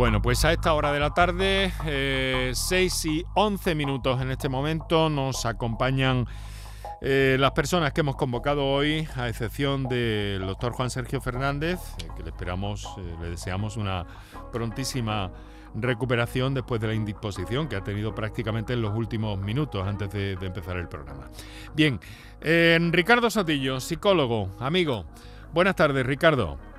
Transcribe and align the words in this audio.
Bueno, 0.00 0.22
pues 0.22 0.46
a 0.46 0.52
esta 0.54 0.72
hora 0.72 0.92
de 0.92 0.98
la 0.98 1.10
tarde, 1.10 1.74
6 2.54 3.04
eh, 3.04 3.08
y 3.10 3.24
11 3.34 3.74
minutos 3.74 4.18
en 4.22 4.30
este 4.30 4.48
momento, 4.48 5.10
nos 5.10 5.44
acompañan 5.44 6.26
eh, 7.02 7.36
las 7.38 7.50
personas 7.50 7.92
que 7.92 8.00
hemos 8.00 8.16
convocado 8.16 8.64
hoy, 8.64 9.06
a 9.14 9.28
excepción 9.28 9.88
del 9.88 10.46
doctor 10.46 10.72
Juan 10.72 10.88
Sergio 10.88 11.20
Fernández, 11.20 11.80
eh, 11.98 12.08
que 12.16 12.22
le 12.22 12.30
esperamos, 12.30 12.88
le 13.20 13.28
deseamos 13.28 13.76
una 13.76 14.06
prontísima 14.50 15.32
recuperación 15.74 16.54
después 16.54 16.80
de 16.80 16.86
la 16.86 16.94
indisposición 16.94 17.68
que 17.68 17.76
ha 17.76 17.84
tenido 17.84 18.14
prácticamente 18.14 18.72
en 18.72 18.80
los 18.80 18.96
últimos 18.96 19.38
minutos 19.38 19.86
antes 19.86 20.08
de, 20.10 20.34
de 20.34 20.46
empezar 20.46 20.78
el 20.78 20.88
programa. 20.88 21.28
Bien, 21.74 22.00
Ricardo 22.90 23.28
Sotillo, 23.28 23.80
psicólogo, 23.80 24.56
amigo. 24.60 25.04
Buenas 25.52 25.76
tardes, 25.76 26.06
Ricardo. 26.06 26.69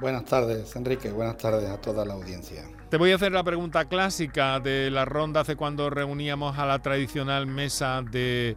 Buenas 0.00 0.24
tardes, 0.24 0.74
Enrique. 0.76 1.10
Buenas 1.10 1.36
tardes 1.36 1.68
a 1.68 1.78
toda 1.78 2.06
la 2.06 2.14
audiencia. 2.14 2.64
Te 2.88 2.96
voy 2.96 3.12
a 3.12 3.16
hacer 3.16 3.32
la 3.32 3.44
pregunta 3.44 3.84
clásica 3.84 4.58
de 4.58 4.90
la 4.90 5.04
ronda 5.04 5.40
hace 5.40 5.56
cuando 5.56 5.90
reuníamos 5.90 6.58
a 6.58 6.64
la 6.64 6.78
tradicional 6.78 7.46
mesa 7.46 8.02
de, 8.02 8.56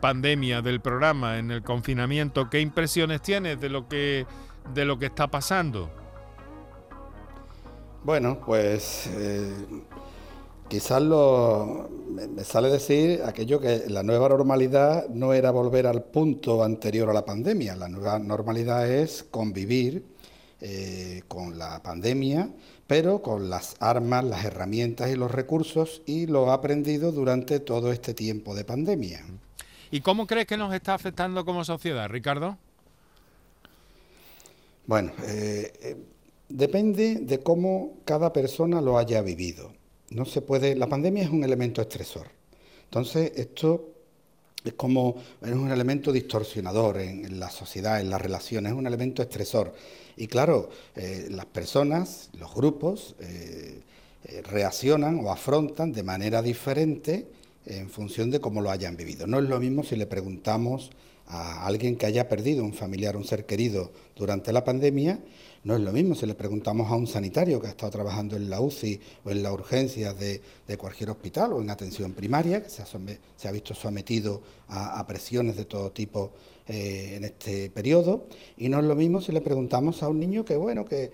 pandemia 0.00 0.60
del 0.60 0.80
programa 0.80 1.38
en 1.38 1.52
el 1.52 1.62
confinamiento. 1.62 2.50
¿Qué 2.50 2.60
impresiones 2.60 3.22
tienes 3.22 3.60
de 3.60 3.68
lo 3.68 3.88
que, 3.88 4.26
de 4.74 4.84
lo 4.84 4.98
que 4.98 5.06
está 5.06 5.28
pasando? 5.28 5.90
Bueno, 8.02 8.40
pues 8.44 9.08
eh, 9.12 9.54
quizás 10.66 11.02
lo, 11.02 11.88
me 12.10 12.42
sale 12.42 12.68
decir 12.68 13.22
aquello 13.24 13.60
que 13.60 13.84
la 13.86 14.02
nueva 14.02 14.28
normalidad 14.28 15.08
no 15.08 15.34
era 15.34 15.52
volver 15.52 15.86
al 15.86 16.02
punto 16.02 16.64
anterior 16.64 17.08
a 17.10 17.12
la 17.12 17.24
pandemia. 17.24 17.76
La 17.76 17.88
nueva 17.88 18.18
normalidad 18.18 18.90
es 18.90 19.22
convivir 19.22 20.11
eh, 20.64 21.22
con 21.26 21.58
la 21.58 21.82
pandemia, 21.82 22.48
pero 22.86 23.20
con 23.20 23.50
las 23.50 23.74
armas, 23.80 24.24
las 24.24 24.44
herramientas 24.44 25.10
y 25.10 25.16
los 25.16 25.30
recursos 25.30 26.02
y 26.06 26.26
lo 26.26 26.50
ha 26.50 26.54
aprendido 26.54 27.10
durante 27.10 27.58
todo 27.58 27.90
este 27.90 28.14
tiempo 28.14 28.54
de 28.54 28.64
pandemia. 28.64 29.24
¿Y 29.90 30.00
cómo 30.02 30.26
crees 30.26 30.46
que 30.46 30.56
nos 30.56 30.72
está 30.72 30.94
afectando 30.94 31.44
como 31.44 31.64
sociedad, 31.64 32.08
Ricardo? 32.08 32.56
Bueno, 34.86 35.12
eh, 35.24 35.72
eh, 35.82 35.96
depende 36.48 37.16
de 37.16 37.42
cómo 37.42 37.94
cada 38.04 38.32
persona 38.32 38.80
lo 38.80 38.98
haya 38.98 39.20
vivido. 39.20 39.72
No 40.10 40.24
se 40.24 40.42
puede. 40.42 40.76
La 40.76 40.86
pandemia 40.86 41.24
es 41.24 41.30
un 41.30 41.42
elemento 41.42 41.82
estresor. 41.82 42.28
Entonces, 42.84 43.32
esto 43.34 43.92
es 44.64 44.74
como 44.74 45.16
es 45.40 45.52
un 45.52 45.70
elemento 45.70 46.12
distorsionador 46.12 46.98
en, 46.98 47.40
la 47.40 47.50
sociedad, 47.50 48.00
en 48.00 48.10
las 48.10 48.20
relaciones, 48.20 48.72
es 48.72 48.78
un 48.78 48.86
elemento 48.86 49.22
estresor. 49.22 49.74
Y 50.16 50.26
claro, 50.26 50.70
eh, 50.96 51.28
las 51.30 51.46
personas, 51.46 52.30
los 52.38 52.54
grupos, 52.54 53.14
eh, 53.20 53.80
eh, 54.24 54.42
reaccionan 54.42 55.18
o 55.24 55.30
afrontan 55.30 55.92
de 55.92 56.02
manera 56.02 56.42
diferente 56.42 57.26
en 57.66 57.88
función 57.90 58.30
de 58.30 58.40
cómo 58.40 58.60
lo 58.60 58.70
hayan 58.70 58.96
vivido. 58.96 59.26
No 59.26 59.38
es 59.38 59.44
lo 59.44 59.58
mismo 59.60 59.84
si 59.84 59.96
le 59.96 60.06
preguntamos 60.06 60.90
a 61.26 61.66
alguien 61.66 61.96
que 61.96 62.06
haya 62.06 62.28
perdido 62.28 62.64
un 62.64 62.74
familiar, 62.74 63.16
un 63.16 63.24
ser 63.24 63.46
querido 63.46 63.92
durante 64.16 64.52
la 64.52 64.64
pandemia, 64.64 65.20
no 65.64 65.76
es 65.76 65.80
lo 65.80 65.92
mismo 65.92 66.16
si 66.16 66.26
le 66.26 66.34
preguntamos 66.34 66.90
a 66.90 66.96
un 66.96 67.06
sanitario 67.06 67.60
que 67.60 67.68
ha 67.68 67.70
estado 67.70 67.92
trabajando 67.92 68.34
en 68.34 68.50
la 68.50 68.60
UCI 68.60 69.00
o 69.24 69.30
en 69.30 69.44
la 69.44 69.52
urgencia 69.52 70.12
de, 70.12 70.40
cualquier 70.76 71.10
hospital 71.10 71.52
o 71.52 71.62
en 71.62 71.70
atención 71.70 72.14
primaria, 72.14 72.64
que 72.64 72.68
se 72.68 72.82
ha, 72.82 73.52
visto 73.52 73.72
sometido 73.72 74.42
a, 74.68 75.06
presiones 75.06 75.56
de 75.56 75.64
todo 75.64 75.92
tipo 75.92 76.32
eh, 76.68 77.14
en 77.16 77.24
este 77.24 77.70
periodo, 77.70 78.26
y 78.56 78.68
no 78.68 78.78
es 78.78 78.84
lo 78.84 78.94
mismo 78.94 79.20
si 79.20 79.32
le 79.32 79.40
preguntamos 79.40 80.02
a 80.02 80.08
un 80.08 80.20
niño 80.20 80.44
que, 80.44 80.56
bueno, 80.56 80.84
que, 80.84 81.10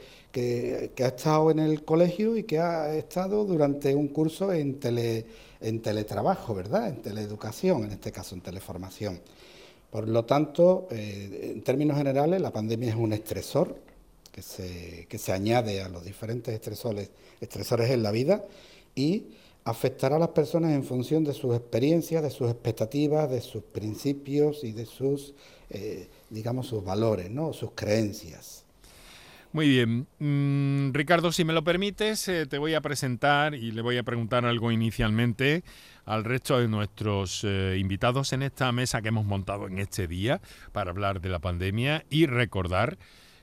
ha 0.98 1.06
estado 1.06 1.50
en 1.50 1.58
el 1.58 1.84
colegio 1.84 2.36
y 2.36 2.44
que 2.44 2.58
ha 2.58 2.94
estado 2.94 3.44
durante 3.44 3.94
un 3.94 4.08
curso 4.08 4.52
en, 4.52 4.78
en 5.60 5.82
teletrabajo, 5.82 6.54
¿verdad? 6.54 6.88
En 6.88 7.02
teleeducación, 7.02 7.84
en 7.84 7.92
este 7.92 8.12
caso 8.12 8.34
en 8.34 8.42
teleformación. 8.42 9.20
Por 9.90 10.06
lo 10.06 10.24
tanto, 10.24 10.86
eh, 10.90 11.52
en 11.54 11.62
términos 11.62 11.96
generales, 11.96 12.40
la 12.40 12.52
pandemia 12.52 12.90
es 12.90 12.96
un 12.96 13.14
estresor 13.14 13.74
que 14.30 14.42
se, 14.42 15.06
que 15.08 15.18
se 15.18 15.32
añade 15.32 15.80
a 15.82 15.88
los 15.88 16.04
diferentes 16.04 16.54
estresores, 16.54 17.10
estresores 17.40 17.90
en 17.90 18.02
la 18.02 18.10
vida 18.10 18.44
y 18.94 19.28
afectará 19.68 20.16
a 20.16 20.18
las 20.18 20.30
personas 20.30 20.72
en 20.72 20.82
función 20.82 21.24
de 21.24 21.34
sus 21.34 21.54
experiencias, 21.54 22.22
de 22.22 22.30
sus 22.30 22.50
expectativas, 22.50 23.30
de 23.30 23.42
sus 23.42 23.62
principios 23.62 24.64
y 24.64 24.72
de 24.72 24.86
sus, 24.86 25.34
eh, 25.68 26.08
digamos, 26.30 26.68
sus 26.68 26.82
valores, 26.82 27.30
¿no? 27.30 27.52
sus 27.52 27.72
creencias. 27.74 28.64
Muy 29.52 29.68
bien. 29.68 30.06
Mm, 30.18 30.94
Ricardo, 30.94 31.32
si 31.32 31.44
me 31.44 31.52
lo 31.52 31.64
permites, 31.64 32.28
eh, 32.28 32.46
te 32.46 32.56
voy 32.56 32.74
a 32.74 32.80
presentar 32.80 33.54
y 33.54 33.72
le 33.72 33.82
voy 33.82 33.98
a 33.98 34.02
preguntar 34.02 34.46
algo 34.46 34.72
inicialmente 34.72 35.64
al 36.06 36.24
resto 36.24 36.58
de 36.58 36.68
nuestros 36.68 37.44
eh, 37.44 37.76
invitados 37.78 38.32
en 38.32 38.42
esta 38.42 38.72
mesa 38.72 39.02
que 39.02 39.08
hemos 39.08 39.26
montado 39.26 39.66
en 39.66 39.78
este 39.78 40.06
día 40.06 40.40
para 40.72 40.90
hablar 40.90 41.20
de 41.20 41.28
la 41.28 41.40
pandemia 41.40 42.04
y 42.08 42.24
recordar 42.26 42.98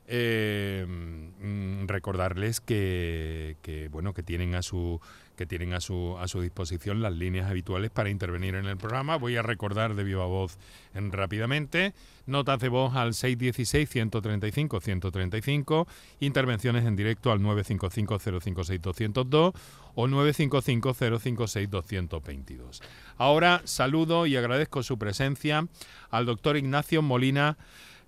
mm, 0.08 1.88
recordarles 1.88 2.62
que, 2.62 3.90
bueno 3.92 4.14
que 4.14 4.24
tienen 4.24 4.56
a 4.56 4.62
su 4.62 5.00
que 5.36 5.46
tienen 5.46 5.74
a 5.74 5.82
su 5.82 6.18
a 6.20 6.28
su 6.28 6.42
disposición 6.42 7.02
las 7.02 7.14
líneas 7.14 7.50
habituales 7.50 7.92
para 7.92 8.10
intervenir 8.10 8.56
en 8.56 8.66
el 8.66 8.78
programa. 8.78 9.18
Voy 9.18 9.36
a 9.36 9.42
recordar 9.42 9.96
de 9.96 10.04
viva 10.04 10.26
voz 10.26 10.58
en, 10.94 11.12
rápidamente 11.12 11.94
notas 12.26 12.60
de 12.60 12.70
voz 12.70 12.96
al 12.96 13.14
616 13.14 13.90
135 13.90 14.80
135, 14.80 15.88
intervenciones 16.20 16.86
en 16.86 16.96
directo 16.96 17.32
al 17.32 17.42
955 17.42 18.42
056 18.42 18.82
202 18.82 19.54
o 19.96 20.08
955 20.08 20.94
056 21.20 21.70
222. 21.70 22.82
Ahora 23.18 23.62
saludo 23.66 24.26
y 24.26 24.36
agradezco 24.36 24.84
su 24.84 24.98
presencia 24.98 25.68
al 26.10 26.26
doctor 26.26 26.58
Ignacio 26.58 27.02
Molina 27.02 27.58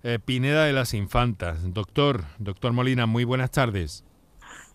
eh, 0.02 0.18
Pineda 0.24 0.64
de 0.64 0.72
las 0.72 0.94
Infantas. 0.94 1.58
Doctor, 1.74 2.24
doctor 2.38 2.72
Molina, 2.72 3.06
muy 3.06 3.24
buenas 3.24 3.50
tardes. 3.50 4.04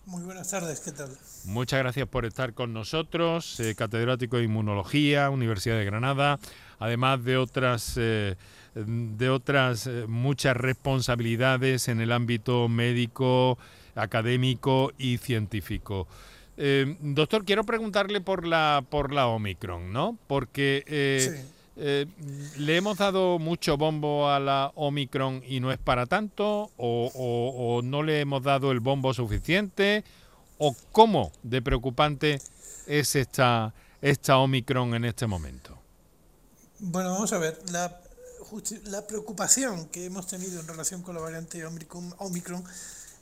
Muy 0.06 0.24
buenas 0.24 0.52
tardes, 0.52 0.82
¿qué 0.82 0.92
tal? 0.92 1.10
Muchas 1.46 1.80
gracias 1.80 2.08
por 2.10 2.26
estar 2.26 2.54
con 2.54 2.74
nosotros, 2.74 3.60
eh, 3.62 3.74
catedrático 3.74 4.38
de 4.38 4.44
Inmunología, 4.44 5.30
Universidad 5.30 5.78
de 5.78 5.86
Granada, 5.86 6.40
además 6.78 7.24
de 7.24 7.38
otras, 7.38 7.94
eh, 7.96 8.36
de 8.76 9.30
otras 9.30 9.90
muchas 10.08 10.58
responsabilidades 10.58 11.88
en 11.88 12.02
el 12.02 12.12
ámbito 12.12 12.68
médico, 12.68 13.58
académico 13.96 14.92
y 14.98 15.20
científico. 15.20 16.08
doctor, 17.00 17.46
quiero 17.46 17.64
preguntarle 17.64 18.20
por 18.20 18.46
la, 18.46 18.84
por 18.90 19.14
la 19.14 19.28
Omicron, 19.28 19.94
¿no? 19.94 20.18
Porque 20.28 20.84
eh, 21.76 22.06
¿Le 22.58 22.78
hemos 22.78 22.98
dado 22.98 23.40
mucho 23.40 23.78
bombo 23.78 24.30
a 24.30 24.40
la 24.40 24.72
Omicron 24.76 25.42
y 25.48 25.60
no 25.60 25.72
es 25.72 25.80
para 25.80 26.06
tanto? 26.06 26.70
¿O, 26.78 27.82
no 27.84 28.04
le 28.04 28.22
hemos 28.22 28.44
dado 28.44 28.72
el 28.72 28.80
bombo 28.80 29.14
suficiente? 29.14 30.04
¿O 30.60 30.76
cómo 30.92 31.32
de 31.42 31.62
preocupante 31.62 32.40
es 32.86 33.16
esta, 33.16 33.74
esta 34.02 34.38
Omicron 34.38 34.94
en 34.94 35.06
este 35.06 35.26
momento? 35.26 35.78
Bueno, 36.80 37.12
vamos 37.12 37.34
a 37.34 37.40
ver. 37.40 37.60
La, 37.72 38.00
preocupación 39.08 39.88
que 39.88 40.06
hemos 40.06 40.28
tenido 40.28 40.60
en 40.60 40.68
relación 40.68 41.02
con 41.02 41.16
la 41.16 41.22
variante 41.22 41.66
Omicron, 41.66 42.64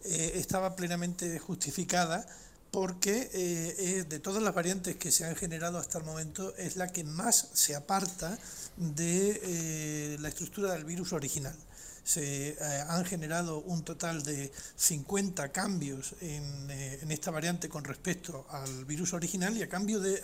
eh, 0.04 0.34
estaba 0.36 0.76
plenamente 0.76 1.40
justificada 1.40 2.26
porque 2.72 3.30
eh, 3.34 4.06
de 4.08 4.20
todas 4.20 4.42
las 4.42 4.56
variantes 4.56 4.96
que 4.96 5.12
se 5.12 5.26
han 5.26 5.36
generado 5.36 5.78
hasta 5.78 5.98
el 5.98 6.06
momento 6.06 6.56
es 6.56 6.78
la 6.78 6.88
que 6.88 7.04
más 7.04 7.50
se 7.54 7.76
aparta 7.76 8.38
de 8.78 9.42
eh, 9.44 10.18
la 10.22 10.30
estructura 10.30 10.72
del 10.72 10.86
virus 10.86 11.12
original. 11.12 11.56
Se 12.04 12.50
eh, 12.50 12.58
han 12.88 13.04
generado 13.06 13.60
un 13.60 13.84
total 13.84 14.24
de 14.24 14.52
50 14.78 15.52
cambios 15.52 16.16
en, 16.22 17.12
esta 17.12 17.30
variante 17.30 17.68
con 17.68 17.84
respecto 17.84 18.48
al 18.50 18.86
virus 18.86 19.14
original 19.14 19.56
y 19.58 19.64
a 19.64 19.70
cambio 19.70 20.00
de 20.00 20.22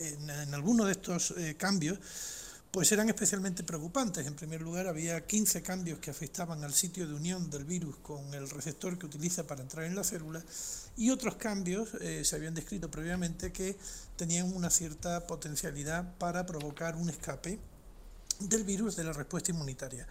en, 0.00 0.28
en 0.28 0.54
algunos 0.54 0.86
de 0.86 0.92
estos 0.92 1.32
cambios 1.56 1.98
pues 2.76 2.92
eran 2.92 3.08
especialmente 3.08 3.62
preocupantes. 3.62 4.26
En 4.26 4.34
primer 4.34 4.60
lugar, 4.60 4.86
había 4.86 5.26
15 5.26 5.62
cambios 5.62 5.98
que 5.98 6.10
afectaban 6.10 6.62
al 6.62 6.74
sitio 6.74 7.08
de 7.08 7.14
unión 7.14 7.48
del 7.48 7.64
virus 7.64 7.96
con 8.02 8.34
el 8.34 8.50
receptor 8.50 8.98
que 8.98 9.06
utiliza 9.06 9.46
para 9.46 9.62
entrar 9.62 9.86
en 9.86 9.94
la 9.94 10.04
célula 10.04 10.44
y 10.94 11.08
otros 11.08 11.36
cambios 11.36 11.94
eh, 12.02 12.22
se 12.22 12.36
habían 12.36 12.52
descrito 12.52 12.90
previamente 12.90 13.50
que 13.50 13.78
tenían 14.16 14.54
una 14.54 14.68
cierta 14.68 15.26
potencialidad 15.26 16.18
para 16.18 16.44
provocar 16.44 16.96
un 16.96 17.08
escape 17.08 17.58
del 18.40 18.64
virus 18.64 18.94
de 18.94 19.04
la 19.04 19.14
respuesta 19.14 19.52
inmunitaria. 19.52 20.06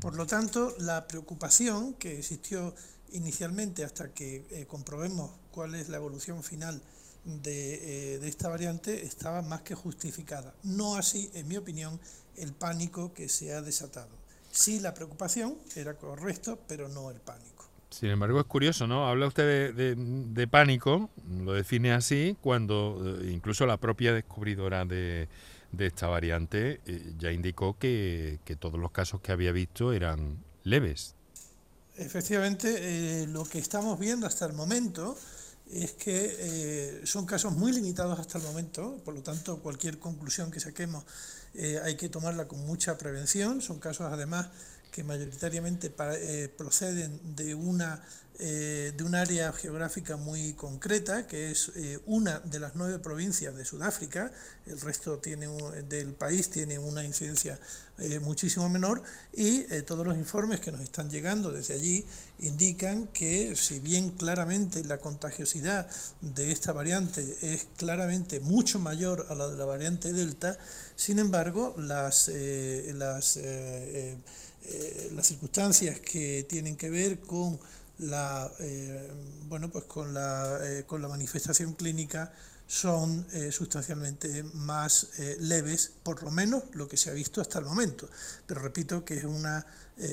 Por 0.00 0.16
lo 0.16 0.26
tanto, 0.26 0.74
la 0.80 1.06
preocupación 1.06 1.94
que 1.94 2.18
existió 2.18 2.74
inicialmente 3.12 3.84
hasta 3.84 4.12
que 4.12 4.44
eh, 4.50 4.66
comprobemos 4.66 5.30
cuál 5.52 5.76
es 5.76 5.88
la 5.88 5.98
evolución 5.98 6.42
final 6.42 6.82
eh, 7.26 8.18
de, 8.20 8.28
esta 8.28 8.48
variante 8.48 9.04
estaba 9.04 9.42
más 9.42 9.62
que 9.62 9.74
justificada. 9.74 10.54
No 10.62 10.96
así, 10.96 11.30
en 11.34 11.48
mi 11.48 11.56
opinión, 11.56 12.00
el 12.36 12.52
pánico 12.52 13.12
que 13.12 13.28
se 13.28 13.52
ha 13.52 13.62
desatado. 13.62 14.10
Sí, 14.50 14.80
la 14.80 14.94
preocupación 14.94 15.56
era 15.76 15.94
correcto, 15.94 16.58
pero 16.66 16.88
no 16.88 17.10
el 17.10 17.20
pánico. 17.20 17.66
Sin 17.90 18.10
embargo, 18.10 18.40
es 18.40 18.46
curioso, 18.46 18.86
¿no? 18.86 19.08
Habla 19.08 19.26
usted 19.26 19.74
de, 19.74 20.48
pánico, 20.48 21.10
lo 21.26 21.52
define 21.52 21.92
así, 21.92 22.36
cuando 22.40 23.18
eh, 23.20 23.30
incluso 23.30 23.66
la 23.66 23.78
propia 23.78 24.12
descubridora 24.12 24.84
de, 24.84 25.28
esta 25.78 26.06
variante 26.06 26.80
eh, 26.86 27.14
ya 27.18 27.32
indicó 27.32 27.78
que, 27.78 28.38
todos 28.58 28.78
los 28.78 28.90
casos 28.90 29.20
que 29.20 29.32
había 29.32 29.52
visto 29.52 29.92
eran 29.92 30.38
leves. 30.64 31.14
Efectivamente, 31.96 33.26
lo 33.26 33.44
que 33.44 33.58
estamos 33.58 33.98
viendo 33.98 34.26
hasta 34.26 34.46
el 34.46 34.52
momento 34.52 35.16
es 35.72 35.92
que 35.92 37.02
son 37.04 37.26
casos 37.26 37.52
muy 37.52 37.72
limitados 37.72 38.18
hasta 38.18 38.38
el 38.38 38.44
momento, 38.44 39.00
por 39.04 39.14
lo 39.14 39.22
tanto 39.22 39.60
cualquier 39.60 39.98
conclusión 39.98 40.50
que 40.50 40.60
saquemos 40.60 41.04
hay 41.82 41.96
que 41.96 42.08
tomarla 42.08 42.46
con 42.46 42.64
mucha 42.66 42.96
prevención, 42.96 43.60
son 43.60 43.78
casos 43.78 44.10
además 44.12 44.48
que 44.90 45.04
mayoritariamente 45.04 45.92
eh, 45.98 46.48
proceden 46.56 47.36
de 47.36 47.54
una 47.54 48.02
eh, 48.40 48.92
de 48.96 49.02
un 49.02 49.16
área 49.16 49.52
geográfica 49.52 50.16
muy 50.16 50.52
concreta, 50.52 51.26
que 51.26 51.50
es 51.50 51.72
eh, 51.74 51.98
una 52.06 52.38
de 52.38 52.60
las 52.60 52.76
nueve 52.76 53.00
provincias 53.00 53.56
de 53.56 53.64
Sudáfrica, 53.64 54.30
el 54.66 54.80
resto 54.80 55.18
tiene 55.18 55.48
del 55.88 56.14
país 56.14 56.48
tiene 56.48 56.78
una 56.78 57.02
incidencia 57.02 57.58
muchísimo 58.20 58.68
menor, 58.68 59.02
y 59.32 59.62
todos 59.82 60.06
los 60.06 60.16
informes 60.16 60.60
que 60.60 60.70
nos 60.70 60.80
están 60.80 61.10
llegando 61.10 61.50
desde 61.50 61.74
allí 61.74 62.04
indican 62.38 63.08
que 63.08 63.56
si 63.56 63.80
bien 63.80 64.10
claramente 64.10 64.84
la 64.84 64.98
contagiosidad 64.98 65.88
de 66.20 66.52
esta 66.52 66.72
variante 66.72 67.36
es 67.42 67.66
claramente 67.76 68.38
mucho 68.40 68.78
mayor 68.78 69.26
a 69.30 69.34
la 69.34 69.48
de 69.48 69.56
la 69.56 69.64
variante 69.64 70.12
Delta, 70.12 70.56
sin 70.94 71.18
embargo, 71.18 71.74
las, 71.76 72.30
las 72.94 73.38
eh, 74.70 75.10
las 75.14 75.26
circunstancias 75.26 75.98
que 76.00 76.44
tienen 76.46 76.76
que 76.76 76.90
ver 76.90 77.20
con 77.20 77.58
la, 77.98 78.50
eh, 78.58 79.10
bueno, 79.48 79.70
pues 79.70 79.84
con 79.84 80.12
la, 80.12 80.58
eh, 80.62 80.84
con 80.86 81.00
la 81.00 81.08
manifestación 81.08 81.72
clínica 81.72 82.32
son 82.68 83.26
sustancialmente 83.50 84.44
más 84.52 85.08
leves, 85.40 85.90
por 86.02 86.22
lo 86.22 86.30
menos 86.30 86.64
lo 86.74 86.86
que 86.86 86.98
se 86.98 87.08
ha 87.08 87.14
visto 87.14 87.40
hasta 87.40 87.58
el 87.58 87.64
momento. 87.64 88.08
Pero 88.46 88.60
repito 88.60 89.04
que 89.04 89.14
es 89.14 89.24
una, 89.24 89.64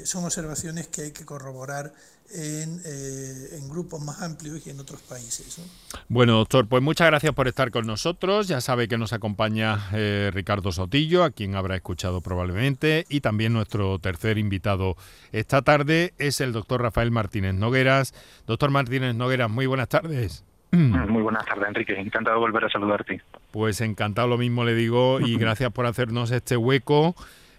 son 0.05 0.23
observaciones 0.23 0.87
que 0.87 1.01
hay 1.01 1.11
que 1.11 1.25
corroborar 1.25 1.93
eh, 2.33 3.49
en, 3.51 3.69
grupos 3.69 4.01
más 4.01 4.21
amplios 4.23 4.65
y 4.65 4.71
en 4.71 4.79
otros 4.79 4.99
países. 5.01 5.61
Bueno, 6.09 6.37
doctor, 6.37 6.67
pues 6.67 6.81
muchas 6.81 7.07
gracias 7.07 7.33
por 7.35 7.47
estar 7.47 7.69
con 7.69 7.85
nosotros. 7.85 8.47
Ya 8.47 8.61
sabe 8.61 8.87
que 8.87 8.97
nos 8.97 9.13
acompaña 9.13 9.89
eh, 9.93 10.31
Ricardo 10.33 10.71
Sotillo, 10.71 11.23
a 11.23 11.29
quien 11.29 11.55
habrá 11.55 11.75
escuchado 11.75 12.21
probablemente, 12.21 13.05
y 13.09 13.21
también 13.21 13.53
nuestro 13.53 13.99
tercer 13.99 14.39
invitado 14.39 14.97
esta 15.33 15.61
tarde 15.61 16.13
es 16.17 16.41
el 16.41 16.51
doctor 16.51 16.81
Rafael 16.81 17.11
Martínez 17.11 17.53
Nogueras. 17.53 18.13
Doctor 18.47 18.71
Martínez 18.71 19.13
Nogueras, 19.13 19.51
muy 19.51 19.67
buenas 19.67 19.89
tardes. 19.89 20.43
Muy 20.75 21.21
buenas 21.21 21.45
tardes, 21.45 21.67
Enrique. 21.67 21.99
Encantado 21.99 22.35
de 22.35 22.41
volver 22.41 22.65
a 22.65 22.69
saludarte. 22.69 23.21
Pues 23.51 23.81
encantado, 23.81 24.27
lo 24.27 24.37
mismo 24.37 24.63
le 24.63 24.75
digo, 24.75 25.19
y 25.21 25.35
gracias 25.37 25.71
por 25.71 25.85
hacernos 25.85 26.31
este 26.31 26.57
hueco. 26.57 27.15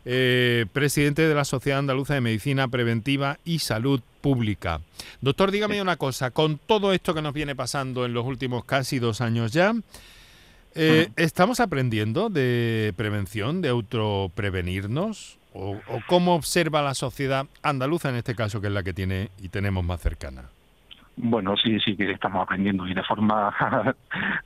Eh, 0.09 0.67
presidente 0.73 1.27
de 1.27 1.35
la 1.35 1.45
Sociedad 1.45 1.81
Andaluza 1.81 2.15
de 2.15 2.21
Medicina 2.21 2.69
Preventiva 2.69 3.39
y 3.45 3.59
Salud 3.59 4.01
Pública. 4.21 4.81
Doctor, 5.21 5.51
dígame 5.51 5.83
una 5.83 5.97
cosa, 5.97 6.31
con 6.31 6.59
todo 6.59 6.93
esto 6.93 7.13
que 7.13 7.23
nos 7.23 7.35
viene 7.35 7.57
pasando 7.57 8.05
en 8.05 8.15
los 8.15 8.25
últimos 8.25 8.65
casi 8.65 9.01
dos 9.01 9.21
años 9.21 9.53
ya, 9.53 9.75
eh, 10.77 11.09
¿estamos 11.17 11.59
aprendiendo 11.59 12.29
de 12.29 12.95
prevención, 12.97 13.63
de 13.63 13.71
autoprevenirnos? 13.71 15.39
¿O, 15.53 15.71
¿O 15.89 16.01
cómo 16.07 16.37
observa 16.37 16.83
la 16.83 16.95
sociedad 16.95 17.47
andaluza 17.63 18.09
en 18.09 18.17
este 18.17 18.37
caso, 18.37 18.61
que 18.61 18.69
es 18.69 18.73
la 18.73 18.85
que 18.85 18.93
tiene 18.93 19.31
y 19.43 19.49
tenemos 19.49 19.85
más 19.85 20.01
cercana? 20.01 20.51
Bueno, 21.19 21.57
sí, 21.57 21.79
sí 21.81 21.97
que 21.97 22.11
estamos 22.11 22.43
aprendiendo 22.43 22.87
y 22.87 22.93
de 22.93 23.03
forma 23.03 23.51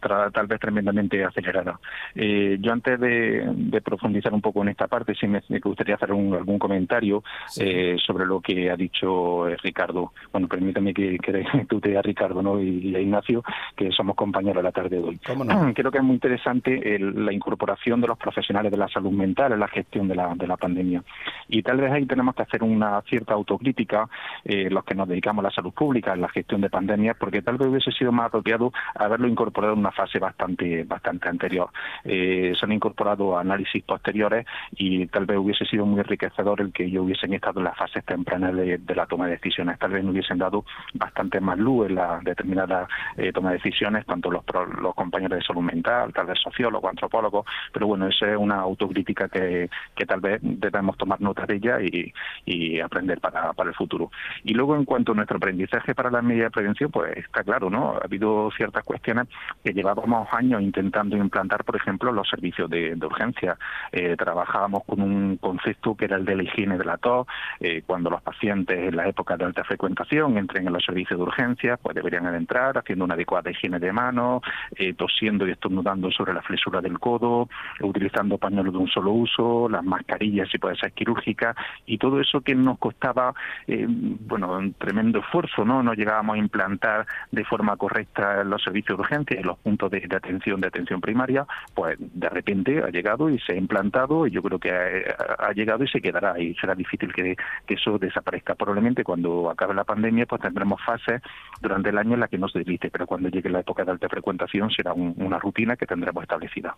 tal 0.00 0.46
vez 0.46 0.60
tremendamente 0.60 1.24
acelerada. 1.24 1.80
Eh, 2.14 2.58
yo 2.60 2.72
antes 2.72 3.00
de, 3.00 3.80
profundizar 3.84 4.32
un 4.32 4.40
poco 4.40 4.62
en 4.62 4.68
esta 4.68 4.86
parte, 4.86 5.14
sí 5.16 5.26
me, 5.26 5.42
gustaría 5.58 5.96
hacer 5.96 6.10
algún 6.10 6.58
comentario 6.60 7.24
eh, 7.58 7.96
sobre 8.06 8.24
lo 8.24 8.40
que 8.40 8.70
ha 8.70 8.76
dicho 8.76 9.48
eh, 9.48 9.56
Ricardo. 9.60 10.12
Bueno, 10.30 10.46
permítame 10.46 10.94
que, 10.94 11.18
que 11.18 11.44
tú 11.68 11.80
te 11.80 11.96
a 11.98 12.02
Ricardo 12.02 12.40
¿no? 12.40 12.62
y, 12.62 12.94
a 12.94 13.00
Ignacio, 13.00 13.42
que 13.74 13.90
somos 13.90 14.14
compañeros 14.14 14.62
la 14.62 14.70
tarde 14.70 14.96
de 14.96 15.02
hoy. 15.02 15.20
Creo 15.74 15.90
que 15.90 15.98
es 15.98 16.04
muy 16.04 16.14
interesante 16.14 16.98
la 17.00 17.32
incorporación 17.32 18.00
de 18.00 18.06
los 18.06 18.18
profesionales 18.18 18.70
de 18.70 18.78
la 18.78 18.88
salud 18.88 19.10
mental 19.10 19.52
en 19.52 19.60
la 19.60 19.68
gestión 19.68 20.06
de 20.06 20.14
la, 20.14 20.34
de 20.36 20.46
la 20.46 20.56
pandemia. 20.56 21.02
Y 21.48 21.62
tal 21.62 21.78
vez 21.78 21.90
ahí 21.90 22.06
tenemos 22.06 22.36
que 22.36 22.42
hacer 22.42 22.62
una 22.62 23.02
cierta 23.02 23.34
autocrítica, 23.34 24.08
los 24.44 24.84
que 24.84 24.94
nos 24.94 25.08
dedicamos 25.08 25.44
a 25.44 25.48
la 25.48 25.54
salud 25.54 25.72
pública, 25.72 26.14
en 26.14 26.20
la 26.20 26.28
gestión 26.28 26.59
de 26.60 26.70
pandemia, 26.70 27.14
porque 27.14 27.42
tal 27.42 27.58
vez 27.58 27.68
hubiese 27.68 27.92
sido 27.92 28.12
más 28.12 28.26
apropiado 28.26 28.72
haberlo 28.94 29.28
incorporado 29.28 29.74
en 29.74 29.80
una 29.80 29.92
fase 29.92 30.18
bastante 30.18 30.84
bastante 30.84 31.28
anterior. 31.28 31.70
Eh, 32.04 32.52
se 32.58 32.64
han 32.64 32.72
incorporado 32.72 33.38
análisis 33.38 33.82
posteriores 33.84 34.46
y 34.72 35.06
tal 35.06 35.26
vez 35.26 35.38
hubiese 35.38 35.64
sido 35.64 35.86
muy 35.86 36.00
enriquecedor 36.00 36.60
el 36.60 36.72
que 36.72 36.84
ellos 36.84 37.04
hubiesen 37.04 37.34
estado 37.34 37.60
en 37.60 37.64
las 37.64 37.76
fases 37.76 38.04
tempranas 38.04 38.54
de, 38.54 38.80
la 38.94 39.06
toma 39.06 39.26
de 39.26 39.32
decisiones. 39.32 39.78
Tal 39.78 39.92
vez 39.92 40.04
no 40.04 40.10
hubiesen 40.10 40.38
dado 40.38 40.64
bastante 40.94 41.40
más 41.40 41.58
luz 41.58 41.88
en 41.88 41.94
la 41.96 42.20
determinada 42.22 42.88
eh, 43.16 43.32
toma 43.32 43.50
de 43.50 43.56
decisiones, 43.56 44.06
tanto 44.06 44.30
los, 44.30 44.44
los 44.80 44.94
compañeros 44.94 45.38
de 45.38 45.44
salud 45.44 45.62
mental, 45.62 46.12
tal 46.12 46.26
vez 46.26 46.38
sociólogos, 46.40 46.90
antropólogos, 46.90 47.46
pero 47.72 47.86
bueno, 47.86 48.06
esa 48.06 48.30
es 48.30 48.36
una 48.36 48.56
autocrítica 48.56 49.28
que, 49.28 49.70
que 49.94 50.06
tal 50.06 50.20
vez 50.20 50.40
debemos 50.42 50.96
tomar 50.96 51.20
nota 51.20 51.46
de 51.46 51.56
ella 51.56 51.80
y, 51.80 52.12
y 52.44 52.80
aprender 52.80 53.20
para, 53.20 53.52
para 53.52 53.70
el 53.70 53.76
futuro. 53.76 54.10
Y 54.44 54.54
luego, 54.54 54.76
en 54.76 54.84
cuanto 54.84 55.12
a 55.12 55.14
nuestro 55.14 55.36
aprendizaje 55.36 55.94
para 55.94 56.10
las 56.10 56.22
medidas 56.22 56.49
prevención, 56.50 56.90
pues 56.90 57.16
está 57.16 57.42
claro, 57.42 57.70
¿no? 57.70 57.94
Ha 57.94 58.04
habido 58.04 58.50
ciertas 58.56 58.84
cuestiones 58.84 59.28
que 59.64 59.72
llevábamos 59.72 60.28
años 60.32 60.62
intentando 60.62 61.16
implantar, 61.16 61.64
por 61.64 61.76
ejemplo, 61.76 62.12
los 62.12 62.28
servicios 62.28 62.68
de, 62.70 62.96
urgencia. 63.00 63.56
Eh, 63.92 64.16
trabajábamos 64.16 64.84
con 64.84 65.00
un 65.00 65.36
concepto 65.36 65.96
que 65.96 66.04
era 66.04 66.16
el 66.16 66.24
de 66.24 66.36
la 66.36 66.42
higiene 66.44 66.78
de 66.78 66.84
la 66.84 66.96
tos, 66.96 67.26
eh, 67.60 67.82
cuando 67.86 68.10
los 68.10 68.22
pacientes 68.22 68.78
en 68.78 68.96
la 68.96 69.08
época 69.08 69.36
de 69.36 69.44
alta 69.44 69.64
frecuentación 69.64 70.36
entren 70.36 70.66
en 70.66 70.72
los 70.72 70.84
servicios 70.84 71.18
de 71.18 71.24
urgencia, 71.24 71.76
pues 71.76 71.94
deberían 71.94 72.32
entrar 72.34 72.78
haciendo 72.78 73.04
una 73.04 73.14
adecuada 73.14 73.50
higiene 73.50 73.78
de 73.78 73.92
manos, 73.92 74.42
eh, 74.76 74.94
tosiendo 74.94 75.46
y 75.46 75.52
estornudando 75.52 76.10
sobre 76.10 76.32
la 76.34 76.42
flesura 76.42 76.80
del 76.80 76.98
codo, 76.98 77.48
utilizando 77.80 78.38
pañuelos 78.38 78.72
de 78.72 78.78
un 78.78 78.88
solo 78.88 79.12
uso, 79.12 79.68
las 79.68 79.84
mascarillas 79.84 80.48
si 80.50 80.58
puede 80.58 80.76
ser 80.76 80.92
quirúrgica 80.92 81.54
y 81.86 81.98
todo 81.98 82.20
eso 82.20 82.40
que 82.40 82.54
nos 82.54 82.78
costaba, 82.78 83.34
bueno, 83.66 84.58
un 84.58 84.74
tremendo 84.74 85.20
esfuerzo, 85.20 85.64
¿no? 85.64 85.82
No 85.82 85.94
llegábamos 85.94 86.36
a 86.36 86.38
implantar 86.40 87.06
de 87.30 87.44
forma 87.44 87.76
correcta 87.76 88.42
los 88.44 88.62
servicios 88.62 88.98
de 88.98 89.02
urgencia 89.02 89.40
y 89.40 89.42
los 89.42 89.58
puntos 89.58 89.90
de, 89.90 90.06
atención 90.10 90.60
de 90.60 90.68
atención 90.68 91.00
primaria, 91.00 91.46
pues 91.74 91.96
de 91.98 92.28
repente 92.28 92.82
ha 92.82 92.88
llegado 92.88 93.30
y 93.30 93.38
se 93.40 93.52
ha 93.52 93.56
implantado 93.56 94.26
y 94.26 94.30
yo 94.30 94.42
creo 94.42 94.58
que 94.58 94.70
ha, 94.70 95.52
llegado 95.52 95.84
y 95.84 95.88
se 95.88 96.00
quedará 96.00 96.38
y 96.38 96.54
será 96.54 96.74
difícil 96.74 97.12
que, 97.12 97.36
eso 97.68 97.98
desaparezca. 97.98 98.56
Probablemente 98.56 99.04
cuando 99.04 99.48
acabe 99.48 99.74
la 99.74 99.84
pandemia 99.84 100.26
pues 100.26 100.42
tendremos 100.42 100.80
fases 100.84 101.22
durante 101.60 101.90
el 101.90 101.98
año 101.98 102.14
en 102.14 102.20
las 102.20 102.28
que 102.28 102.38
no 102.38 102.48
se 102.48 102.58
delite, 102.58 102.90
pero 102.90 103.06
cuando 103.06 103.28
llegue 103.28 103.48
la 103.48 103.60
época 103.60 103.84
de 103.84 103.92
alta 103.92 104.08
frecuentación 104.08 104.70
será 104.70 104.92
una 104.92 105.38
rutina 105.38 105.76
que 105.76 105.86
tendremos 105.86 106.22
establecida. 106.22 106.74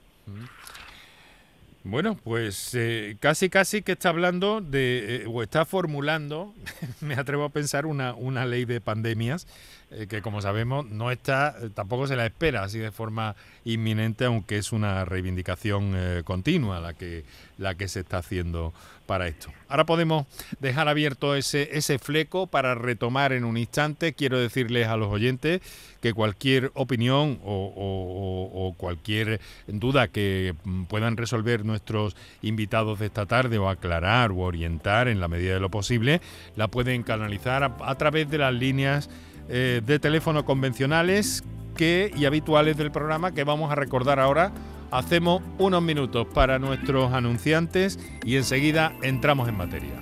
Bueno, 1.85 2.17
pues 2.23 2.75
eh, 2.75 3.17
casi 3.19 3.51
casi 3.51 3.83
que 3.83 3.93
está 3.93 4.11
hablando 4.11 4.61
de, 4.61 5.17
eh, 5.17 5.25
o 5.27 5.43
está 5.43 5.65
formulando, 5.65 6.55
me 7.01 7.15
atrevo 7.15 7.45
a 7.45 7.49
pensar, 7.49 7.87
una, 7.87 8.15
una 8.15 8.47
ley 8.47 8.65
de 8.65 8.81
pandemias 8.81 9.49
eh, 9.93 10.07
que 10.09 10.23
como 10.23 10.41
sabemos 10.41 10.87
no 10.87 11.11
está, 11.11 11.57
tampoco 11.75 12.07
se 12.07 12.17
la 12.17 12.27
espera 12.27 12.63
así 12.65 12.79
de 12.79 12.91
forma 12.91 13.37
inminente, 13.65 14.25
aunque 14.25 14.59
es 14.59 14.73
una 14.73 15.05
reivindicación 15.05 16.23
continua 16.25 16.81
la 16.81 16.95
que, 16.95 17.25
la 17.59 17.75
que 17.75 17.89
se 17.89 18.01
está 18.01 18.19
haciendo 18.19 18.73
para 19.07 19.29
esto. 19.29 19.51
Ahora 19.69 19.85
podemos 19.85 20.27
dejar 20.61 20.89
abierto 20.89 21.35
ese, 21.35 21.77
ese 21.77 21.99
fleco 21.99 22.47
para 22.47 22.75
retomar 22.75 23.33
en 23.33 23.45
un 23.45 23.57
instante. 23.57 24.15
Quiero 24.15 24.39
decirles 24.39 24.89
a 24.89 24.97
los 24.97 25.09
oyentes 25.09 25.61
que 26.01 26.13
cualquier 26.13 26.73
opinión 26.75 27.39
o, 27.45 28.75
cualquier 28.77 29.41
duda 29.67 30.09
que 30.09 30.55
puedan 30.89 31.17
resolver 31.17 31.65
nuestros 31.65 32.17
invitados 32.43 32.99
de 32.99 33.07
esta 33.07 33.27
tarde 33.27 33.59
o 33.59 33.69
aclarar 33.69 34.33
o 34.33 34.39
orientar 34.39 35.09
en 35.09 35.21
la 35.21 35.29
medida 35.29 35.55
de 35.55 35.61
lo 35.61 35.71
posible, 35.71 36.21
la 36.57 36.69
pueden 36.69 37.03
canalizar 37.03 37.63
a, 37.63 37.95
través 37.97 38.29
de 38.31 38.39
las 38.39 38.53
líneas 38.53 39.11
eh, 39.49 39.83
de 39.85 39.99
teléfono 39.99 40.45
convencionales 40.45 41.45
que, 41.77 42.11
y 42.17 42.25
habituales 42.25 42.77
del 42.77 42.91
programa 42.91 43.33
que 43.33 43.45
vamos 43.45 43.73
a 43.73 43.75
recordar 43.75 44.21
ahora 44.21 44.53
Hacemos 44.93 45.43
unos 45.57 45.83
minutos 45.83 46.27
para 46.35 46.59
nuestros 46.59 47.15
anunciantes 47.15 47.99
y 48.27 48.37
enseguida 48.37 48.95
entramos 49.01 49.49
en 49.49 49.57
materia. 49.57 49.95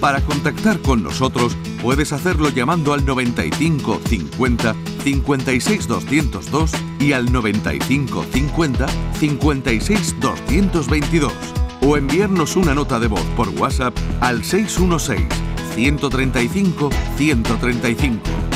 Para 0.00 0.20
contactar 0.20 0.78
con 0.78 1.02
nosotros 1.02 1.56
puedes 1.82 2.12
hacerlo 2.12 2.50
llamando 2.50 2.92
al 2.92 3.04
95 3.04 4.00
50 4.06 4.74
56 5.02 5.88
202 5.88 6.72
y 7.00 7.12
al 7.12 7.32
95 7.32 8.24
50 8.32 8.86
56 9.18 10.20
222 10.20 11.32
o 11.82 11.96
enviarnos 11.96 12.54
una 12.54 12.72
nota 12.72 13.00
de 13.00 13.08
voz 13.08 13.24
por 13.36 13.48
WhatsApp 13.48 13.96
al 14.20 14.44
616 14.44 15.26
135 15.74 16.90
135. 17.16 18.55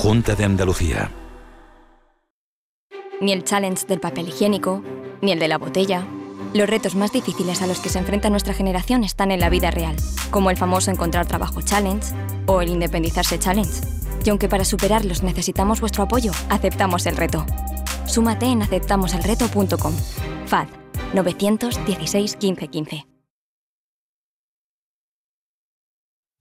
Junta 0.00 0.34
de 0.34 0.46
Andalucía. 0.46 1.10
Ni 3.20 3.32
el 3.32 3.44
challenge 3.44 3.86
del 3.86 4.00
papel 4.00 4.28
higiénico, 4.28 4.82
ni 5.20 5.30
el 5.30 5.38
de 5.38 5.46
la 5.46 5.58
botella. 5.58 6.06
Los 6.54 6.70
retos 6.70 6.94
más 6.94 7.12
difíciles 7.12 7.60
a 7.60 7.66
los 7.66 7.80
que 7.80 7.90
se 7.90 7.98
enfrenta 7.98 8.30
nuestra 8.30 8.54
generación 8.54 9.04
están 9.04 9.30
en 9.30 9.40
la 9.40 9.50
vida 9.50 9.70
real, 9.70 9.94
como 10.30 10.48
el 10.48 10.56
famoso 10.56 10.90
encontrar 10.90 11.26
trabajo 11.26 11.60
challenge 11.60 12.14
o 12.46 12.62
el 12.62 12.70
independizarse 12.70 13.38
challenge. 13.38 13.82
Y 14.24 14.30
aunque 14.30 14.48
para 14.48 14.64
superarlos 14.64 15.22
necesitamos 15.22 15.82
vuestro 15.82 16.04
apoyo, 16.04 16.32
aceptamos 16.48 17.04
el 17.04 17.18
reto. 17.18 17.44
Súmate 18.06 18.46
en 18.46 18.62
aceptamoselreto.com. 18.62 19.92
FAD 20.46 20.68
916 21.12 22.38
1515. 22.40 23.06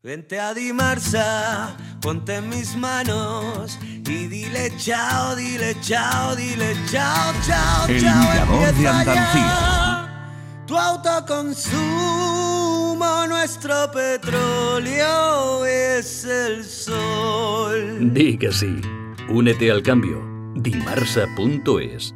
Vente 0.02 0.40
a 0.40 0.54
Dimarsa, 0.54 1.76
ponte 2.02 2.36
en 2.36 2.48
mis 2.48 2.74
manos 2.78 3.78
y 3.84 4.28
dile 4.28 4.72
chao, 4.78 5.36
dile 5.36 5.76
chao, 5.82 6.38
dile 6.38 6.74
chao, 6.90 7.34
chao, 7.46 7.86
El 7.90 8.00
chao. 8.00 8.18
Mirador 8.18 8.74
de 8.76 8.88
Andalucía. 8.88 10.08
Tu 10.66 10.78
autoconsumo, 10.78 13.28
nuestro 13.28 13.92
petróleo 13.92 15.66
es 15.66 16.24
el 16.24 16.64
sol. 16.64 18.14
Di 18.14 18.38
que 18.38 18.54
sí. 18.54 18.80
Únete 19.28 19.70
al 19.70 19.84
cambio. 19.84 20.24
Dimarsa.es 20.56 22.16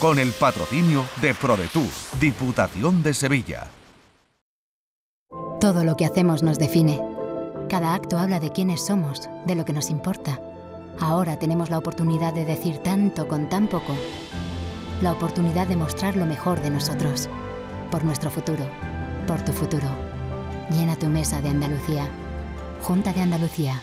Con 0.00 0.18
el 0.18 0.32
patrocinio 0.32 1.04
de 1.20 1.34
ProDetour, 1.34 1.88
Diputación 2.20 3.02
de 3.02 3.14
Sevilla. 3.14 3.66
Todo 5.60 5.84
lo 5.84 5.96
que 5.96 6.04
hacemos 6.04 6.42
nos 6.42 6.58
define. 6.58 7.00
Cada 7.68 7.94
acto 7.94 8.18
habla 8.18 8.38
de 8.38 8.50
quiénes 8.50 8.84
somos, 8.84 9.30
de 9.46 9.54
lo 9.54 9.64
que 9.64 9.72
nos 9.72 9.88
importa. 9.88 10.40
Ahora 11.00 11.38
tenemos 11.38 11.70
la 11.70 11.78
oportunidad 11.78 12.34
de 12.34 12.44
decir 12.44 12.78
tanto 12.78 13.26
con 13.26 13.48
tan 13.48 13.66
poco. 13.68 13.96
La 15.00 15.12
oportunidad 15.12 15.66
de 15.66 15.76
mostrar 15.76 16.16
lo 16.16 16.26
mejor 16.26 16.60
de 16.60 16.70
nosotros. 16.70 17.28
Por 17.90 18.04
nuestro 18.04 18.30
futuro. 18.30 18.64
Por 19.26 19.42
tu 19.42 19.52
futuro. 19.52 19.88
Llena 20.70 20.96
tu 20.96 21.06
mesa 21.06 21.40
de 21.40 21.48
Andalucía. 21.48 22.08
Junta 22.82 23.12
de 23.12 23.22
Andalucía. 23.22 23.82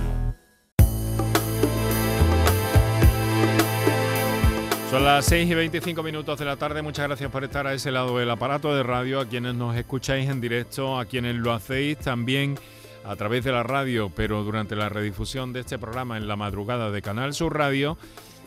Son 4.91 5.05
las 5.05 5.23
6 5.27 5.49
y 5.49 5.53
25 5.53 6.03
minutos 6.03 6.37
de 6.37 6.43
la 6.43 6.57
tarde. 6.57 6.81
Muchas 6.81 7.07
gracias 7.07 7.31
por 7.31 7.45
estar 7.45 7.65
a 7.65 7.73
ese 7.73 7.91
lado 7.91 8.17
del 8.17 8.29
aparato 8.29 8.75
de 8.75 8.83
radio, 8.83 9.21
a 9.21 9.25
quienes 9.25 9.55
nos 9.55 9.73
escucháis 9.77 10.29
en 10.29 10.41
directo, 10.41 10.99
a 10.99 11.05
quienes 11.05 11.37
lo 11.37 11.53
hacéis 11.53 11.97
también 11.97 12.59
a 13.05 13.15
través 13.15 13.45
de 13.45 13.53
la 13.53 13.63
radio, 13.63 14.11
pero 14.13 14.43
durante 14.43 14.75
la 14.75 14.89
redifusión 14.89 15.53
de 15.53 15.61
este 15.61 15.79
programa 15.79 16.17
en 16.17 16.27
la 16.27 16.35
madrugada 16.35 16.91
de 16.91 17.01
Canal 17.01 17.33
Sur 17.33 17.57
Radio, 17.57 17.97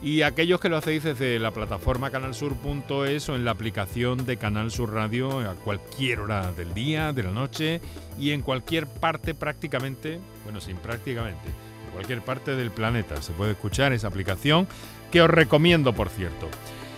y 0.03 0.21
aquellos 0.21 0.61
que 0.61 0.69
lo 0.69 0.77
hacéis 0.77 1.05
desde 1.05 1.39
la 1.39 1.51
plataforma 1.51 2.11
canalsur.es 2.11 3.29
o 3.31 3.37
en 3.37 3.47
la 3.47 3.53
aplicación 3.53 4.27
de 4.27 4.37
Canal 4.37 4.71
Sur 4.71 4.93
Radio 4.93 5.41
a 5.49 5.55
cualquier 5.55 6.21
hora 6.21 6.53
del 6.53 6.75
día, 6.75 7.15
de 7.15 7.23
la 7.23 7.31
noche 7.31 7.81
y 8.19 8.33
en 8.33 8.43
cualquier 8.43 8.87
parte 8.87 9.33
prácticamente, 9.33 10.21
bueno, 10.43 10.61
sin 10.61 10.77
prácticamente, 10.77 11.49
en 11.87 11.93
cualquier 11.95 12.21
parte 12.21 12.55
del 12.55 12.71
planeta. 12.71 13.23
Se 13.23 13.33
puede 13.33 13.53
escuchar 13.53 13.95
esa 13.95 14.09
aplicación 14.09 14.69
que 15.15 15.23
os 15.23 15.31
recomiendo, 15.31 15.93
por 15.93 16.09
cierto. 16.09 16.49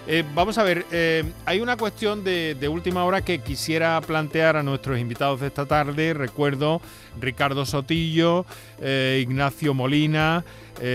Eh, 0.07 0.25
vamos 0.35 0.57
a 0.57 0.63
ver, 0.63 0.87
eh, 0.91 1.23
hay 1.45 1.61
una 1.61 1.77
cuestión 1.77 2.25
de, 2.25 2.67
última 2.67 3.05
hora 3.05 3.21
que 3.21 3.41
quisiera 3.41 4.01
plantear 4.01 4.57
a 4.57 4.63
nuestros 4.63 4.99
invitados 4.99 5.41
de 5.41 5.49
esta 5.49 5.67
tarde. 5.67 6.15
Recuerdo 6.15 6.81
Ricardo 7.21 7.67
Sotillo, 7.67 8.47
eh, 8.81 9.19
Ignacio 9.21 9.75
Molina 9.75 10.47
y, 10.81 10.87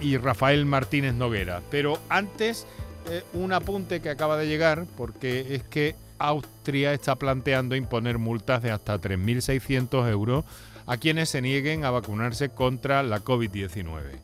y, 0.00 0.16
Rafael 0.18 0.66
Martínez 0.66 1.14
Noguera. 1.14 1.62
Pero 1.68 1.98
antes, 2.08 2.64
un 3.32 3.52
apunte 3.52 4.00
que 4.00 4.10
acaba 4.10 4.36
de 4.36 4.46
llegar, 4.46 4.84
porque 4.96 5.56
es 5.56 5.64
que 5.64 5.96
Austria 6.20 6.92
está 6.92 7.16
planteando 7.16 7.74
imponer 7.74 8.18
multas 8.18 8.62
de 8.62 8.70
hasta 8.70 9.00
3.600 9.00 10.08
euros 10.08 10.44
a 10.86 10.96
quienes 10.96 11.28
se 11.30 11.42
nieguen 11.42 11.84
a 11.84 11.90
vacunarse 11.90 12.50
contra 12.50 13.02
la 13.02 13.24
COVID-19. 13.24 14.20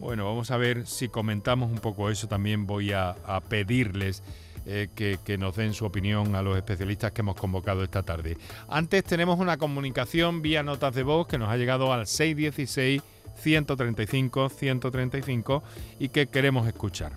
Bueno, 0.00 0.24
vamos 0.24 0.50
a 0.50 0.56
ver 0.56 0.86
si 0.86 1.08
comentamos 1.08 1.70
un 1.70 1.78
poco 1.78 2.08
eso. 2.08 2.26
También 2.26 2.66
voy 2.66 2.92
a, 2.92 3.14
pedirles 3.50 4.22
eh, 4.64 4.88
que, 4.94 5.36
nos 5.36 5.56
den 5.56 5.74
su 5.74 5.84
opinión 5.84 6.34
a 6.34 6.42
los 6.42 6.56
especialistas 6.56 7.12
que 7.12 7.20
hemos 7.20 7.36
convocado 7.36 7.84
esta 7.84 8.02
tarde. 8.02 8.38
Antes 8.66 9.04
tenemos 9.04 9.38
una 9.38 9.58
comunicación 9.58 10.40
vía 10.40 10.62
notas 10.62 10.94
de 10.94 11.02
voz 11.02 11.26
que 11.26 11.36
nos 11.36 11.50
ha 11.50 11.58
llegado 11.58 11.92
al 11.92 12.06
616 12.06 13.02
135 13.36 14.48
135 14.48 15.62
y 15.98 16.08
que 16.08 16.28
queremos 16.28 16.66
escuchar. 16.66 17.12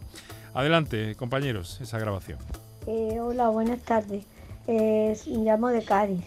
Adelante, 0.54 1.16
compañeros, 1.16 1.80
esa 1.82 1.98
grabación. 1.98 2.40
Eh, 2.86 3.18
hola, 3.22 3.48
buenas 3.48 3.82
tardes. 3.82 4.26
Eh, 4.68 5.18
llamo 5.28 5.70
de 5.70 5.84
Cádiz. 5.84 6.24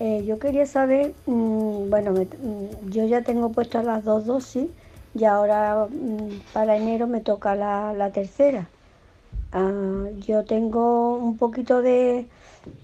Eh, 0.00 0.22
yo 0.26 0.38
quería 0.38 0.66
saber, 0.66 1.14
mm, 1.24 1.88
bueno, 1.88 2.12
mm, 2.12 2.90
yo 2.90 3.06
ya 3.06 3.22
tengo 3.22 3.52
puestas 3.52 3.86
las 3.86 4.04
dos 4.04 4.26
dosis 4.26 4.68
y 5.14 5.24
ahora 5.24 5.86
mm, 5.90 6.52
para 6.52 6.76
enero 6.76 7.06
me 7.06 7.20
toca 7.20 7.54
la, 7.54 8.10
tercera. 8.12 8.68
Ah, 9.52 10.08
yo 10.20 10.44
tengo 10.44 11.16
un 11.16 11.36
poquito 11.36 11.82
de, 11.82 12.26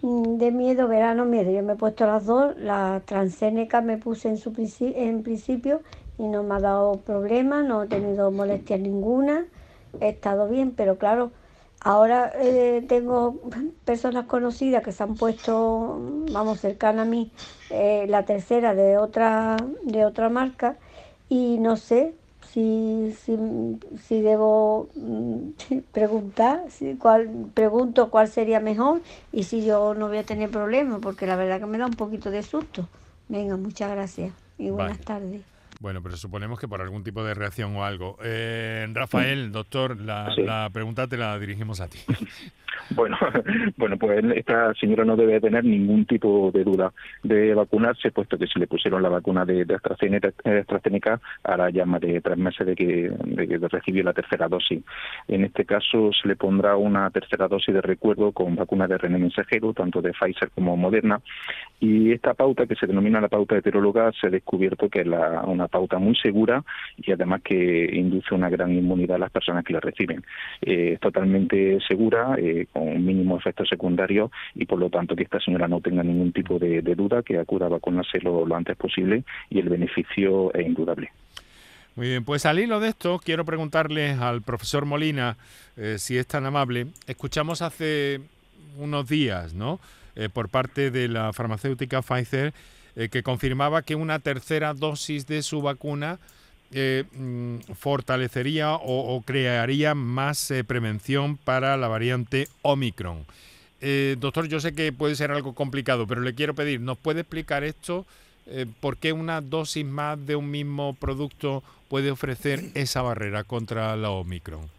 de 0.02 0.50
miedo, 0.50 0.88
verano 0.88 1.24
miedo. 1.24 1.50
Yo 1.50 1.62
me 1.62 1.74
he 1.74 1.76
puesto 1.76 2.06
las 2.06 2.26
dos, 2.26 2.56
la 2.58 3.02
transgénica 3.04 3.80
me 3.80 3.96
puse 3.96 4.28
en, 4.28 4.36
su 4.38 4.52
en 4.80 5.22
principio 5.22 5.80
y 6.18 6.24
no 6.24 6.42
me 6.42 6.56
ha 6.56 6.60
dado 6.60 6.98
problemas, 6.98 7.64
no 7.64 7.84
he 7.84 7.86
tenido 7.86 8.30
molestias 8.30 8.80
ninguna, 8.80 9.46
he 10.00 10.10
estado 10.10 10.48
bien, 10.48 10.72
pero 10.72 10.98
claro, 10.98 11.30
ahora 11.80 12.32
eh, 12.34 12.84
tengo 12.88 13.36
personas 13.84 14.26
conocidas 14.26 14.82
que 14.82 14.92
se 14.92 15.02
han 15.02 15.14
puesto, 15.14 15.96
vamos, 16.32 16.60
cercana 16.60 17.02
a 17.02 17.04
mí, 17.04 17.30
eh, 17.70 18.06
la 18.08 18.24
tercera 18.24 18.74
de 18.74 18.98
otra, 18.98 19.56
de 19.84 20.04
otra 20.04 20.28
marca 20.28 20.76
y 21.28 21.58
no 21.58 21.76
sé 21.76 22.14
si, 22.52 23.14
si, 23.24 23.36
si 24.06 24.20
debo 24.20 24.88
mm, 24.94 25.50
preguntar, 25.92 26.62
si, 26.70 26.94
cuál, 26.94 27.50
pregunto 27.54 28.10
cuál 28.10 28.28
sería 28.28 28.60
mejor 28.60 29.02
y 29.32 29.44
si 29.44 29.64
yo 29.64 29.94
no 29.94 30.08
voy 30.08 30.18
a 30.18 30.24
tener 30.24 30.50
problemas, 30.50 31.00
porque 31.00 31.26
la 31.26 31.36
verdad 31.36 31.60
que 31.60 31.66
me 31.66 31.78
da 31.78 31.86
un 31.86 31.94
poquito 31.94 32.30
de 32.30 32.42
susto. 32.42 32.88
Venga, 33.28 33.56
muchas 33.56 33.90
gracias 33.90 34.32
y 34.56 34.70
buenas 34.70 35.00
tardes. 35.00 35.42
Bueno, 35.80 36.02
pero 36.02 36.16
suponemos 36.16 36.58
que 36.58 36.66
por 36.66 36.80
algún 36.80 37.04
tipo 37.04 37.22
de 37.22 37.34
reacción 37.34 37.76
o 37.76 37.84
algo. 37.84 38.16
Eh, 38.22 38.88
Rafael, 38.92 39.52
doctor, 39.52 40.00
la, 40.00 40.34
la 40.36 40.70
pregunta 40.72 41.06
te 41.06 41.16
la 41.16 41.38
dirigimos 41.38 41.80
a 41.80 41.88
ti. 41.88 41.98
Bueno, 42.90 43.16
bueno, 43.76 43.96
pues 43.96 44.24
esta 44.34 44.74
señora 44.74 45.04
no 45.04 45.16
debe 45.16 45.40
tener 45.40 45.64
ningún 45.64 46.06
tipo 46.06 46.50
de 46.52 46.64
duda 46.64 46.92
de 47.22 47.54
vacunarse, 47.54 48.10
puesto 48.10 48.38
que 48.38 48.46
se 48.46 48.58
le 48.58 48.66
pusieron 48.66 49.02
la 49.02 49.08
vacuna 49.08 49.44
de, 49.44 49.64
de 49.64 49.74
AstraZeneca, 49.74 51.20
ahora 51.44 51.70
ya 51.70 51.84
más 51.84 52.00
de 52.00 52.20
tres 52.20 52.38
meses 52.38 52.66
de 52.66 52.74
que, 52.74 53.10
de 53.10 53.68
recibió 53.68 54.04
la 54.04 54.12
tercera 54.12 54.48
dosis. 54.48 54.82
En 55.26 55.44
este 55.44 55.64
caso 55.64 56.10
se 56.12 56.28
le 56.28 56.36
pondrá 56.36 56.76
una 56.76 57.10
tercera 57.10 57.48
dosis 57.48 57.74
de 57.74 57.80
recuerdo 57.80 58.32
con 58.32 58.56
vacuna 58.56 58.86
de 58.86 58.98
RNA 58.98 59.18
mensajero, 59.18 59.72
tanto 59.72 60.00
de 60.00 60.12
Pfizer 60.12 60.50
como 60.50 60.76
Moderna, 60.76 61.20
y 61.80 62.12
esta 62.12 62.34
pauta 62.34 62.66
que 62.66 62.74
se 62.74 62.86
denomina 62.86 63.20
la 63.20 63.28
pauta 63.28 63.56
heteróloga 63.56 64.10
se 64.12 64.26
ha 64.26 64.30
descubierto 64.30 64.88
que 64.88 65.00
es 65.00 65.06
una 65.06 65.68
pauta 65.68 65.98
muy 65.98 66.16
segura 66.16 66.62
y 66.96 67.12
además 67.12 67.42
que 67.42 67.88
induce 67.92 68.34
una 68.34 68.48
gran 68.48 68.72
inmunidad 68.72 69.16
a 69.16 69.20
las 69.20 69.30
personas 69.30 69.64
que 69.64 69.72
la 69.72 69.80
reciben. 69.80 70.24
Eh, 70.62 70.92
es 70.94 71.00
totalmente 71.00 71.78
segura, 71.86 72.36
eh, 72.38 72.66
con 72.72 72.88
un 72.88 73.04
mínimo 73.04 73.38
efecto 73.38 73.64
secundario 73.64 74.30
y 74.54 74.66
por 74.66 74.78
lo 74.78 74.90
tanto 74.90 75.16
que 75.16 75.24
esta 75.24 75.40
señora 75.40 75.68
no 75.68 75.80
tenga 75.80 76.02
ningún 76.02 76.32
tipo 76.32 76.58
de, 76.58 76.82
duda, 76.82 77.22
que 77.22 77.38
acuda 77.38 77.66
a 77.66 77.70
vacunarse 77.70 78.20
lo, 78.20 78.44
antes 78.54 78.76
posible 78.76 79.24
y 79.50 79.58
el 79.58 79.68
beneficio 79.68 80.52
es 80.54 80.66
indudable. 80.66 81.10
Muy 81.96 82.08
bien, 82.08 82.24
pues 82.24 82.46
al 82.46 82.60
hilo 82.60 82.78
de 82.78 82.90
esto 82.90 83.20
quiero 83.22 83.44
preguntarle 83.44 84.12
al 84.12 84.42
profesor 84.42 84.84
Molina, 84.84 85.36
eh, 85.76 85.96
si 85.98 86.16
es 86.16 86.26
tan 86.26 86.46
amable, 86.46 86.86
escuchamos 87.06 87.60
hace 87.60 88.20
unos 88.78 89.08
días, 89.08 89.54
¿no? 89.54 89.80
Eh, 90.14 90.28
por 90.28 90.48
parte 90.48 90.90
de 90.90 91.08
la 91.08 91.32
farmacéutica 91.32 92.02
Pfizer, 92.02 92.52
eh, 92.96 93.08
que 93.08 93.22
confirmaba 93.22 93.82
que 93.82 93.94
una 93.94 94.18
tercera 94.18 94.74
dosis 94.74 95.26
de 95.26 95.42
su 95.42 95.62
vacuna 95.62 96.18
eh, 96.72 97.04
mm, 97.12 97.58
fortalecería 97.74 98.74
o, 98.74 99.22
crearía 99.24 99.94
más 99.94 100.50
eh, 100.50 100.64
prevención 100.64 101.36
para 101.36 101.76
la 101.76 101.88
variante 101.88 102.48
Omicron. 102.62 103.24
Eh, 103.80 104.16
doctor, 104.18 104.48
yo 104.48 104.60
sé 104.60 104.74
que 104.74 104.92
puede 104.92 105.16
ser 105.16 105.30
algo 105.30 105.54
complicado, 105.54 106.06
pero 106.06 106.20
le 106.20 106.34
quiero 106.34 106.54
pedir, 106.54 106.80
¿nos 106.80 106.98
puede 106.98 107.20
explicar 107.20 107.64
esto? 107.64 108.06
¿Por 108.80 108.96
qué 108.96 109.12
una 109.12 109.42
dosis 109.42 109.84
más 109.84 110.24
de 110.26 110.34
un 110.34 110.50
mismo 110.50 110.94
producto 110.94 111.62
puede 111.88 112.10
ofrecer 112.10 112.64
esa 112.72 113.02
barrera 113.02 113.44
contra 113.44 113.94
la 113.94 114.08
Omicron? 114.08 114.77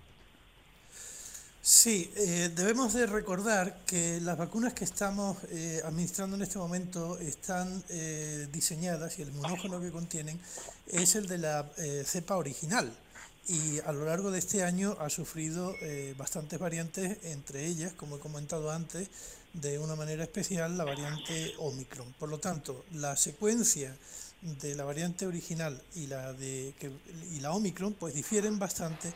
Sí, 1.61 2.09
eh, 2.15 2.50
debemos 2.55 2.93
de 2.93 3.05
recordar 3.05 3.83
que 3.85 4.22
las 4.22 4.37
vacunas 4.37 4.74
que 4.74 4.85
estamos 4.85 5.37
eh, 5.50 5.81
administrando 5.83 6.37
en 6.37 6.43
este 6.43 6.57
momento 6.57 7.19
están 7.19 7.83
eh, 7.89 8.48
diseñadas 8.51 9.19
y 9.19 9.24
el 9.24 9.33
monógeno 9.33 9.81
que 9.81 9.91
contienen 9.91 10.39
es 10.87 11.15
el 11.15 11.27
de 11.27 11.37
la 11.37 11.69
cepa 12.05 12.37
original 12.37 12.91
y 13.48 13.79
a 13.79 13.91
lo 13.91 14.05
largo 14.05 14.31
de 14.31 14.39
este 14.39 14.63
año 14.63 14.95
ha 15.00 15.09
sufrido 15.09 15.74
bastantes 16.17 16.59
variantes, 16.59 17.17
entre 17.24 17.65
ellas, 17.65 17.93
como 17.93 18.17
he 18.17 18.19
comentado 18.19 18.72
antes, 18.72 19.09
de 19.53 19.79
una 19.79 19.95
manera 19.95 20.24
especial 20.24 20.77
la 20.77 20.83
variante 20.83 21.53
Omicron. 21.57 22.13
Por 22.19 22.29
lo 22.29 22.39
tanto, 22.39 22.85
la 22.93 23.17
secuencia 23.17 23.95
de 24.41 24.75
la 24.75 24.85
variante 24.85 25.25
original 25.25 25.81
y 25.95 26.07
la 26.07 26.33
de 26.33 26.74
y 27.31 27.39
la 27.39 27.51
Omicron 27.51 27.93
pues 27.93 28.13
difieren 28.13 28.59
bastante 28.59 29.11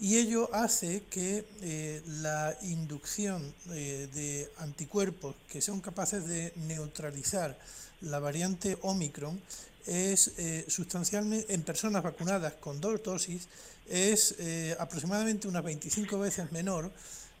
y 0.00 0.16
ello 0.16 0.48
hace 0.54 1.02
que 1.10 1.44
eh, 1.60 2.02
la 2.06 2.56
inducción 2.62 3.54
eh, 3.70 4.08
de 4.14 4.50
anticuerpos 4.58 5.36
que 5.46 5.60
son 5.60 5.82
capaces 5.82 6.26
de 6.26 6.54
neutralizar 6.56 7.58
la 8.00 8.18
variante 8.18 8.78
Omicron 8.80 9.38
es 9.86 10.32
eh, 10.38 10.64
sustancialmente 10.68 11.52
en 11.52 11.62
personas 11.62 12.02
vacunadas 12.02 12.54
con 12.54 12.80
dos 12.80 13.02
dosis 13.02 13.46
es 13.88 14.36
aproximadamente 14.78 15.48
unas 15.48 15.64
25 15.64 16.18
veces 16.18 16.50
menor 16.52 16.90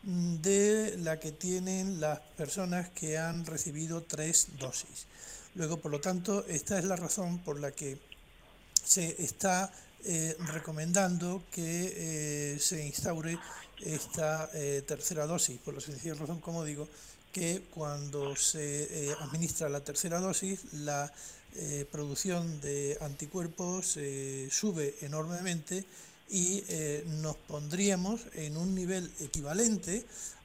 mm, 0.02 0.36
de 0.36 0.98
la 0.98 1.18
que 1.18 1.32
tienen 1.32 1.98
las 1.98 2.20
personas 2.36 2.90
que 2.90 3.16
han 3.16 3.46
recibido 3.46 4.02
tres 4.02 4.48
dosis. 4.58 5.06
Luego, 5.54 5.78
por 5.78 5.92
lo 5.92 6.00
tanto, 6.00 6.44
esta 6.46 6.78
es 6.78 6.84
la 6.84 6.96
razón 6.96 7.38
por 7.38 7.60
la 7.60 7.70
que 7.70 7.98
se 8.84 9.22
está 9.22 9.72
eh, 10.04 10.34
recomendando 10.52 11.42
que 11.50 12.54
eh, 12.54 12.58
se 12.58 12.86
instaure 12.86 13.38
esta 13.80 14.48
eh, 14.54 14.82
tercera 14.86 15.26
dosis, 15.26 15.58
por 15.58 15.74
la 15.74 15.80
sencilla 15.80 16.14
razón, 16.14 16.40
como 16.40 16.64
digo, 16.64 16.88
que 17.32 17.62
cuando 17.74 18.34
se 18.34 19.14
administra 19.20 19.68
la 19.68 19.84
tercera 19.84 20.18
dosis, 20.18 20.60
la 20.72 21.12
producción 21.90 22.60
de 22.60 22.98
anticuerpos 23.00 23.98
sube 24.50 24.96
enormemente 25.02 25.84
y 26.28 26.64
nos 27.22 27.36
pondríamos 27.36 28.22
en 28.34 28.56
un 28.56 28.74
nivel 28.74 29.08
equivalente 29.20 30.04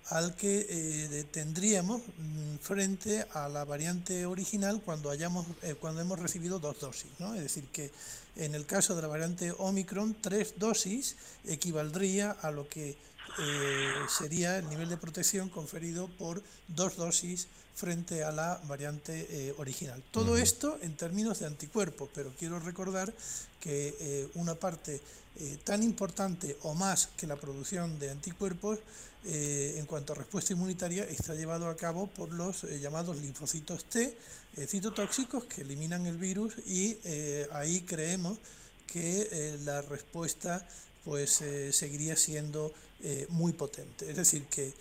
al 0.09 0.35
que 0.35 1.25
tendríamos 1.31 2.01
mm, 2.01 2.57
frente 2.61 3.25
a 3.33 3.49
la 3.49 3.65
variante 3.65 4.27
original 4.27 4.81
cuando 4.85 5.09
hayamos 5.09 5.47
cuando 5.79 6.01
hemos 6.01 6.19
recibido 6.19 6.59
dos 6.59 6.79
dosis, 6.79 7.09
¿no? 7.17 7.33
Es 7.33 7.41
decir 7.41 7.65
que 7.71 7.91
en 8.35 8.55
el 8.55 8.65
caso 8.65 8.95
de 8.95 9.01
la 9.01 9.07
variante 9.07 9.53
Omicron, 9.57 10.15
tres 10.21 10.55
dosis 10.57 11.15
equivaldría 11.45 12.31
a 12.31 12.51
lo 12.51 12.67
que 12.67 12.97
eh, 13.39 13.93
sería 14.07 14.57
el 14.57 14.69
nivel 14.69 14.89
de 14.89 14.97
protección 14.97 15.49
conferido 15.49 16.07
por 16.07 16.41
dos 16.67 16.95
dosis 16.95 17.47
frente 17.75 18.23
a 18.23 18.31
la 18.31 18.61
variante 18.65 19.27
eh, 19.29 19.53
original. 19.57 20.01
Todo 20.11 20.37
esto 20.37 20.77
en 20.81 20.95
términos 20.95 21.39
de 21.39 21.47
anticuerpos, 21.47 22.09
pero 22.13 22.31
quiero 22.37 22.59
recordar 22.59 23.13
que 23.59 23.95
eh, 23.99 24.29
una 24.35 24.55
parte 24.55 25.01
tan 25.65 25.83
importante 25.83 26.57
o 26.61 26.73
más 26.73 27.09
que 27.17 27.27
la 27.27 27.35
producción 27.35 27.99
de 27.99 28.09
anticuerpos 28.09 28.79
en 29.27 29.85
cuanto 29.87 30.13
a 30.13 30.17
respuesta 30.17 30.53
inmunitaria 30.53 31.03
está 31.03 31.33
llevado 31.33 31.67
a 31.67 31.75
cabo 31.75 32.07
por 32.07 32.31
los 32.31 32.63
llamados 32.63 33.17
linfocitos 33.17 33.85
T, 33.85 34.15
eh, 34.57 34.67
citotóxicos 34.67 35.43
que 35.45 35.61
eliminan 35.61 36.05
el 36.05 36.17
virus 36.17 36.53
y 36.65 36.97
eh, 37.03 37.45
ahí 37.51 37.81
creemos 37.81 38.37
que 38.87 39.27
eh, 39.29 39.57
la 39.65 39.81
respuesta 39.81 40.65
pues 41.03 41.43
seguiría 41.69 42.15
siendo 42.15 42.73
muy 43.29 43.53
potente. 43.53 44.09
Es 44.09 44.15
decir, 44.15 44.45
que 44.45 44.73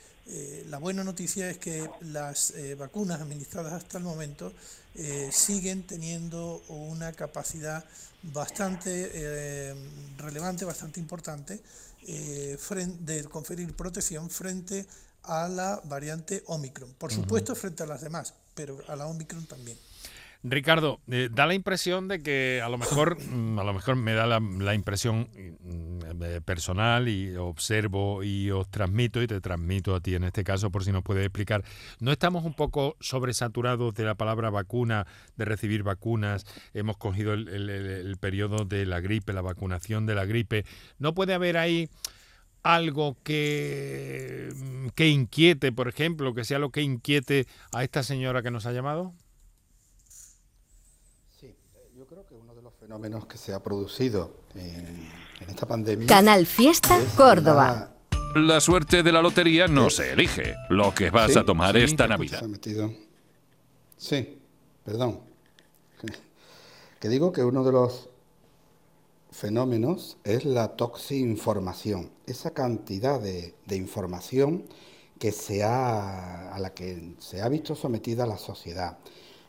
la 0.71 0.79
buena 0.79 1.05
noticia 1.05 1.51
es 1.51 1.59
que 1.59 1.87
las 2.01 2.55
vacunas 2.79 3.21
administradas 3.21 3.75
hasta 3.75 3.99
el 3.99 4.05
momento 4.05 4.55
siguen 5.31 5.83
teniendo 5.83 6.63
una 6.69 7.13
capacidad 7.13 7.85
bastante 8.23 9.77
relevante, 10.17 10.65
bastante 10.65 10.99
importante 10.99 11.61
de 12.07 13.27
conferir 13.31 13.75
protección 13.75 14.31
frente 14.31 14.87
a 15.23 15.49
la 15.49 15.81
variante 15.85 16.43
Omicron. 16.47 16.93
Por 16.95 17.13
supuesto, 17.13 17.55
frente 17.55 17.83
a 17.83 17.87
las 17.87 18.03
demás, 18.03 18.35
pero 18.55 18.79
a 18.89 18.97
la 18.97 19.07
Omicron 19.07 19.47
también. 19.47 19.79
Ricardo, 20.47 21.01
eh, 21.11 21.31
da 21.33 21.47
la 21.47 21.55
impresión 21.55 22.07
de 22.07 22.23
que 22.23 22.61
a 22.63 22.69
lo 22.69 22.77
mejor, 22.77 23.19
mm, 23.31 23.59
a 23.59 23.65
lo 23.65 23.73
mejor 23.73 23.97
me 23.97 24.13
da 24.13 24.27
la, 24.27 24.75
impresión 24.75 25.31
mm, 25.33 26.23
eh, 26.23 26.41
personal 26.45 27.09
y 27.09 27.35
observo 27.37 28.23
y 28.23 28.51
os 28.51 28.71
transmito 28.71 29.23
y 29.23 29.27
te 29.27 29.41
transmito 29.41 29.95
a 29.95 30.01
ti 30.01 30.15
en 30.15 30.25
este 30.25 30.45
caso 30.45 30.71
por 30.71 30.85
si 30.85 30.93
nos 30.93 31.03
puedes 31.03 31.25
explicar. 31.25 31.65
¿No 31.99 32.13
estamos 32.13 32.45
un 32.45 32.53
poco 32.53 32.97
sobresaturados 33.01 33.95
de 33.95 34.05
la 34.05 34.17
palabra 34.17 34.51
vacuna, 34.51 35.07
de 35.37 35.47
recibir 35.47 35.83
vacunas? 35.83 36.45
Hemos 36.75 36.99
cogido 36.99 37.33
el, 37.33 37.49
el 37.49 38.17
periodo 38.19 38.67
de 38.67 38.85
la 38.85 39.01
gripe, 39.01 39.33
la 39.33 39.41
vacunación 39.41 40.05
de 40.05 40.15
la 40.15 40.27
gripe. 40.27 40.67
¿No 40.99 41.15
puede 41.15 41.33
haber 41.33 41.57
ahí 41.57 41.89
algo 42.63 43.17
que, 43.23 44.51
que 44.95 45.09
inquiete, 45.09 45.73
por 45.73 45.89
ejemplo, 45.89 46.35
que 46.35 46.45
sea 46.45 46.59
lo 46.59 46.71
que 46.71 46.83
inquiete 46.83 47.47
a 47.73 47.83
esta 47.83 48.03
señora 48.03 48.43
que 48.43 48.51
nos 48.51 48.67
ha 48.67 48.73
llamado? 48.73 49.15
Fenómenos 52.85 53.25
que 53.25 53.39
se 53.39 53.55
ha 53.55 53.63
producido 53.63 54.31
en, 54.55 55.09
esta 55.49 55.65
pandemia. 55.65 56.07
Canal 56.07 56.45
Fiesta 56.45 57.01
Córdoba. 57.17 57.95
La 58.35 58.61
suerte 58.61 59.03
de 59.03 59.11
la 59.11 59.23
lotería 59.23 59.67
no 59.67 59.89
se 59.89 60.13
elige. 60.13 60.55
Lo 60.69 60.93
que 60.93 61.09
vas 61.09 61.35
a 61.35 61.45
tomar 61.45 61.79
esta 61.79 62.07
Navidad. 62.07 62.45
Sí, 63.97 64.39
perdón. 64.85 65.21
Que 67.01 67.09
digo 67.09 67.33
que 67.33 67.43
uno 67.43 67.65
de 67.65 67.73
los 67.73 68.09
fenómenos 69.31 70.19
es 70.25 70.45
la 70.45 70.77
toxinformación. 70.77 72.11
Esa 72.27 72.53
cantidad 72.53 73.19
de, 73.19 73.55
de 73.65 73.77
información 73.77 74.65
que 75.19 75.33
se 75.33 75.63
ha, 75.63 76.55
a 76.55 76.59
la 76.59 76.75
que 76.75 77.15
se 77.19 77.41
ha 77.41 77.49
visto 77.49 77.75
sometida 77.75 78.27
la 78.27 78.39
sociedad. 78.39 78.99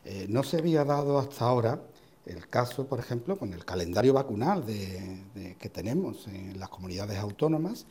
Eh, 0.04 0.26
no 0.28 0.42
se 0.42 0.58
había 0.58 0.84
dado 0.84 1.18
hasta 1.18 1.44
ahora 1.44 1.80
el 2.26 2.48
caso, 2.48 2.86
por 2.86 2.98
ejemplo, 2.98 3.38
con 3.38 3.52
el 3.52 3.64
calendario 3.64 4.12
vacunal 4.12 4.64
que 4.66 5.70
tenemos 5.70 6.26
en 6.26 6.58
las 6.58 6.68
comunidades 6.68 7.18
autónomas 7.18 7.86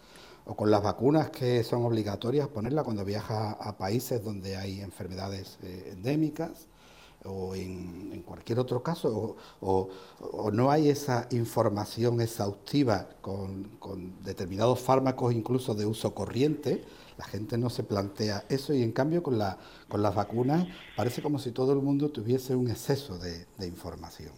o 0.45 0.55
con 0.55 0.69
las 0.69 0.83
vacunas 0.83 1.31
que 1.31 1.63
son 1.63 1.83
obligatorias 1.85 2.47
ponerla 2.47 2.83
cuando 2.83 3.03
viaja 3.03 3.51
a 3.51 3.77
países 3.77 4.23
donde 4.23 4.55
hay 4.57 4.81
enfermedades 4.81 5.57
eh, 5.63 5.91
endémicas 5.93 6.67
o 7.23 7.55
en, 7.55 8.21
cualquier 8.23 8.59
otro 8.59 8.83
caso, 8.83 9.35
o, 9.59 9.89
no 10.51 10.69
hay 10.69 10.89
esa 10.89 11.27
información 11.31 12.21
exhaustiva 12.21 13.09
con, 13.21 13.63
con 13.79 14.23
determinados 14.23 14.79
fármacos 14.79 15.33
incluso 15.33 15.73
de 15.73 15.87
uso 15.87 16.13
corriente, 16.13 16.83
la 17.17 17.25
gente 17.25 17.57
no 17.57 17.69
se 17.69 17.83
plantea 17.83 18.43
eso 18.49 18.73
y 18.73 18.83
en 18.83 18.91
cambio 18.91 19.23
con, 19.23 19.37
la, 19.37 19.57
con 19.87 20.01
las 20.01 20.15
vacunas 20.15 20.67
parece 20.95 21.21
como 21.21 21.39
si 21.39 21.51
todo 21.51 21.73
el 21.73 21.79
mundo 21.79 22.09
tuviese 22.09 22.55
un 22.55 22.69
exceso 22.69 23.17
de, 23.17 23.45
información. 23.65 24.31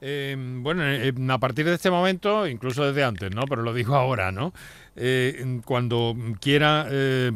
Eh, 0.00 0.36
bueno, 0.60 0.82
eh, 0.84 1.12
a 1.28 1.38
partir 1.38 1.64
de 1.64 1.74
este 1.74 1.90
momento, 1.90 2.48
incluso 2.48 2.84
desde 2.84 3.04
antes, 3.04 3.32
¿no? 3.32 3.42
Pero 3.48 3.62
lo 3.62 3.72
digo 3.72 3.94
ahora, 3.94 4.32
¿no? 4.32 4.52
Eh, 4.96 5.60
cuando 5.64 6.16
quiera, 6.40 6.88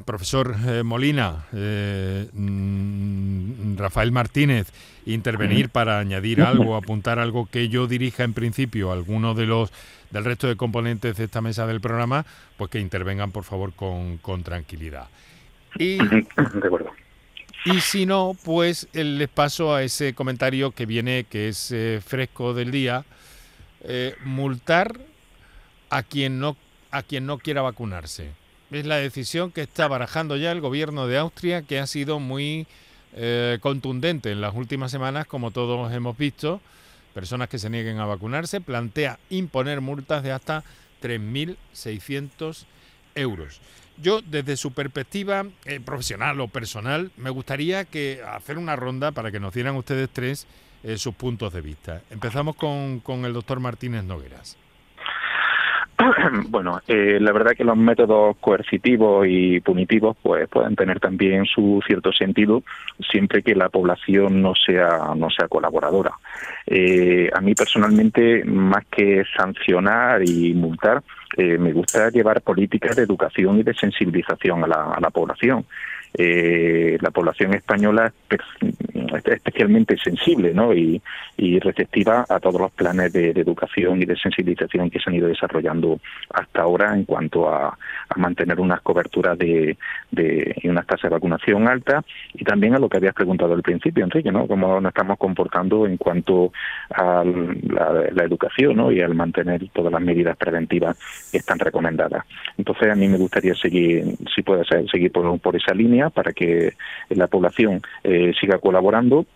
profesor 0.05 0.57
Molina, 0.85 1.46
mm, 1.52 3.76
Rafael 3.76 4.11
Martínez, 4.11 4.72
intervenir 5.07 5.71
para 5.71 5.99
añadir 5.99 6.42
algo, 6.42 6.77
apuntar 6.77 7.19
algo 7.19 7.47
que 7.47 7.69
yo 7.69 7.87
dirija 7.87 8.25
en 8.25 8.35
principio, 8.35 8.92
alguno 8.92 9.35
de 9.35 9.47
los 9.47 9.73
del 10.11 10.25
resto 10.25 10.47
de 10.47 10.57
componentes 10.57 11.16
de 11.16 11.25
esta 11.25 11.40
mesa 11.40 11.66
del 11.66 11.81
programa, 11.81 12.27
pues 12.57 12.71
que 12.71 12.81
intervengan 12.81 13.33
por 13.33 13.45
favor 13.45 13.73
con, 13.73 14.42
tranquilidad. 14.45 15.09
Y, 15.79 15.97
de 15.97 16.27
acuerdo. 16.64 16.92
Y 17.64 17.81
si 17.81 18.07
no, 18.07 18.37
pues 18.45 18.88
les 18.92 19.29
paso 19.29 19.75
a 19.75 19.83
ese 19.83 20.14
comentario 20.14 20.71
que 20.71 20.87
viene, 20.87 21.27
que 21.29 21.49
es 21.49 21.73
eh, 21.73 22.01
fresco 22.05 22.55
del 22.55 22.71
día, 22.71 23.05
eh, 23.83 24.14
multar 24.25 24.92
a 25.90 26.03
quien 26.03 26.38
no 26.38 26.57
a 26.90 27.03
quien 27.03 27.27
no 27.27 27.38
quiera 27.38 27.62
vacunarse. 27.62 28.31
Es 28.71 28.87
la 28.87 28.97
decisión 28.97 29.53
que 29.53 29.62
está 29.62 29.87
barajando 29.87 30.37
ya 30.37 30.51
el 30.53 30.61
gobierno 30.61 31.07
de 31.07 31.19
Austria, 31.19 31.62
que 31.62 31.79
ha 31.79 31.87
sido 31.87 32.21
muy 32.21 32.66
eh, 33.16 33.59
contundente 33.61 34.31
en 34.31 34.40
las 34.40 34.55
últimas 34.55 34.90
semanas, 34.90 35.26
como 35.26 35.50
todos 35.50 35.92
hemos 35.92 36.16
visto 36.16 36.61
personas 37.14 37.48
que 37.48 37.59
se 37.59 37.70
nieguen 37.70 37.98
a 37.98 38.05
vacunarse, 38.05 38.61
plantea 38.61 39.18
imponer 39.31 39.81
multas 39.81 40.22
de 40.22 40.33
hasta 40.33 40.64
3.600 41.02 42.66
euros. 43.14 43.61
Yo, 43.96 44.20
desde 44.20 44.59
su 44.59 44.72
perspectiva 44.72 45.46
eh, 45.64 45.81
profesional 45.81 46.38
o 46.42 46.48
personal, 46.48 47.11
me 47.16 47.31
gustaría 47.31 47.87
que 47.87 48.22
hacer 48.22 48.59
una 48.59 48.76
ronda 48.76 49.12
para 49.12 49.33
que 49.33 49.40
nos 49.40 49.55
dieran 49.55 49.76
ustedes 49.76 50.11
tres 50.12 50.46
eh, 50.83 50.98
sus 50.98 51.14
puntos 51.14 51.55
de 51.55 51.62
vista. 51.62 52.02
Empezamos 52.11 52.55
con, 52.55 53.00
con 53.00 53.24
el 53.24 53.33
doctor 53.33 53.61
Martínez 53.61 54.05
Nogueras. 54.05 54.59
Bueno, 56.48 56.80
eh, 56.87 57.18
la 57.20 57.32
verdad 57.32 57.52
que 57.52 57.64
los 57.64 57.76
métodos 57.76 58.37
coercitivos 58.38 59.26
y 59.28 59.61
punitivos 59.61 60.16
pues 60.22 60.48
pueden 60.48 60.76
tener 60.76 61.00
también 61.00 61.44
su 61.46 61.80
cierto 61.87 62.12
sentido 62.12 62.62
siempre 63.11 63.42
que 63.42 63.54
la 63.54 63.68
población 63.68 64.42
no 64.42 64.52
sea 64.54 65.14
no 65.16 65.30
sea 65.30 65.48
colaboradora. 65.48 66.12
Eh, 66.66 67.30
a 67.32 67.40
mí 67.40 67.54
personalmente 67.54 68.44
más 68.44 68.85
que 68.87 69.24
sancionar 69.37 70.22
y 70.28 70.52
multar 70.54 71.02
eh, 71.37 71.59
me 71.59 71.72
gusta 71.72 72.11
llevar 72.11 72.42
políticas 72.42 72.96
de 72.96 73.02
educación 73.02 73.59
y 73.59 73.62
de 73.62 73.74
sensibilización 73.74 74.64
a 74.64 74.66
la, 74.66 74.92
a 74.92 75.00
la 75.00 75.11
población. 75.11 75.64
Eh, 76.18 76.96
la 77.00 77.11
población 77.11 77.52
española 77.52 78.11
es 78.31 79.26
especialmente 79.26 79.96
sensible 79.98 80.55
¿no? 80.55 80.72
y, 80.72 81.00
receptiva 81.61 82.24
a 82.29 82.40
todos 82.40 82.61
los 82.61 82.72
planes 82.72 83.12
de, 83.12 83.31
educación 83.31 84.00
y 84.00 84.05
de 84.05 84.16
sensibilización 84.16 84.88
que 84.88 84.98
se 84.98 85.11
han 85.11 85.16
ido 85.16 85.29
desarrollando 85.29 86.00
hasta 86.31 86.62
ahora 86.62 86.94
en 86.94 87.05
cuanto 87.05 87.48
a, 87.48 87.76
mantener 88.16 88.61
unas 88.61 88.81
coberturas 88.81 89.37
de, 89.37 89.76
y 90.12 90.65
unas 90.76 90.86
tasas 90.86 91.10
de 91.10 91.16
vacunación 91.16 91.66
altas 91.68 92.04
y 92.34 92.44
también 92.44 92.74
a 92.74 92.78
lo 92.78 92.88
que 92.88 92.98
habías 92.98 93.14
preguntado 93.14 93.54
al 93.54 93.62
principio, 93.62 94.04
Enrique, 94.04 94.30
¿no? 94.30 94.46
cómo 94.46 94.80
nos 94.80 94.90
estamos 94.90 95.18
comportando 95.18 95.86
en 95.86 95.96
cuanto 95.96 96.52
a 96.90 97.24
la, 97.24 98.24
educación 98.24 98.76
¿no? 98.76 98.92
y 98.92 99.00
al 99.00 99.14
mantener 99.14 99.68
todas 99.72 99.92
las 99.92 100.02
medidas 100.02 100.36
preventivas 100.36 100.98
que 101.30 101.38
están 101.38 101.58
recomendadas. 101.58 102.24
Entonces, 102.58 102.90
a 102.90 102.94
mí 102.94 103.08
me 103.08 103.18
gustaría 103.18 103.54
seguir, 103.54 104.04
si 104.34 104.42
puede 104.42 104.64
ser, 104.64 104.88
seguir 104.90 105.12
por 105.12 105.56
esa 105.56 105.72
línea 105.74 106.10
para 106.10 106.32
que 106.32 106.72
la 107.10 107.28
población 107.28 107.80
eh, 108.04 108.32
siga 108.38 108.58
colaborando 108.58 109.26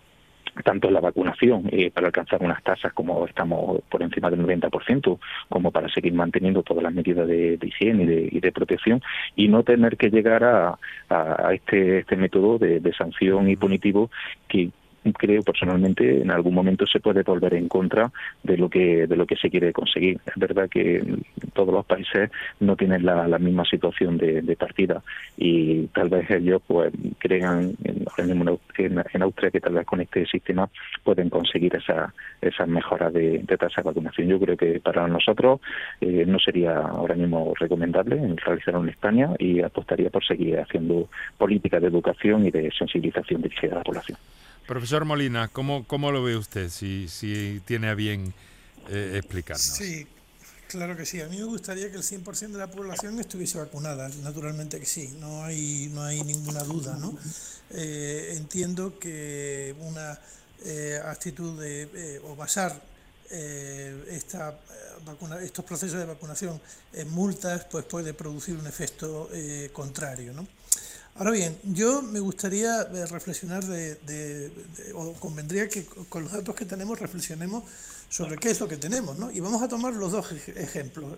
tanto 0.63 0.89
la 0.91 0.99
vacunación 0.99 1.69
eh, 1.71 1.91
para 1.91 2.07
alcanzar 2.07 2.43
unas 2.43 2.61
tasas 2.63 2.93
como 2.93 3.25
estamos 3.25 3.81
por 3.89 4.01
encima 4.01 4.29
del 4.29 4.45
90%, 4.45 5.19
como 5.49 5.71
para 5.71 5.89
seguir 5.89 6.13
manteniendo 6.13 6.63
todas 6.63 6.83
las 6.83 6.93
medidas 6.93 7.27
de, 7.27 7.57
higiene 7.61 8.29
y 8.31 8.39
de, 8.39 8.51
protección 8.51 9.01
y 9.35 9.47
no 9.47 9.63
tener 9.63 9.97
que 9.97 10.09
llegar 10.09 10.43
a, 10.43 10.77
este, 11.53 11.99
este 11.99 12.15
método 12.15 12.57
de, 12.57 12.79
de 12.79 12.93
sanción 12.93 13.49
y 13.49 13.55
punitivo 13.55 14.09
que 14.47 14.71
creo 15.17 15.41
personalmente 15.41 16.21
en 16.21 16.31
algún 16.31 16.53
momento 16.53 16.85
se 16.85 16.99
puede 16.99 17.23
volver 17.23 17.55
en 17.55 17.67
contra 17.67 18.11
de 18.43 18.57
lo 18.57 18.69
que 18.69 19.07
de 19.07 19.15
lo 19.15 19.25
que 19.25 19.35
se 19.35 19.49
quiere 19.49 19.73
conseguir. 19.73 20.19
Es 20.25 20.35
verdad 20.35 20.69
que 20.69 21.03
todos 21.53 21.73
los 21.73 21.85
países 21.85 22.29
no 22.59 22.75
tienen 22.75 23.05
la, 23.05 23.39
misma 23.39 23.65
situación 23.65 24.17
de, 24.17 24.55
partida 24.59 25.01
y 25.37 25.87
tal 25.87 26.09
vez 26.09 26.29
ellos 26.29 26.61
pues 26.67 26.93
crean 27.17 27.73
en, 27.83 28.05
en, 28.17 29.21
Austria 29.21 29.51
que 29.51 29.59
tal 29.59 29.73
vez 29.73 29.85
con 29.85 30.01
este 30.01 30.25
sistema 30.25 30.69
pueden 31.03 31.29
conseguir 31.29 31.75
esa, 31.75 32.13
esas 32.41 32.67
mejoras 32.67 33.13
de, 33.13 33.39
tasa 33.59 33.81
de 33.81 33.87
vacunación. 33.87 34.27
Yo 34.27 34.39
creo 34.39 34.57
que 34.57 34.79
para 34.79 35.07
nosotros 35.07 35.61
eh, 35.99 36.25
no 36.27 36.39
sería 36.39 36.77
ahora 36.77 37.15
mismo 37.15 37.53
recomendable 37.59 38.19
realizarlo 38.37 38.83
en 38.83 38.89
España 38.89 39.29
y 39.39 39.61
apostaría 39.61 40.09
por 40.09 40.23
seguir 40.25 40.59
haciendo 40.59 41.09
políticas 41.37 41.81
de 41.81 41.87
educación 41.87 42.45
y 42.45 42.51
de 42.51 42.71
sensibilización 42.71 43.41
dirigida 43.41 43.73
a 43.73 43.77
la 43.79 43.83
población. 43.83 44.17
Profesor 44.71 45.03
Molina, 45.03 45.49
¿cómo, 45.49 45.85
cómo 45.85 46.13
lo 46.13 46.23
ve 46.23 46.37
usted? 46.37 46.69
Si, 46.69 47.09
si 47.09 47.61
tiene 47.65 47.89
a 47.89 47.93
bien 47.93 48.33
eh, 48.87 49.15
explicarnos. 49.17 49.65
Sí, 49.65 50.07
claro 50.69 50.95
que 50.95 51.05
sí. 51.05 51.19
A 51.19 51.27
mí 51.27 51.39
me 51.39 51.43
gustaría 51.43 51.91
que 51.91 51.97
el 51.97 52.03
100% 52.03 52.53
de 52.53 52.57
la 52.57 52.71
población 52.71 53.19
estuviese 53.19 53.57
vacunada. 53.57 54.07
Naturalmente 54.23 54.79
que 54.79 54.85
sí, 54.85 55.13
no 55.19 55.43
hay, 55.43 55.91
no 55.93 56.03
hay 56.03 56.23
ninguna 56.23 56.63
duda. 56.63 56.95
¿no? 56.95 57.13
Eh, 57.71 58.35
entiendo 58.37 58.97
que 58.97 59.75
una 59.79 60.17
eh, 60.63 61.01
actitud 61.03 61.61
de, 61.61 62.21
o 62.23 62.37
basar 62.37 62.81
esta, 63.29 64.57
vacuna, 65.05 65.41
estos 65.41 65.65
procesos 65.65 65.99
de 65.99 66.05
vacunación 66.05 66.61
en 66.93 67.09
multas 67.09 67.65
pues 67.69 67.83
puede 67.83 68.13
producir 68.13 68.55
un 68.55 68.67
efecto 68.67 69.29
contrario. 69.73 70.31
¿no? 70.31 70.47
Ahora 71.15 71.31
bien, 71.31 71.57
yo 71.63 72.01
me 72.01 72.19
gustaría 72.19 72.81
eh, 72.81 73.05
reflexionar 73.05 73.63
de, 73.65 74.51
o 74.95 75.13
convendría 75.13 75.67
que 75.67 75.85
con 75.85 76.23
los 76.23 76.31
datos 76.31 76.55
que 76.55 76.65
tenemos 76.65 76.99
reflexionemos 76.99 77.63
sobre 78.09 78.37
qué 78.37 78.51
es 78.51 78.59
lo 78.59 78.67
que 78.67 78.77
tenemos, 78.77 79.17
¿no? 79.17 79.29
Y 79.29 79.39
vamos 79.41 79.61
a 79.61 79.67
tomar 79.67 79.93
los 79.93 80.11
dos 80.13 80.31
ejemplos, 80.55 81.17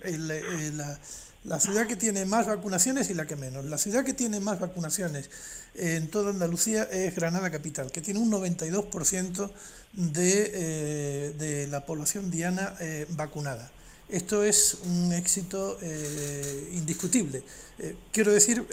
la, 1.46 1.60
ciudad 1.60 1.86
que 1.88 1.96
tiene 1.96 2.26
más 2.26 2.48
vacunaciones 2.48 3.10
y 3.10 3.14
la 3.14 3.26
que 3.26 3.36
menos. 3.36 3.66
La 3.66 3.78
ciudad 3.78 4.04
que 4.04 4.14
tiene 4.14 4.40
más 4.40 4.60
vacunaciones 4.60 5.30
en 5.76 6.08
toda 6.10 6.32
Andalucía 6.32 6.84
es 6.84 7.16
Granada 7.16 7.52
Capital, 7.52 7.92
que 7.92 8.02
tiene 8.02 8.20
un 8.20 8.32
92% 8.32 9.52
de, 9.94 10.52
eh, 10.54 11.34
de 11.38 11.68
la 11.68 11.86
población 11.86 12.32
diana 12.32 12.76
eh, 12.80 13.06
vacunada. 13.10 13.72
Esto 14.10 14.44
es 14.44 14.78
un 14.86 15.14
éxito 15.14 15.78
eh, 15.82 16.70
indiscutible. 16.74 17.42
Eh, 17.80 17.96
quiero 18.12 18.32
decir, 18.32 18.66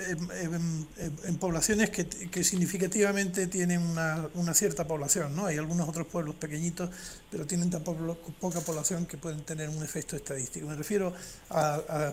en, 0.43 1.37
poblaciones 1.39 1.91
que, 1.91 2.45
significativamente 2.45 3.47
tienen 3.47 3.81
una, 3.81 4.55
cierta 4.55 4.87
población, 4.87 5.35
¿no? 5.35 5.47
Hay 5.47 5.57
algunos 5.57 5.89
otros 5.89 6.09
pueblos 6.09 6.35
pequeñitos, 6.35 6.91
pero 7.31 7.47
tienen 7.47 7.71
tan 7.71 7.83
poca 7.83 8.61
población 8.61 9.07
que 9.07 9.17
pueden 9.17 9.43
tener 9.43 9.69
un 9.71 9.83
efecto 9.83 10.17
estadístico. 10.17 10.67
Me 10.67 10.75
refiero 10.75 11.15
a, 11.49 12.13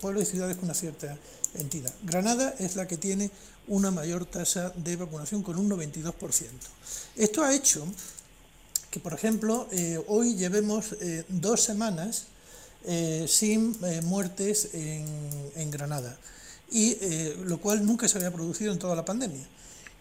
pueblos 0.00 0.22
y 0.22 0.26
ciudades 0.26 0.56
con 0.56 0.66
una 0.66 0.74
cierta 0.74 1.18
entidad. 1.54 1.92
Granada 2.04 2.54
es 2.58 2.76
la 2.76 2.86
que 2.86 2.96
tiene 2.96 3.30
una 3.66 3.90
mayor 3.90 4.24
tasa 4.24 4.70
de 4.76 4.96
vacunación 4.96 5.42
con 5.42 5.58
un 5.58 5.68
92%. 5.68 6.14
Esto 7.16 7.42
ha 7.42 7.54
hecho 7.54 7.86
que, 8.90 9.00
por 9.00 9.12
ejemplo, 9.12 9.68
eh, 9.72 10.02
hoy 10.06 10.36
llevemos 10.36 10.96
dos 11.28 11.62
semanas 11.62 12.28
eh, 12.84 13.26
sin 13.28 13.76
muertes 14.04 14.70
en, 14.72 15.06
en, 15.56 15.70
Granada, 15.70 16.16
y 16.70 16.96
lo 17.44 17.60
cual 17.60 17.84
nunca 17.84 18.08
se 18.08 18.18
había 18.18 18.32
producido 18.32 18.72
en 18.72 18.78
toda 18.78 18.96
la 18.96 19.04
pandemia. 19.04 19.46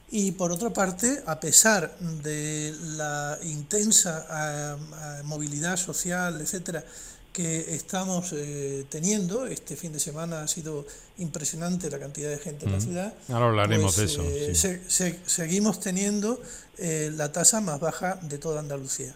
Y 0.10 0.32
por 0.34 0.52
otra 0.52 0.72
parte, 0.72 1.24
a 1.26 1.40
pesar 1.40 1.98
de 2.00 2.76
la 2.96 3.40
intensa 3.44 4.78
movilidad 5.24 5.78
social, 5.78 6.42
etcétera, 6.42 6.84
que 7.32 7.76
estamos 7.76 8.34
eh, 8.34 8.86
teniendo. 8.90 9.46
Este 9.46 9.76
fin 9.76 9.94
de 9.94 10.00
semana 10.00 10.44
ha 10.44 10.48
sido 10.48 10.86
impresionante 11.18 11.90
la 11.90 12.00
cantidad 12.00 12.30
de 12.30 12.38
gente 12.38 12.66
en 12.66 12.72
la 12.72 12.82
ciudad. 12.82 13.14
Ahora 13.30 13.48
hablaremos 13.48 13.96
de 13.96 14.04
pues, 14.04 14.66
eso. 14.66 15.06
Eh, 15.06 15.20
seguimos 15.26 15.80
teniendo 15.80 16.42
eh, 16.78 17.12
la 17.16 17.32
tasa 17.32 17.62
más 17.62 17.80
baja 17.80 18.20
de 18.24 18.38
toda 18.38 18.60
Andalucía. 18.60 19.16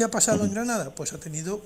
¿Qué 0.00 0.04
ha 0.04 0.10
pasado 0.10 0.46
en 0.46 0.54
Granada? 0.54 0.94
Pues 0.94 1.12
ha 1.12 1.20
tenido 1.20 1.60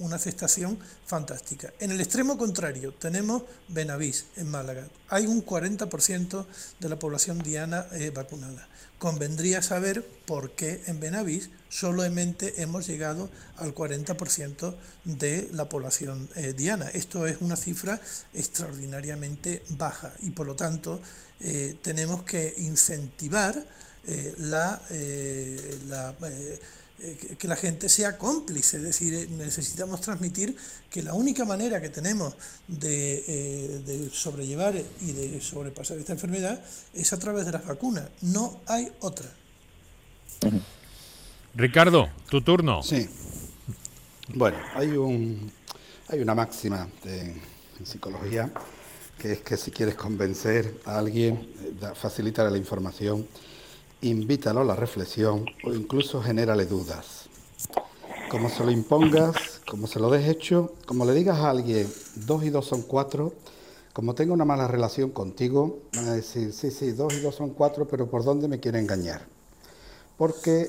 una 0.00 0.16
aceptación 0.16 0.76
fantástica. 1.06 1.72
En 1.78 1.92
el 1.92 2.00
extremo 2.00 2.36
contrario, 2.36 2.92
tenemos 2.92 3.44
Benavís, 3.68 4.24
en 4.34 4.50
Málaga. 4.50 4.88
Hay 5.08 5.28
un 5.28 5.46
40% 5.46 6.46
de 6.80 6.88
la 6.88 6.98
población 6.98 7.38
diana 7.38 7.86
vacunada 8.12 8.66
convendría 8.98 9.60
saber 9.62 10.06
por 10.24 10.52
qué 10.52 10.82
en 10.86 11.00
Benavís 11.00 11.50
solamente 11.68 12.62
hemos 12.62 12.86
llegado 12.86 13.28
al 13.56 13.74
40% 13.74 14.74
de 15.04 15.48
la 15.52 15.68
población 15.68 16.28
eh, 16.34 16.54
diana. 16.56 16.88
Esto 16.88 17.26
es 17.26 17.38
una 17.40 17.56
cifra 17.56 18.00
extraordinariamente 18.32 19.62
baja 19.70 20.12
y 20.20 20.30
por 20.30 20.46
lo 20.46 20.56
tanto 20.56 21.00
eh, 21.40 21.76
tenemos 21.82 22.22
que 22.22 22.54
incentivar 22.56 23.62
eh, 24.06 24.34
la, 24.38 24.80
la 25.88 26.14
eh, 26.98 27.36
que 27.38 27.46
la 27.46 27.56
gente 27.56 27.90
sea 27.90 28.16
cómplice, 28.16 28.78
es 28.78 28.82
decir, 28.82 29.12
eh, 29.12 29.28
necesitamos 29.28 30.00
transmitir 30.00 30.56
que 30.88 31.02
la 31.02 31.12
única 31.12 31.44
manera 31.44 31.78
que 31.78 31.90
tenemos 31.90 32.34
de, 32.66 33.22
eh, 33.26 34.10
sobrellevar 34.10 34.74
y 35.02 35.12
de 35.12 35.40
sobrepasar 35.42 35.98
esta 35.98 36.14
enfermedad 36.14 36.64
es 36.94 37.12
a 37.12 37.18
través 37.18 37.44
de 37.44 37.52
las 37.52 37.66
vacunas, 37.66 38.08
no 38.22 38.60
hay 38.66 38.90
otra. 39.00 39.30
Ricardo, 41.54 42.08
tu 42.30 42.40
turno. 42.40 42.82
Sí. 42.82 43.06
Bueno, 44.28 44.56
hay 44.74 44.96
un 44.96 45.52
hay 46.08 46.20
una 46.20 46.34
máxima 46.34 46.88
en 47.04 47.40
psicología 47.84 48.50
que 49.18 49.32
es 49.32 49.40
que 49.40 49.58
si 49.58 49.70
quieres 49.70 49.96
convencer 49.96 50.80
a 50.86 50.98
alguien, 50.98 51.46
facilitar 51.94 52.50
la 52.50 52.58
información 52.58 53.26
invítalo 54.02 54.60
a 54.60 54.64
la 54.64 54.76
reflexión 54.76 55.46
o 55.64 55.72
incluso 55.72 56.22
genérale 56.22 56.66
dudas. 56.66 57.28
Como 58.30 58.48
se 58.48 58.64
lo 58.64 58.70
impongas, 58.70 59.60
como 59.68 59.86
se 59.86 60.00
lo 60.00 60.10
des 60.10 60.28
hecho, 60.28 60.72
como 60.86 61.04
le 61.04 61.14
digas 61.14 61.38
a 61.38 61.50
alguien, 61.50 61.88
dos 62.14 62.44
y 62.44 62.50
dos 62.50 62.66
son 62.66 62.82
cuatro, 62.82 63.32
como 63.92 64.14
tenga 64.14 64.34
una 64.34 64.44
mala 64.44 64.68
relación 64.68 65.10
contigo, 65.10 65.78
van 65.94 66.08
a 66.08 66.12
decir, 66.12 66.52
sí, 66.52 66.70
sí, 66.70 66.92
dos 66.92 67.14
y 67.14 67.20
dos 67.20 67.34
son 67.34 67.50
cuatro, 67.50 67.88
pero 67.88 68.10
¿por 68.10 68.24
dónde 68.24 68.46
me 68.46 68.60
quiere 68.60 68.78
engañar? 68.78 69.26
Porque 70.18 70.68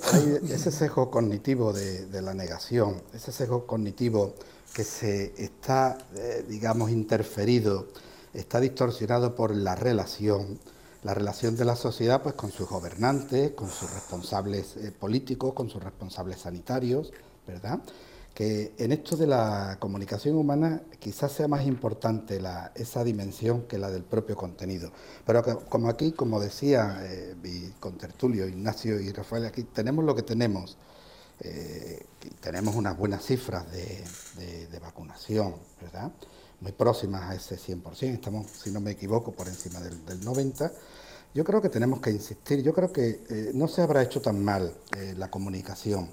ese 0.50 0.72
sesgo 0.72 1.12
cognitivo 1.12 1.74
de, 1.74 2.22
la 2.22 2.34
negación, 2.34 3.02
ese 3.14 3.32
sesgo 3.32 3.66
cognitivo 3.66 4.34
que 4.74 4.84
se 4.84 5.34
está, 5.38 5.98
eh, 6.16 6.46
digamos, 6.48 6.90
interferido, 6.92 7.88
está 8.34 8.60
distorsionado 8.60 9.36
por 9.36 9.56
la 9.56 9.76
relación, 9.76 10.60
la 11.04 11.14
relación 11.14 11.56
de 11.56 11.66
la 11.66 11.76
sociedad 11.76 12.22
pues 12.22 12.36
con 12.36 12.52
sus 12.52 12.68
gobernantes, 12.68 13.52
con 13.52 13.70
sus 13.70 13.92
responsables 13.94 14.78
eh, 14.78 14.92
políticos, 14.92 15.54
con 15.54 15.70
sus 15.70 15.84
responsables 15.84 16.40
sanitarios, 16.40 17.12
¿verdad? 17.46 17.80
Que 18.34 18.74
en 18.78 18.92
esto 18.92 19.16
de 19.16 19.26
la 19.26 19.78
comunicación 19.80 20.36
humana 20.36 20.82
quizás 21.00 21.32
sea 21.32 21.48
más 21.48 21.66
importante 21.66 22.40
la, 22.40 22.72
esa 22.76 23.04
dimensión 23.04 23.64
que 23.64 23.78
la 23.80 23.90
del 23.90 24.04
propio 24.04 24.36
contenido. 24.36 24.92
Pero 25.26 25.44
como 25.70 25.90
aquí, 25.90 26.12
como 26.12 26.40
decía 26.40 27.00
eh, 27.02 27.36
mi 27.42 27.72
contertulio 27.80 28.48
Ignacio 28.48 29.00
y 29.00 29.12
Rafael, 29.12 29.46
aquí 29.46 29.64
tenemos 29.64 30.06
lo 30.06 30.16
que 30.16 30.24
tenemos. 30.24 30.78
Eh, 31.40 32.06
tenemos 32.42 32.76
unas 32.76 32.98
buenas 32.98 33.24
cifras 33.24 33.66
de, 33.72 34.80
vacunación, 34.80 35.56
¿verdad? 35.82 36.12
Muy 36.62 36.72
próximas 36.72 37.24
a 37.24 37.36
ese 37.36 37.58
100%, 37.58 38.14
estamos, 38.14 38.48
si 38.48 38.72
no 38.72 38.80
me 38.80 38.92
equivoco, 38.92 39.32
por 39.32 39.48
encima 39.48 39.80
del, 39.80 40.04
del 40.06 40.22
90%. 40.22 40.72
Yo 41.34 41.44
creo 41.44 41.62
que 41.62 41.70
tenemos 41.70 42.02
que 42.02 42.10
insistir, 42.10 42.64
yo 42.64 42.74
creo 42.74 42.92
que 42.92 43.22
eh, 43.30 43.52
no 43.54 43.68
se 43.68 43.82
habrá 43.82 44.02
hecho 44.02 44.22
tan 44.22 44.44
mal 44.44 44.74
eh, 44.98 45.14
la 45.18 45.30
comunicación, 45.30 46.10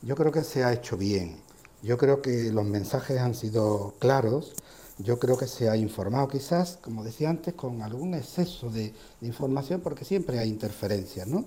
yo 0.00 0.16
creo 0.16 0.32
que 0.32 0.44
se 0.44 0.64
ha 0.64 0.72
hecho 0.72 0.96
bien, 0.96 1.36
yo 1.82 1.98
creo 1.98 2.22
que 2.22 2.50
los 2.50 2.64
mensajes 2.64 3.18
han 3.18 3.34
sido 3.34 3.94
claros, 3.98 4.54
yo 4.98 5.18
creo 5.18 5.36
que 5.36 5.46
se 5.46 5.68
ha 5.68 5.76
informado 5.76 6.28
quizás, 6.28 6.78
como 6.80 7.04
decía 7.04 7.28
antes, 7.28 7.54
con 7.54 7.82
algún 7.82 8.14
exceso 8.14 8.70
de, 8.70 8.94
información, 9.20 9.80
porque 9.80 10.04
siempre 10.04 10.38
hay 10.38 10.48
interferencias, 10.48 11.26
¿no? 11.26 11.44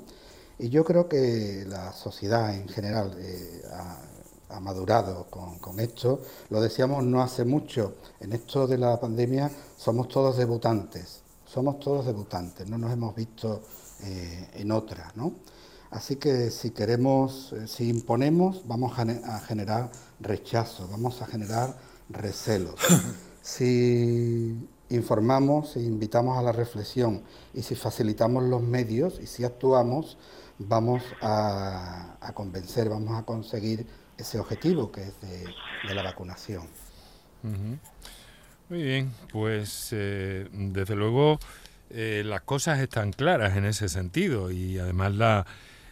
Y 0.60 0.70
yo 0.70 0.86
creo 0.86 1.10
que 1.10 1.66
la 1.68 1.94
sociedad 1.94 2.54
en 2.54 2.68
general 2.68 3.16
eh, 3.18 3.62
ha, 3.72 3.98
madurado 4.60 5.28
con, 5.30 5.60
con, 5.60 5.80
esto. 5.80 6.22
Lo 6.50 6.62
decíamos 6.62 7.04
no 7.04 7.22
hace 7.22 7.46
mucho, 7.46 7.96
en 8.20 8.34
esto 8.34 8.68
de 8.68 8.78
la 8.78 9.00
pandemia 9.00 9.52
somos 9.78 10.08
todos 10.08 10.38
debutantes 10.38 11.26
somos 11.56 11.80
todos 11.80 12.06
debutantes, 12.06 12.68
no 12.68 12.78
nos 12.78 12.91
hemos 12.91 13.15
visto 13.15 13.62
eh, 14.04 14.50
en 14.56 14.72
otra, 14.74 15.13
¿no? 15.15 15.34
Así 15.91 16.18
que 16.18 16.52
si 16.52 16.72
queremos, 16.72 17.54
eh, 17.54 17.68
si 17.68 17.88
imponemos, 17.88 18.68
vamos 18.68 18.91
a, 19.00 19.39
generar 19.39 19.89
rechazo, 20.20 20.88
vamos 20.91 21.22
a 21.22 21.28
generar 21.28 21.78
recelos. 22.10 22.76
si 23.41 24.68
informamos, 24.89 25.72
si 25.72 25.80
invitamos 25.80 26.38
a 26.38 26.41
la 26.41 26.52
reflexión 26.52 27.22
y 27.54 27.62
si 27.62 27.76
facilitamos 27.76 28.44
los 28.44 28.62
medios 28.62 29.20
y 29.22 29.28
si 29.28 29.46
actuamos, 29.46 30.18
vamos 30.60 31.04
a, 31.22 32.18
convencer, 32.34 32.89
vamos 32.89 33.18
a 33.18 33.24
conseguir 33.24 33.88
ese 34.17 34.39
objetivo 34.39 34.91
que 34.91 35.04
es 35.04 35.21
de, 35.21 35.93
la 35.93 36.04
vacunación. 36.04 36.67
Muy 38.69 38.82
bien, 38.82 39.13
pues 39.32 39.89
eh, 39.91 40.47
desde 40.51 40.95
luego 40.95 41.39
eh, 41.91 42.23
las 42.25 42.41
cosas 42.41 42.80
están 42.80 43.13
claras 43.13 43.56
en 43.56 43.65
ese 43.65 43.89
sentido 43.89 44.49
y 44.49 44.80
además 44.80 45.13
la, 45.13 45.45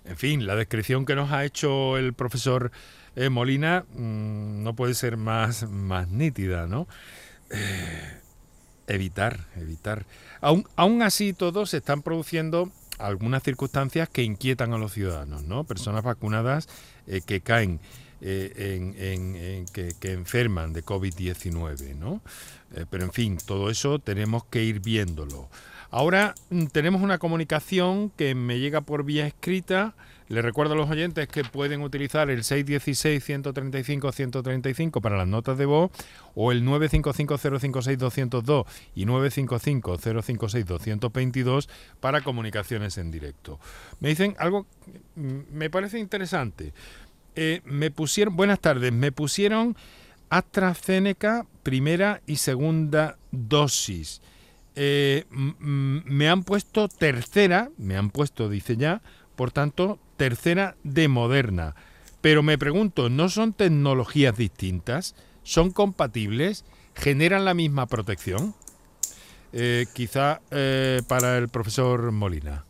en 0.05 0.17
fin, 0.17 0.47
la 0.47 0.55
descripción 0.55 1.05
que 1.05 1.15
nos 1.15 1.31
ha 1.31 1.45
hecho 1.45 1.97
el 1.97 2.13
profesor 2.13 2.71
eh, 3.15 3.29
Molina 3.29 3.85
mm, 3.93 4.63
no 4.63 4.75
puede 4.75 4.95
ser 4.95 5.17
más, 5.17 5.69
más 5.69 6.07
nítida, 6.07 6.65
¿no? 6.65 6.87
evitar, 8.87 9.45
evitar. 9.55 10.07
Aún, 10.41 10.67
aún 10.75 11.03
así 11.03 11.33
todos 11.33 11.69
se 11.69 11.77
están 11.77 12.01
produciendo 12.01 12.71
algunas 12.97 13.43
circunstancias 13.43 14.09
que 14.09 14.23
inquietan 14.23 14.73
a 14.73 14.79
los 14.79 14.93
ciudadanos, 14.93 15.43
¿no? 15.43 15.63
Personas 15.63 16.03
vacunadas 16.03 16.67
que 17.27 17.41
caen 17.41 17.79
en, 18.23 19.65
que, 19.73 19.93
que, 19.99 20.13
enferman 20.13 20.71
de 20.71 20.83
COVID-19, 20.83 21.95
¿no? 21.95 22.21
Eh, 22.75 22.85
pero 22.89 23.03
en 23.03 23.11
fin, 23.11 23.37
todo 23.45 23.69
eso 23.69 23.99
tenemos 23.99 24.45
que 24.45 24.63
ir 24.63 24.79
viéndolo. 24.79 25.49
Ahora 25.93 26.35
mm, 26.49 26.65
tenemos 26.67 27.01
una 27.03 27.19
comunicación 27.19 28.09
que 28.09 28.33
me 28.33 28.59
llega 28.59 28.81
por 28.81 29.03
vía 29.03 29.27
escrita. 29.27 29.93
Les 30.27 30.43
recuerdo 30.43 30.73
a 30.73 30.77
los 30.77 30.89
oyentes 30.89 31.27
que 31.27 31.43
pueden 31.43 31.81
utilizar 31.81 32.31
el 32.31 32.43
616-135-135 32.43 35.01
para 35.01 35.17
las 35.17 35.27
notas 35.27 35.59
de 35.59 35.65
voz 35.65 35.91
o 36.33 36.51
el 36.51 36.65
955-056-202 36.65 38.65
y 38.95 39.05
955-056-222 39.05 41.69
para 41.99 42.21
comunicaciones 42.21 42.97
en 42.97 43.11
directo. 43.11 43.59
Me 43.99 44.09
dicen 44.09 44.35
algo, 44.39 44.65
mm, 45.15 45.41
me 45.51 45.69
parece 45.69 45.99
interesante. 45.99 46.73
Eh, 47.35 47.61
me 47.65 47.91
pusieron, 47.91 48.35
buenas 48.35 48.59
tardes, 48.59 48.93
me 48.93 49.11
pusieron 49.11 49.75
AstraZeneca 50.29 51.45
primera 51.63 52.21
y 52.25 52.37
segunda 52.37 53.17
dosis. 53.31 54.21
Eh, 54.75 55.25
me 55.29 56.29
han 56.29 56.43
puesto 56.43 56.87
tercera, 56.87 57.69
me 57.77 57.97
han 57.97 58.09
puesto, 58.09 58.49
dice 58.49 58.77
ya, 58.77 59.01
por 59.35 59.51
tanto, 59.51 59.99
tercera 60.17 60.75
de 60.83 61.07
Moderna. 61.07 61.75
Pero 62.21 62.43
me 62.43 62.57
pregunto, 62.57 63.09
¿no 63.09 63.29
son 63.29 63.53
tecnologías 63.53 64.37
distintas? 64.37 65.15
¿Son 65.43 65.71
compatibles? 65.71 66.65
¿Generan 66.95 67.45
la 67.45 67.53
misma 67.53 67.87
protección? 67.87 68.55
Eh, 69.51 69.85
quizá 69.93 70.41
para 71.07 71.37
el 71.37 71.49
profesor 71.49 72.11
Molina. 72.11 72.65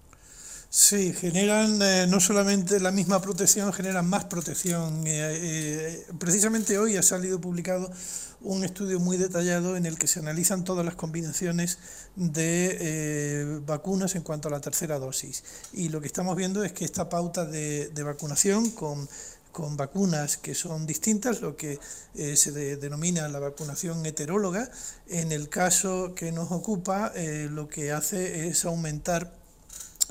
Sí, 0.76 1.14
generan 1.14 1.80
eh, 1.84 2.08
no 2.08 2.20
solamente 2.20 2.80
la 2.80 2.90
misma 2.90 3.22
protección, 3.22 3.72
generan 3.74 4.10
más 4.10 4.26
protección. 4.26 5.06
Eh, 5.06 5.12
eh, 5.14 6.06
precisamente 6.18 6.80
hoy 6.80 6.98
ha 6.98 7.04
salido 7.04 7.40
publicado 7.40 7.92
un 8.42 8.64
estudio 8.64 9.00
muy 9.00 9.18
detallado 9.18 9.78
en 9.78 9.86
el 9.86 10.00
que 10.00 10.08
se 10.08 10.18
analizan 10.18 10.64
todas 10.64 10.84
las 10.84 10.96
combinaciones 10.96 11.78
de 12.16 13.62
vacunas 13.68 14.16
en 14.16 14.24
cuanto 14.24 14.48
a 14.48 14.52
la 14.52 14.62
tercera 14.62 14.98
dosis. 14.98 15.44
Y 15.74 15.90
lo 15.90 16.02
que 16.02 16.08
estamos 16.08 16.36
viendo 16.36 16.64
es 16.64 16.72
que 16.72 16.86
esta 16.86 17.08
pauta 17.08 17.46
de, 17.46 17.90
de 17.90 18.04
vacunación 18.04 18.72
con 18.72 19.08
con 19.52 19.78
vacunas 19.78 20.38
que 20.38 20.56
son 20.56 20.88
distintas, 20.88 21.42
lo 21.42 21.56
que 21.56 21.78
se 22.16 22.52
denomina 22.78 23.28
la 23.28 23.38
vacunación 23.38 24.04
heteróloga. 24.04 24.68
En 25.08 25.32
el 25.32 25.48
caso 25.48 26.16
que 26.16 26.32
nos 26.32 26.52
ocupa, 26.52 27.14
lo 27.52 27.68
que 27.68 27.92
hace 27.92 28.48
es 28.48 28.66
aumentar 28.66 29.43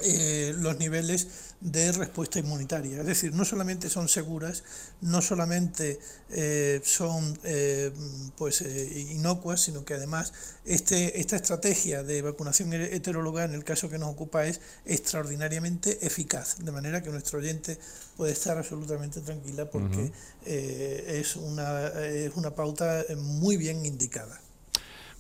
eh, 0.05 0.55
los 0.59 0.79
niveles 0.79 1.29
de 1.61 1.93
respuesta 1.93 2.38
inmunitaria. 2.38 3.01
Es 3.01 3.07
decir, 3.07 3.33
no 3.35 3.45
solamente 3.45 3.88
son 3.88 4.09
seguras, 4.09 4.65
no 5.01 5.23
solamente 5.23 6.01
eh, 6.31 6.81
son 6.85 7.38
eh, 7.45 7.93
pues, 8.37 8.62
inocuas, 8.62 9.61
sino 9.61 9.85
que 9.85 9.95
además 9.95 10.33
este, 10.65 11.21
esta 11.21 11.37
estrategia 11.37 12.03
de 12.03 12.21
vacunación 12.21 12.73
heteróloga, 12.73 13.45
en 13.45 13.55
el 13.55 13.62
caso 13.62 13.88
que 13.88 13.99
nos 13.99 14.11
ocupa, 14.11 14.45
es 14.47 14.61
extraordinariamente 14.85 16.05
eficaz, 16.05 16.59
de 16.59 16.73
manera 16.73 17.03
que 17.03 17.11
nuestro 17.11 17.38
oyente 17.38 17.79
puede 18.17 18.33
estar 18.33 18.59
absolutamente 18.59 19.21
tranquila 19.21 19.71
porque 19.71 20.11
es, 20.45 21.37
una, 21.37 21.88
es 22.05 22.35
una 22.35 22.55
pauta 22.55 23.05
muy 23.17 23.57
bien 23.57 23.87
indicada. 23.87 24.41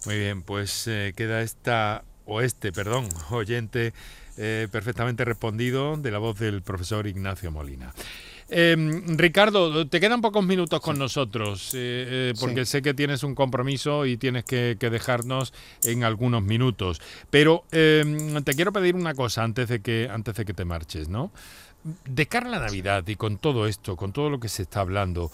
Muy 0.06 0.18
bien, 0.18 0.42
pues 0.42 0.84
queda 1.14 1.42
esta, 1.42 2.04
o 2.26 2.40
este, 2.40 2.72
perdón, 2.72 3.08
oyente 3.30 3.92
eh, 4.38 4.66
perfectamente 4.72 5.26
respondido 5.26 5.98
de 5.98 6.10
la 6.10 6.18
voz 6.18 6.38
del 6.38 6.62
profesor 6.62 7.06
Ignacio 7.06 7.50
Molina. 7.50 7.92
Em, 8.48 9.18
Ricardo, 9.18 9.86
te 9.86 10.00
quedan 10.00 10.22
pocos 10.22 10.42
minutos 10.44 10.80
con 10.80 10.98
nosotros, 10.98 11.74
eh, 11.74 12.32
eh, 12.32 12.34
porque 12.40 12.64
sé 12.64 12.80
que 12.80 12.94
tienes 12.94 13.24
un 13.24 13.34
compromiso 13.34 14.06
y 14.06 14.16
tienes 14.16 14.44
que, 14.44 14.76
dejarnos 14.80 15.52
en 15.84 16.04
algunos 16.04 16.42
minutos. 16.42 17.02
Pero 17.28 17.64
em, 17.72 18.42
te 18.42 18.54
quiero 18.54 18.72
pedir 18.72 18.94
una 18.94 19.14
cosa 19.14 19.42
antes 19.42 19.68
de 19.68 19.80
que, 19.80 20.08
antes 20.10 20.34
de 20.34 20.46
que 20.46 20.54
te 20.54 20.64
marches, 20.64 21.10
¿no? 21.10 21.30
De 22.06 22.26
cara 22.26 22.46
a 22.48 22.50
la 22.52 22.60
Navidad 22.60 23.06
y 23.08 23.16
con 23.16 23.36
todo 23.36 23.66
esto, 23.66 23.96
con 23.96 24.12
todo 24.12 24.30
lo 24.30 24.40
que 24.40 24.48
se 24.48 24.62
está 24.62 24.80
hablando, 24.80 25.30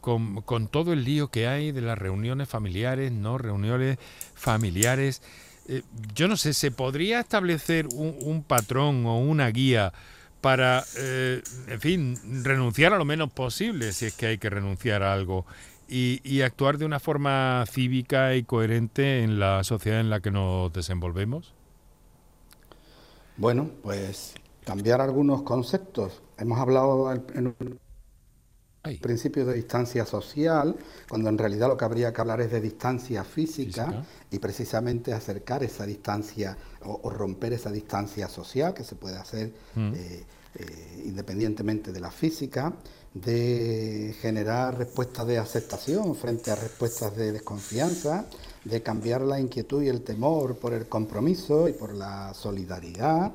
con, 0.00 0.42
con 0.42 0.68
todo 0.68 0.92
el 0.92 1.04
lío 1.04 1.28
que 1.28 1.46
hay 1.46 1.72
de 1.72 1.82
las 1.82 1.98
reuniones 1.98 2.48
familiares, 2.48 3.12
no 3.12 3.38
reuniones 3.38 3.98
familiares, 4.34 5.20
eh, 5.68 5.82
yo 6.14 6.28
no 6.28 6.36
sé, 6.36 6.54
¿se 6.54 6.70
podría 6.70 7.20
establecer 7.20 7.86
un, 7.94 8.42
patrón 8.42 9.04
o 9.04 9.18
una 9.18 9.48
guía 9.48 9.92
para, 10.40 10.84
eh, 10.96 11.42
en 11.66 11.80
fin, 11.80 12.42
renunciar 12.42 12.94
a 12.94 12.98
lo 12.98 13.04
menos 13.04 13.30
posible, 13.30 13.92
si 13.92 14.06
es 14.06 14.14
que 14.14 14.26
hay 14.26 14.38
que 14.38 14.48
renunciar 14.48 15.02
a 15.02 15.12
algo, 15.12 15.44
y, 15.90 16.42
actuar 16.42 16.76
de 16.78 16.84
una 16.84 17.00
forma 17.00 17.64
cívica 17.70 18.34
y 18.34 18.42
coherente 18.42 19.22
en 19.22 19.38
la 19.40 19.64
sociedad 19.64 20.00
en 20.00 20.10
la 20.10 20.20
que 20.20 20.30
nos 20.30 20.72
desenvolvemos? 20.72 21.54
Bueno, 23.36 23.70
pues 23.82 24.34
cambiar 24.64 25.00
algunos 25.00 25.42
conceptos. 25.42 26.22
Hemos 26.38 26.58
hablado 26.58 27.12
en 27.12 27.54
principio 29.00 29.44
de 29.44 29.54
distancia 29.54 30.06
social, 30.06 30.76
cuando 31.08 31.28
en 31.28 31.38
realidad 31.38 31.68
lo 31.68 31.76
que 31.76 31.84
habría 31.84 32.12
que 32.12 32.20
hablar 32.20 32.40
es 32.40 32.50
de 32.50 32.60
distancia 32.60 33.24
física, 33.24 34.04
y 34.30 34.38
precisamente 34.38 35.12
acercar 35.12 35.62
esa 35.62 35.84
distancia 35.86 36.56
o, 36.84 37.10
romper 37.10 37.52
esa 37.52 37.70
distancia 37.70 38.28
social 38.28 38.74
que 38.74 38.84
se 38.84 38.94
puede 38.94 39.16
hacer 39.16 39.52
mm. 39.74 39.92
eh, 39.94 40.24
eh, 40.54 41.02
independientemente 41.04 41.92
de 41.92 42.00
la 42.00 42.10
física, 42.10 42.72
de 43.14 44.14
generar 44.20 44.76
respuestas 44.76 45.26
de 45.26 45.38
aceptación 45.38 46.14
frente 46.14 46.50
a 46.50 46.56
respuestas 46.56 47.16
de 47.16 47.32
desconfianza, 47.32 48.26
de 48.64 48.82
cambiar 48.82 49.22
la 49.22 49.38
inquietud 49.38 49.82
y 49.82 49.88
el 49.88 50.02
temor 50.02 50.56
por 50.56 50.72
el 50.72 50.88
compromiso 50.88 51.68
y 51.68 51.72
por 51.72 51.94
la 51.94 52.34
solidaridad, 52.34 53.32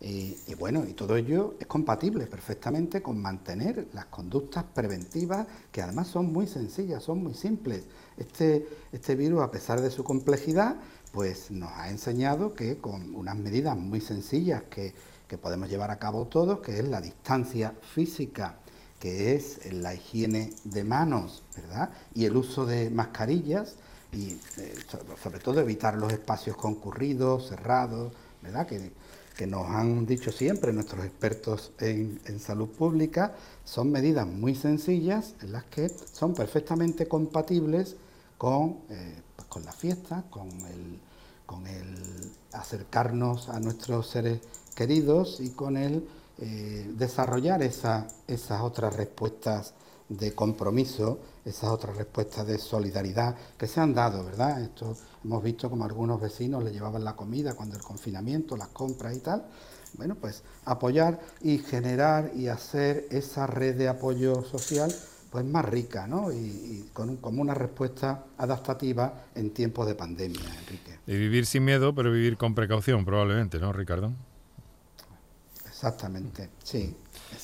y, 0.00 0.54
bueno, 0.58 0.84
y 0.86 0.92
todo 0.92 1.16
ello 1.16 1.54
es 1.58 1.66
compatible 1.66 2.26
perfectamente 2.26 3.02
con 3.02 3.20
mantener 3.20 3.88
las 3.94 4.06
conductas 4.06 4.64
preventivas, 4.64 5.46
que 5.72 5.80
además 5.80 6.08
son 6.08 6.32
muy 6.32 6.46
sencillas, 6.46 7.02
son 7.02 7.22
muy 7.22 7.34
simples. 7.34 7.84
Este, 8.18 8.68
este 8.92 9.14
virus, 9.14 9.42
a 9.42 9.50
pesar 9.50 9.80
de 9.80 9.90
su 9.90 10.04
complejidad, 10.04 10.76
pues 11.12 11.50
nos 11.50 11.72
ha 11.72 11.88
enseñado 11.88 12.54
que 12.54 12.76
con 12.76 13.14
unas 13.14 13.36
medidas 13.36 13.76
muy 13.76 14.00
sencillas 14.00 14.64
que, 14.64 14.94
podemos 15.40 15.68
llevar 15.68 15.90
a 15.90 15.98
cabo 15.98 16.26
todos, 16.26 16.60
que 16.60 16.78
es 16.78 16.88
la 16.88 17.00
distancia 17.00 17.74
física, 17.94 18.58
que 19.00 19.34
es 19.34 19.72
la 19.72 19.92
higiene 19.94 20.52
de 20.64 20.84
manos, 20.84 21.42
¿verdad? 21.56 21.90
Y 22.14 22.26
el 22.26 22.36
uso 22.36 22.64
de 22.64 22.90
mascarillas 22.90 23.76
y 24.12 24.38
eh, 24.58 24.74
sobre 25.20 25.40
todo 25.40 25.60
evitar 25.60 25.96
los 25.96 26.12
espacios 26.12 26.56
concurridos, 26.56 27.48
cerrados, 27.48 28.12
¿verdad? 28.40 28.66
Que, 28.66 28.92
que 29.36 29.46
nos 29.46 29.68
han 29.68 30.06
dicho 30.06 30.32
siempre 30.32 30.72
nuestros 30.72 31.04
expertos 31.04 31.72
en, 31.78 32.40
salud 32.40 32.68
pública, 32.68 33.34
son 33.64 33.90
medidas 33.90 34.26
muy 34.26 34.54
sencillas 34.54 35.34
en 35.42 35.52
las 35.52 35.64
que 35.64 35.88
son 35.88 36.34
perfectamente 36.34 37.06
compatibles 37.06 37.96
con, 38.38 38.78
eh, 38.88 39.14
pues 39.36 39.46
con 39.48 39.64
la 39.64 39.72
fiesta, 39.72 40.24
con 40.30 40.48
el, 40.48 40.98
con 41.44 41.66
el 41.66 41.96
acercarnos 42.52 43.50
a 43.50 43.60
nuestros 43.60 44.08
seres 44.08 44.40
queridos 44.74 45.40
y 45.40 45.50
con 45.50 45.76
el 45.76 46.08
eh, 46.38 46.90
desarrollar 46.96 47.62
esas 47.62 48.60
otras 48.60 48.96
respuestas 48.96 49.74
de 50.08 50.34
compromiso, 50.34 51.18
esas 51.44 51.70
otras 51.70 51.96
respuestas 51.96 52.46
de 52.46 52.58
solidaridad 52.58 53.36
que 53.58 53.66
se 53.66 53.80
han 53.80 53.94
dado, 53.94 54.24
¿verdad? 54.24 54.62
Esto 54.62 54.96
hemos 55.26 55.42
visto 55.42 55.68
como 55.68 55.84
algunos 55.84 56.20
vecinos 56.20 56.62
le 56.62 56.70
llevaban 56.70 57.02
la 57.02 57.16
comida 57.16 57.54
cuando 57.54 57.76
el 57.76 57.82
confinamiento, 57.82 58.56
las 58.56 58.68
compras 58.68 59.16
y 59.16 59.20
tal. 59.20 59.44
Bueno, 59.94 60.14
pues 60.14 60.44
apoyar 60.64 61.20
y 61.40 61.58
generar 61.58 62.30
y 62.34 62.46
hacer 62.46 63.08
esa 63.10 63.46
red 63.46 63.76
de 63.76 63.88
apoyo 63.88 64.44
social 64.44 64.92
pues 65.30 65.44
más 65.44 65.64
rica, 65.64 66.06
¿no? 66.06 66.30
Y, 66.32 66.88
con 66.92 67.16
como 67.16 67.42
una 67.42 67.54
respuesta 67.54 68.26
adaptativa 68.38 69.24
en 69.34 69.50
tiempos 69.50 69.86
de 69.88 69.96
pandemia, 69.96 70.40
Enrique. 70.60 70.98
Y 71.06 71.16
vivir 71.16 71.44
sin 71.44 71.64
miedo, 71.64 71.92
pero 71.94 72.12
vivir 72.12 72.36
con 72.36 72.54
precaución, 72.54 73.04
probablemente, 73.04 73.58
¿no, 73.58 73.72
Ricardo? 73.72 74.12
Exactamente, 75.66 76.50
sí, 76.62 76.96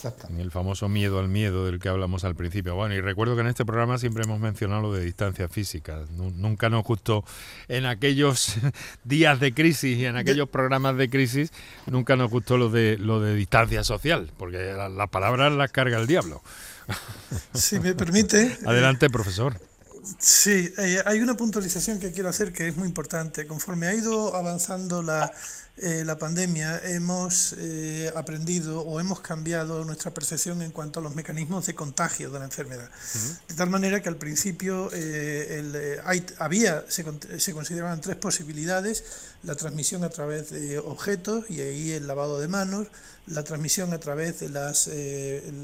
exactamente. 0.02 0.42
El 0.42 0.50
famoso 0.50 0.88
miedo 0.88 1.18
al 1.18 1.28
miedo 1.28 1.66
del 1.66 1.78
que 1.78 1.88
hablamos 1.88 2.24
al 2.24 2.34
principio. 2.34 2.74
Bueno, 2.74 2.94
y 2.94 3.00
recuerdo 3.00 3.34
que 3.34 3.42
en 3.42 3.46
este 3.46 3.64
programa 3.64 3.98
siempre 3.98 4.24
hemos 4.24 4.40
mencionado 4.40 4.82
lo 4.82 4.92
de 4.92 5.04
distancia 5.04 5.48
física. 5.48 6.04
Nunca 6.10 6.68
nos 6.68 6.84
gustó 6.84 7.24
en 7.68 7.86
aquellos 7.86 8.56
días 9.04 9.38
de 9.40 9.54
crisis 9.54 9.98
y 9.98 10.06
en 10.06 10.16
aquellos 10.16 10.48
programas 10.48 10.96
de 10.96 11.08
crisis, 11.08 11.52
nunca 11.86 12.16
nos 12.16 12.30
gustó 12.30 12.56
lo 12.56 12.68
de 12.68 12.98
lo 12.98 13.20
de 13.20 13.34
distancia 13.34 13.84
social, 13.84 14.30
porque 14.36 14.72
las 14.72 15.08
palabras 15.10 15.52
las 15.52 15.70
carga 15.70 15.98
el 15.98 16.06
diablo. 16.06 16.42
Si 17.54 17.78
me 17.78 17.94
permite. 17.94 18.58
Adelante, 18.66 19.08
profesor. 19.08 19.58
Sí, 20.18 20.72
eh, 20.78 21.02
hay 21.06 21.20
una 21.20 21.36
puntualización 21.36 22.00
que 22.00 22.10
quiero 22.10 22.28
hacer 22.28 22.52
que 22.52 22.68
es 22.68 22.76
muy 22.76 22.88
importante. 22.88 23.46
Conforme 23.46 23.86
ha 23.86 23.94
ido 23.94 24.34
avanzando 24.34 25.02
la 25.02 25.32
eh, 25.78 26.04
la 26.04 26.18
pandemia 26.18 26.82
hemos 26.84 27.54
eh, 27.58 28.12
aprendido 28.14 28.82
o 28.82 29.00
hemos 29.00 29.20
cambiado 29.20 29.86
nuestra 29.86 30.12
percepción 30.12 30.60
en 30.60 30.70
cuanto 30.70 31.00
a 31.00 31.02
los 31.02 31.14
mecanismos 31.14 31.64
de 31.64 31.74
contagio 31.74 32.30
de 32.30 32.38
la 32.38 32.44
enfermedad. 32.44 32.90
De 33.48 33.54
tal 33.54 33.70
manera 33.70 34.02
que 34.02 34.10
al 34.10 34.18
principio 34.18 34.90
eh, 34.92 35.98
había, 36.38 36.84
se, 36.88 37.04
se, 37.38 37.52
consideraban 37.54 38.02
tres 38.02 38.16
posibilidades, 38.16 39.02
la 39.44 39.54
transmisión 39.54 40.04
a 40.04 40.10
través 40.10 40.50
de 40.50 40.78
objetos 40.78 41.46
y 41.48 41.62
ahí 41.62 41.92
el 41.92 42.06
lavado 42.06 42.38
de 42.38 42.48
manos, 42.48 42.88
la 43.26 43.42
transmisión 43.42 43.94
a 43.94 43.98
través 43.98 44.40
de 44.40 44.50
las, 44.50 44.90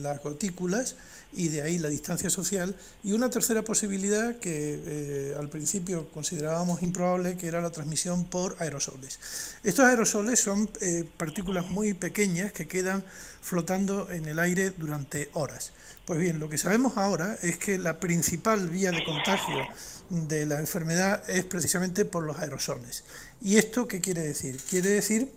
las 0.01 0.23
gotículas, 0.23 0.95
y 1.33 1.49
de 1.49 1.63
ahí 1.63 1.79
la 1.79 1.89
distancia 1.89 2.31
social. 2.31 2.75
Y 3.03 3.13
una 3.13 3.31
tercera 3.31 3.63
posibilidad 3.63 4.37
que 4.39 4.81
eh, 4.85 5.37
al 5.39 5.49
principio 5.49 6.09
considerábamos 6.11 6.83
improbable, 6.83 7.37
que 7.37 7.47
era 7.47 7.61
la 7.61 7.71
transmisión 7.71 8.25
por 8.25 8.57
aerosoles. 8.59 9.19
Estos 9.63 9.85
aerosoles 9.85 10.41
son 10.41 10.69
eh, 10.81 11.05
partículas 11.17 11.69
muy 11.71 11.95
pequeñas 11.95 12.53
que 12.53 12.67
quedan 12.67 13.05
flotando 13.41 14.11
en 14.11 14.27
el 14.27 14.39
aire 14.39 14.71
durante 14.71 15.31
horas. 15.35 15.73
Pues 16.05 16.19
bien, 16.19 16.39
lo 16.39 16.49
que 16.49 16.57
sabemos 16.57 16.97
ahora 16.97 17.39
es 17.43 17.59
que 17.59 17.77
la 17.79 18.01
principal 18.01 18.69
vía 18.69 18.91
de 18.91 19.05
contagio 19.05 19.67
de 20.09 20.47
la 20.47 20.59
enfermedad 20.59 21.23
es 21.29 21.45
precisamente 21.45 22.05
por 22.05 22.25
los 22.25 22.39
aerosoles. 22.39 23.05
¿Y 23.43 23.57
esto 23.57 23.87
qué 23.87 24.01
quiere 24.01 24.23
decir? 24.23 24.59
Quiere 24.71 24.89
decir 24.89 25.31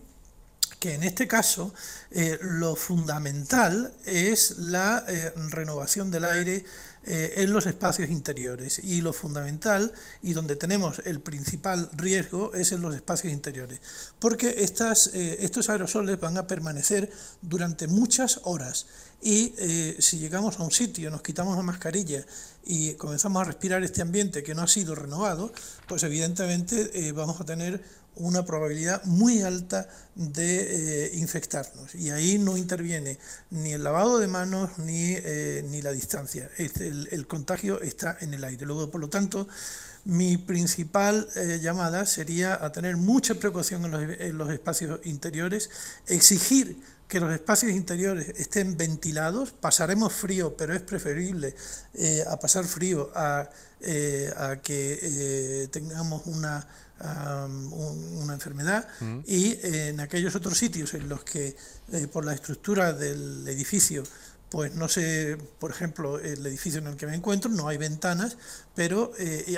que 0.82 0.96
en 0.96 1.04
este 1.04 1.28
caso 1.28 1.76
eh, 2.10 2.40
lo 2.42 2.76
fundamental 2.76 3.94
es 4.04 4.58
la 4.58 5.06
eh, 5.08 5.32
renovación 5.52 6.10
del 6.10 6.26
aire 6.26 6.66
eh, 7.04 7.34
en 7.38 7.54
los 7.54 7.68
espacios 7.68 8.10
interiores. 8.10 8.82
Y 8.84 9.02
lo 9.02 9.14
fundamental 9.14 9.94
y 10.24 10.34
donde 10.34 10.56
tenemos 10.56 11.00
el 11.06 11.20
principal 11.20 11.88
riesgo 11.94 12.56
es 12.56 12.72
en 12.72 12.82
los 12.82 12.96
espacios 12.96 13.32
interiores 13.32 13.80
porque 14.18 14.56
estas, 14.58 15.08
estos 15.14 15.70
aerosoles 15.70 16.20
van 16.20 16.38
a 16.40 16.48
permanecer 16.48 17.12
durante 17.44 17.88
muchas 17.88 18.40
horas 18.44 18.88
y 19.22 19.54
si 20.00 20.18
llegamos 20.18 20.60
a 20.60 20.64
un 20.64 20.72
sitio, 20.72 21.12
nos 21.12 21.22
quitamos 21.22 21.56
la 21.56 21.64
mascarilla 21.64 22.26
y 22.64 22.94
comenzamos 22.94 23.42
a 23.42 23.46
respirar 23.46 23.84
este 23.84 24.02
ambiente 24.02 24.44
que 24.44 24.56
no 24.56 24.64
ha 24.64 24.68
sido 24.68 24.96
renovado, 24.96 25.54
pues 25.88 26.04
evidentemente 26.04 27.12
vamos 27.14 27.40
a 27.40 27.46
tener 27.46 27.82
una 28.16 28.46
probabilidad 28.46 29.04
muy 29.06 29.42
alta 29.42 29.88
de 30.16 31.06
eh, 31.06 31.12
infectarnos. 31.16 31.96
Y 31.96 32.10
ahí 32.10 32.38
no 32.38 32.58
interviene 32.58 33.18
ni 33.50 33.72
el 33.72 33.84
lavado 33.84 34.20
de 34.20 34.28
manos 34.28 34.78
ni, 34.80 35.14
eh, 35.14 35.64
ni 35.70 35.82
la 35.82 35.92
distancia. 35.92 36.50
El, 36.58 37.08
el, 37.12 37.28
contagio 37.28 37.82
está 37.82 38.18
en 38.20 38.34
el 38.34 38.44
aire. 38.44 38.66
Luego, 38.66 38.92
por 38.92 39.00
lo 39.00 39.10
tanto, 39.10 39.48
mi 40.04 40.38
principal 40.38 41.28
eh, 41.36 41.60
llamada 41.62 42.06
sería 42.06 42.64
a 42.64 42.72
tener 42.72 42.98
mucha 42.98 43.36
precaución 43.36 43.86
en 43.86 43.92
los, 43.92 44.02
en 44.20 44.38
los 44.38 44.50
espacios 44.52 45.00
interiores, 45.06 45.70
exigir 46.08 46.82
que 47.12 47.20
los 47.20 47.34
espacios 47.34 47.74
interiores 47.74 48.30
estén 48.38 48.78
ventilados, 48.78 49.52
pasaremos 49.52 50.14
frío, 50.14 50.56
pero 50.56 50.74
es 50.74 50.82
preferible 50.82 51.54
eh, 51.94 52.24
a 52.26 52.40
pasar 52.40 52.64
frío 52.64 53.12
a, 53.14 53.50
eh, 53.82 54.32
a 54.38 54.62
que 54.62 54.98
eh, 55.02 55.68
tengamos 55.68 56.22
una, 56.26 56.66
una 57.02 58.34
enfermedad 58.34 58.88
mm. 59.02 59.20
y 59.26 59.60
en 59.62 60.00
aquellos 60.00 60.36
otros 60.36 60.58
sitios 60.58 60.94
en 60.94 61.10
los 61.10 61.26
que 61.26 61.58
por 62.14 62.24
la 62.24 62.34
estructura 62.34 62.94
del 62.94 63.46
edificio 63.48 64.04
pues 64.50 64.76
no 64.76 64.88
sé, 64.88 65.38
por 65.60 65.72
ejemplo, 65.72 66.20
el 66.20 66.46
edificio 66.46 66.80
en 66.80 66.88
el 66.88 66.96
que 66.98 67.08
me 67.08 67.16
encuentro 67.16 67.50
no 67.50 67.70
hay 67.70 67.78
ventanas, 67.78 68.38
pero 68.76 69.14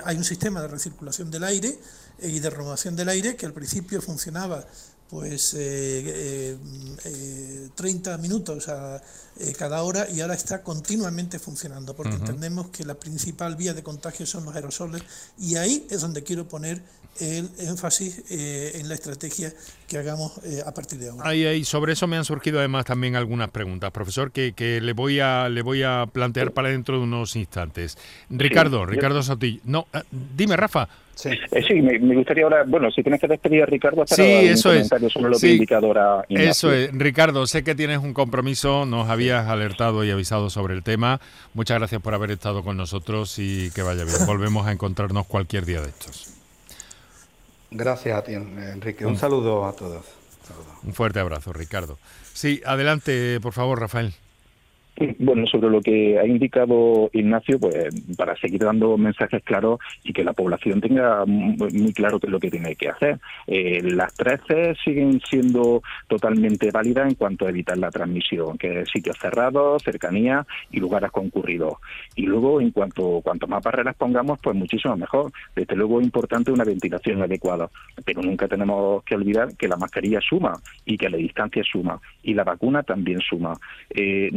hay 0.06 0.16
un 0.16 0.24
sistema 0.24 0.62
de 0.62 0.68
recirculación 0.68 1.32
del 1.32 1.43
aire 1.43 1.80
y 2.22 2.39
de 2.39 2.49
renovación 2.49 2.95
del 2.95 3.10
aire 3.10 3.36
que 3.36 3.47
al 3.47 3.54
principio 3.54 4.01
funcionaba 4.01 4.68
pues 5.14 5.53
eh, 5.53 6.57
eh, 7.05 7.70
30 7.76 8.16
eh, 8.16 8.18
minutos 8.18 8.68
a 8.68 8.99
eh, 9.38 9.53
cada 9.55 9.84
hora 9.84 10.09
y 10.09 10.22
ahora 10.22 10.34
está 10.34 10.64
continuamente 10.64 11.38
funcionando, 11.38 11.95
porque 11.95 12.16
entendemos 12.16 12.70
que 12.72 12.84
la 12.84 12.95
principal 12.95 13.55
vía 13.55 13.76
de 13.76 13.84
contagio 13.84 14.26
son 14.26 14.45
los 14.45 14.55
aerosoles 14.55 15.03
y 15.38 15.55
ahí 15.57 15.86
es 15.91 16.01
donde 16.01 16.24
quiero 16.24 16.47
poner 16.47 16.82
el 17.20 17.49
énfasis 17.59 18.24
en 18.30 18.88
la 18.89 18.95
estrategia 18.95 19.53
que 19.88 19.97
hagamos 19.97 20.39
a 20.66 20.74
partir 20.74 20.99
de 20.99 21.09
ahora. 21.09 21.30
Ahí, 21.30 21.64
sobre 21.64 21.93
eso 21.93 22.07
me 22.07 22.18
han 22.18 22.26
surgido 22.26 22.59
además 22.59 22.86
también 22.86 23.16
algunas 23.16 23.49
preguntas, 23.49 23.91
profesor, 23.91 24.32
que, 24.32 24.53
que 24.53 24.82
le 24.82 24.93
voy 24.93 25.20
a 25.20 25.49
le 25.49 25.61
voy 25.61 25.84
a 25.84 26.05
plantear 26.11 26.51
para 26.51 26.70
dentro 26.70 26.97
de 26.97 27.03
unos 27.03 27.36
instantes. 27.36 27.97
Ricardo, 28.30 28.86
Ricardo 28.86 29.24
Sotillo. 29.24 29.61
No, 29.64 29.88
dime, 30.11 30.57
Rafa. 30.57 30.88
Sí, 31.16 31.30
eh, 31.30 31.64
sí 31.68 31.76
me, 31.76 32.16
gustaría 32.16 32.43
ahora, 32.43 32.64
bueno, 32.68 32.89
si 32.89 33.03
tienes 33.03 33.22
que 33.22 33.28
despedir 33.28 33.61
a 33.61 33.66
Ricardo, 33.68 34.03
sí, 34.07 34.24
eso 34.24 34.74
es. 34.74 34.88
sobre 34.88 35.30
lo 35.30 35.38
que 35.38 36.28
Eso 36.30 36.74
es, 36.74 36.91
Ricardo, 36.91 37.45
sé 37.45 37.64
que 37.64 37.76
tienes 37.76 37.99
un 37.99 38.16
compromiso, 38.16 38.88
nos 38.88 39.09
habías 39.09 39.47
alertado 39.47 40.03
y 40.03 40.09
avisado 40.09 40.49
sobre 40.49 40.74
el 40.74 40.82
tema. 40.82 41.22
Muchas 41.53 41.78
gracias 41.78 42.01
por 42.01 42.16
haber 42.16 42.32
estado 42.32 42.64
con 42.64 42.78
nosotros 42.78 43.38
y 43.38 43.70
que 43.72 43.84
vaya 43.84 44.05
bien. 44.05 44.18
Volvemos 44.26 44.66
a 44.66 44.72
encontrarnos 44.72 45.28
cualquier 45.28 45.66
día 45.66 45.82
de 45.82 45.89
estos. 45.89 46.43
Gracias 47.74 48.17
a 48.17 48.24
ti, 48.24 48.34
Enrique. 48.34 49.05
Un, 49.05 49.17
saludo 49.17 49.65
a 49.65 49.74
todos. 49.74 50.05
Un 50.84 50.93
fuerte 50.93 51.19
abrazo, 51.19 51.53
Ricardo. 51.53 51.97
Sí, 52.34 52.61
adelante, 52.65 53.39
por 53.41 53.53
favor, 53.53 53.80
Rafael. 53.80 54.13
Bueno, 55.18 55.48
sobre 55.48 55.70
lo 55.70 55.82
que 55.82 56.20
ha 56.20 56.26
indicado 56.26 57.10
Ignacio, 57.14 57.60
pues 57.60 57.76
para 58.16 58.36
seguir 58.38 58.62
dando 58.62 58.96
mensajes 58.96 59.44
claros 59.44 59.80
y 60.04 60.14
que 60.14 60.24
la 60.24 60.34
población 60.34 60.82
tenga 60.82 61.26
muy 61.26 61.94
claro 61.94 62.20
qué 62.20 62.28
es 62.28 62.32
lo 62.32 62.39
que 62.39 62.52
tiene 62.52 62.76
que 62.76 62.89
hacer. 62.89 63.20
Eh, 63.48 63.82
las 63.84 64.14
13 64.14 64.76
siguen 64.84 65.20
siendo 65.22 65.82
totalmente 66.08 66.70
válidas 66.72 67.10
en 67.10 67.16
cuanto 67.16 67.46
a 67.46 67.50
evitar 67.50 67.78
la 67.78 67.89
transmisión, 67.89 68.58
que 68.58 68.82
es 68.82 68.89
sitios 68.89 69.18
cerrados, 69.18 69.82
cercanías 69.84 70.46
y 70.72 70.80
lugares 70.80 71.12
concurridos. 71.12 71.74
Y 72.16 72.28
luego, 72.28 72.62
en 72.62 72.70
cuanto 72.72 73.22
cuanto 73.24 73.48
más 73.48 73.64
barreras 73.64 73.96
pongamos, 73.96 74.39
pues 74.39 74.56
muchísimo 74.56 74.96
mejor. 74.96 75.32
Desde 75.56 75.76
luego 75.76 76.00
es 76.00 76.06
importante 76.06 76.52
una 76.52 76.64
ventilación 76.64 77.22
adecuada, 77.22 77.70
pero 78.06 78.22
nunca 78.22 78.48
tenemos 78.48 79.04
que 79.04 79.16
olvidar 79.16 79.56
que 79.58 79.68
la 79.68 79.78
mascarilla 79.78 80.20
suma 80.22 80.54
y 80.86 80.98
que 80.98 81.10
la 81.10 81.18
distancia 81.18 81.64
suma 81.64 82.00
y 82.22 82.34
la 82.34 82.44
vacuna 82.44 82.84
también 82.84 83.20
suma. 83.20 83.58
Eh, 83.89 84.30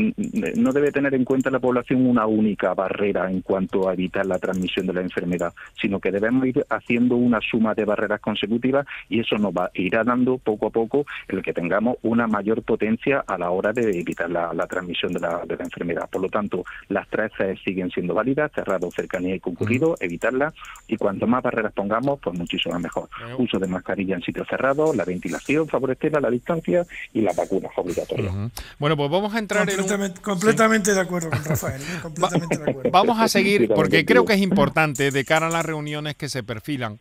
no 0.55 0.73
debe 0.73 0.93
tener 0.93 1.15
en 1.15 1.25
cuenta 1.25 1.51
la 1.51 1.59
población 1.59 2.07
una 2.07 2.27
única 2.27 2.75
barrera 2.75 3.31
en 3.31 3.41
cuanto 3.41 3.89
a 3.89 3.93
evitar 3.93 4.27
la 4.27 4.39
transmisión 4.39 4.87
de 4.87 4.95
la 4.95 5.01
enfermedad, 5.01 5.53
sino 5.81 6.01
que 6.01 6.11
debemos 6.11 6.47
ir 6.47 6.65
haciendo 6.69 7.17
una 7.17 7.41
suma 7.41 7.75
de 7.75 7.85
barreras 7.85 8.21
consecutivas 8.21 8.87
y 9.09 9.21
eso 9.21 9.37
nos 9.39 9.53
va, 9.53 9.71
irá 9.75 10.05
dando 10.05 10.39
poco 10.39 10.67
a 10.67 10.71
poco 10.71 11.07
el 11.29 11.43
que 11.43 11.53
tengamos 11.53 11.97
una 12.03 12.27
mayor 12.27 12.63
potencia 12.63 13.25
a 13.27 13.39
la 13.39 13.51
hora 13.51 13.73
de 13.73 13.99
evitar 13.99 14.31
la, 14.31 14.67
transmisión 14.67 15.13
de 15.13 15.21
la, 15.21 15.43
de 15.47 15.57
la, 15.57 15.65
enfermedad. 15.65 16.09
Por 16.11 16.23
lo 16.23 16.29
tanto, 16.29 16.65
las 16.89 17.09
tres 17.09 17.33
C 17.37 17.57
siguen 17.65 17.91
siendo 17.91 18.15
válidas, 18.15 18.53
cerrado, 18.53 18.91
cercanía 18.91 19.35
y 19.35 19.41
concurrido, 19.41 19.97
evitarlas 20.01 20.55
y 20.87 20.97
cuanto 20.97 21.27
más 21.27 21.43
barreras 21.43 21.73
pongamos, 21.73 22.19
pues 22.21 22.39
muchísimo 22.39 22.79
mejor. 22.79 23.09
Uso 23.39 23.59
de 23.59 23.67
mascarilla 23.67 24.17
en 24.17 24.23
sitios 24.23 24.47
cerrados, 24.49 24.97
la 24.97 25.05
ventilación 25.05 25.69
favorecerla, 25.69 26.21
la 26.21 26.31
distancia 26.31 26.85
y 27.13 27.21
las 27.21 27.37
vacunas 27.37 27.73
obligatorias. 27.77 28.35
Bueno, 28.79 28.97
pues 28.97 29.11
vamos 29.11 29.35
a 29.35 29.39
entrar 29.39 29.69
en 29.69 29.81
Completamente 30.39 30.95
de 30.95 31.01
acuerdo 31.01 31.31
con 31.31 31.45
Rafael. 31.45 31.81
¿eh? 31.81 31.99
Completamente 32.03 32.59
de 32.59 32.71
acuerdo. 32.71 32.91
Vamos 32.91 33.21
a 33.21 33.29
seguir, 33.29 33.69
porque 33.75 34.05
creo 34.05 34.25
que 34.25 34.35
es 34.35 34.41
importante 34.41 35.11
de 35.11 35.25
cara 35.25 35.47
a 35.47 35.51
las 35.51 35.65
reuniones 35.65 36.17
que 36.17 36.29
se 36.29 36.43
perfilan 36.43 36.99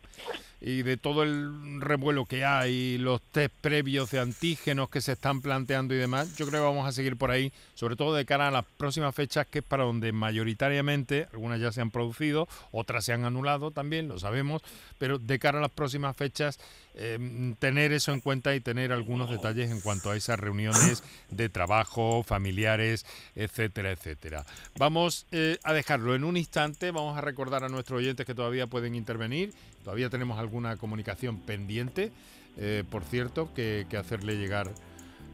y 0.60 0.82
de 0.82 0.96
todo 0.96 1.22
el 1.22 1.80
revuelo 1.80 2.24
que 2.24 2.44
hay, 2.44 2.98
los 2.98 3.20
test 3.20 3.54
previos 3.60 4.10
de 4.10 4.20
antígenos 4.20 4.88
que 4.88 5.00
se 5.00 5.12
están 5.12 5.42
planteando 5.42 5.94
y 5.94 5.98
demás, 5.98 6.34
yo 6.36 6.46
creo 6.46 6.62
que 6.62 6.66
vamos 6.66 6.88
a 6.88 6.92
seguir 6.92 7.16
por 7.16 7.30
ahí, 7.30 7.52
sobre 7.74 7.96
todo 7.96 8.14
de 8.14 8.24
cara 8.24 8.48
a 8.48 8.50
las 8.50 8.64
próximas 8.76 9.14
fechas, 9.14 9.46
que 9.46 9.58
es 9.58 9.64
para 9.64 9.84
donde 9.84 10.12
mayoritariamente, 10.12 11.28
algunas 11.32 11.60
ya 11.60 11.72
se 11.72 11.80
han 11.80 11.90
producido, 11.90 12.48
otras 12.72 13.04
se 13.04 13.12
han 13.12 13.24
anulado 13.24 13.70
también, 13.70 14.08
lo 14.08 14.18
sabemos, 14.18 14.62
pero 14.98 15.18
de 15.18 15.38
cara 15.38 15.58
a 15.58 15.62
las 15.62 15.70
próximas 15.70 16.16
fechas, 16.16 16.58
em, 16.94 17.54
tener 17.56 17.92
eso 17.92 18.12
en 18.12 18.20
cuenta 18.20 18.54
y 18.54 18.60
tener 18.60 18.92
algunos 18.92 19.30
detalles 19.30 19.70
en 19.70 19.80
cuanto 19.80 20.10
a 20.10 20.16
esas 20.16 20.40
reuniones 20.40 21.04
de 21.30 21.48
trabajo, 21.50 22.22
familiares, 22.22 23.04
etcétera, 23.34 23.90
etcétera. 23.90 24.46
Vamos 24.78 25.26
eh, 25.32 25.58
a 25.62 25.74
dejarlo 25.74 26.14
en 26.14 26.24
un 26.24 26.38
instante, 26.38 26.90
vamos 26.90 27.18
a 27.18 27.20
recordar 27.20 27.64
a 27.64 27.68
nuestros 27.68 27.98
oyentes 27.98 28.24
que 28.24 28.34
todavía 28.34 28.66
pueden 28.66 28.94
intervenir 28.94 29.52
Todavía 29.86 30.10
tenemos 30.10 30.40
alguna 30.40 30.76
comunicación 30.76 31.38
pendiente, 31.38 32.10
eh, 32.56 32.82
por 32.90 33.04
cierto, 33.04 33.54
que, 33.54 33.86
hacerle 33.96 34.36
llegar 34.36 34.72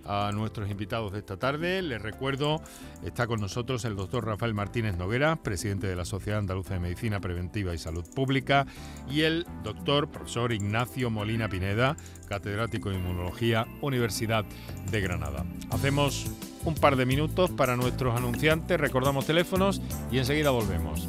a 0.05 0.31
nuestros 0.35 0.71
invitados 0.71 1.11
de 1.15 1.21
esta 1.21 1.39
tarde. 1.39 1.81
Les 1.81 2.03
recuerdo, 2.03 2.61
está 3.03 3.27
con 3.27 3.41
nosotros 3.41 3.83
el 3.87 3.97
doctor 3.97 4.27
Rafael 4.27 4.53
Martínez 4.53 4.99
Noguera, 4.99 5.37
presidente 5.37 5.87
de 5.87 5.97
la 5.97 6.05
Sociedad 6.05 6.39
Andaluza 6.39 6.75
de 6.75 6.81
Medicina 6.81 7.19
Preventiva 7.19 7.73
y 7.73 7.79
Salud 7.79 8.05
Pública, 8.15 8.67
y 9.11 9.23
el 9.23 9.47
doctor 9.65 10.11
profesor 10.11 10.53
Ignacio 10.53 11.09
Molina 11.09 11.49
Pineda, 11.49 11.97
catedrático 12.29 12.91
de 12.91 12.97
Inmunología, 12.97 13.67
Universidad 13.81 14.45
de 14.91 15.01
Granada. 15.01 15.47
Hacemos 15.71 16.27
un 16.67 16.75
par 16.75 16.97
de 16.97 17.07
minutos 17.07 17.51
para 17.53 17.75
nuestros 17.75 18.15
anunciantes, 18.15 18.79
recordamos 18.79 19.25
teléfonos 19.25 19.81
y 20.11 20.19
enseguida 20.19 20.51
volvemos. 20.51 21.09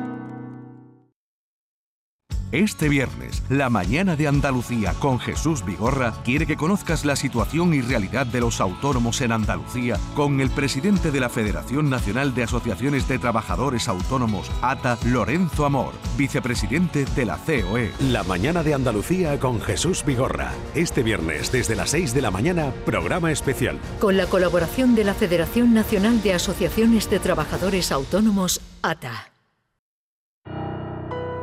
Este 2.51 2.89
viernes, 2.89 3.43
la 3.47 3.69
mañana 3.69 4.17
de 4.17 4.27
Andalucía 4.27 4.93
con 4.99 5.19
Jesús 5.19 5.63
Vigorra 5.63 6.13
quiere 6.25 6.45
que 6.45 6.57
conozcas 6.57 7.05
la 7.05 7.15
situación 7.15 7.73
y 7.73 7.79
realidad 7.79 8.25
de 8.25 8.41
los 8.41 8.59
autónomos 8.59 9.21
en 9.21 9.31
Andalucía 9.31 9.97
con 10.15 10.41
el 10.41 10.49
presidente 10.49 11.11
de 11.11 11.21
la 11.21 11.29
Federación 11.29 11.89
Nacional 11.89 12.35
de 12.35 12.43
Asociaciones 12.43 13.07
de 13.07 13.19
Trabajadores 13.19 13.87
Autónomos, 13.87 14.51
ATA, 14.61 14.97
Lorenzo 15.05 15.65
Amor, 15.65 15.93
vicepresidente 16.17 17.05
de 17.05 17.25
la 17.25 17.37
COE. 17.37 17.93
La 18.01 18.23
mañana 18.23 18.63
de 18.63 18.73
Andalucía 18.73 19.39
con 19.39 19.61
Jesús 19.61 20.03
Vigorra. 20.03 20.51
Este 20.75 21.03
viernes, 21.03 21.53
desde 21.53 21.77
las 21.77 21.91
6 21.91 22.13
de 22.13 22.21
la 22.21 22.31
mañana, 22.31 22.73
programa 22.85 23.31
especial. 23.31 23.79
Con 24.01 24.17
la 24.17 24.25
colaboración 24.25 24.93
de 24.93 25.05
la 25.05 25.13
Federación 25.13 25.73
Nacional 25.73 26.21
de 26.21 26.33
Asociaciones 26.33 27.09
de 27.09 27.19
Trabajadores 27.19 27.93
Autónomos, 27.93 28.59
ATA. 28.81 29.30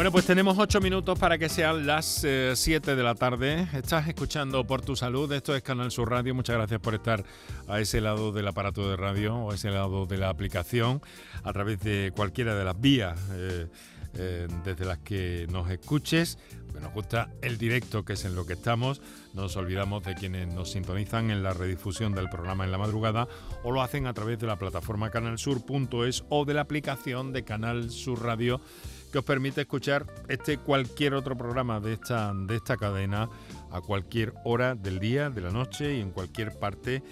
Bueno, 0.00 0.12
pues 0.12 0.24
tenemos 0.24 0.56
ocho 0.56 0.80
minutos 0.80 1.18
para 1.18 1.36
que 1.36 1.50
sean 1.50 1.86
las 1.86 2.26
7 2.54 2.56
eh, 2.64 2.96
de 2.96 3.02
la 3.02 3.14
tarde. 3.14 3.68
Estás 3.74 4.08
escuchando 4.08 4.66
Por 4.66 4.80
Tu 4.80 4.96
Salud, 4.96 5.30
esto 5.30 5.54
es 5.54 5.62
Canal 5.62 5.90
Sur 5.90 6.08
Radio. 6.08 6.34
Muchas 6.34 6.56
gracias 6.56 6.80
por 6.80 6.94
estar 6.94 7.22
a 7.68 7.80
ese 7.80 8.00
lado 8.00 8.32
del 8.32 8.48
aparato 8.48 8.88
de 8.88 8.96
radio 8.96 9.36
o 9.36 9.52
a 9.52 9.56
ese 9.56 9.70
lado 9.70 10.06
de 10.06 10.16
la 10.16 10.30
aplicación 10.30 11.02
a 11.44 11.52
través 11.52 11.80
de 11.80 12.14
cualquiera 12.16 12.54
de 12.54 12.64
las 12.64 12.80
vías 12.80 13.20
eh, 13.34 13.66
eh, 14.14 14.48
desde 14.64 14.86
las 14.86 15.00
que 15.00 15.46
nos 15.50 15.70
escuches. 15.70 16.38
Nos 16.80 16.94
gusta 16.94 17.28
el 17.42 17.58
directo, 17.58 18.02
que 18.02 18.14
es 18.14 18.24
en 18.24 18.34
lo 18.34 18.46
que 18.46 18.54
estamos. 18.54 19.02
Nos 19.34 19.54
olvidamos 19.58 20.02
de 20.02 20.14
quienes 20.14 20.48
nos 20.48 20.70
sintonizan 20.70 21.30
en 21.30 21.42
la 21.42 21.52
redifusión 21.52 22.14
del 22.14 22.30
programa 22.30 22.64
en 22.64 22.72
la 22.72 22.78
madrugada 22.78 23.28
o 23.64 23.70
lo 23.70 23.82
hacen 23.82 24.06
a 24.06 24.14
través 24.14 24.38
de 24.38 24.46
la 24.46 24.56
plataforma 24.56 25.10
canalsur.es 25.10 26.24
o 26.30 26.46
de 26.46 26.54
la 26.54 26.62
aplicación 26.62 27.34
de 27.34 27.44
Canal 27.44 27.90
Sur 27.90 28.22
Radio 28.22 28.62
que 29.10 29.18
os 29.18 29.24
permite 29.24 29.62
escuchar 29.62 30.06
este 30.28 30.58
cualquier 30.58 31.14
otro 31.14 31.36
programa 31.36 31.80
de 31.80 31.94
esta, 31.94 32.32
de 32.34 32.56
esta 32.56 32.76
cadena 32.76 33.28
a 33.70 33.80
cualquier 33.80 34.32
hora 34.44 34.74
del 34.74 35.00
día, 35.00 35.30
de 35.30 35.40
la 35.40 35.50
noche 35.50 35.96
y 35.96 36.00
en 36.00 36.10
cualquier 36.10 36.58
parte 36.58 37.02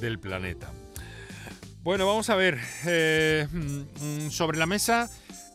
del 0.00 0.18
planeta. 0.18 0.70
Bueno, 1.82 2.04
vamos 2.04 2.30
a 2.30 2.34
ver, 2.34 2.58
eh, 2.84 3.46
mm, 3.52 4.30
sobre 4.30 4.58
la 4.58 4.66
mesa 4.66 5.08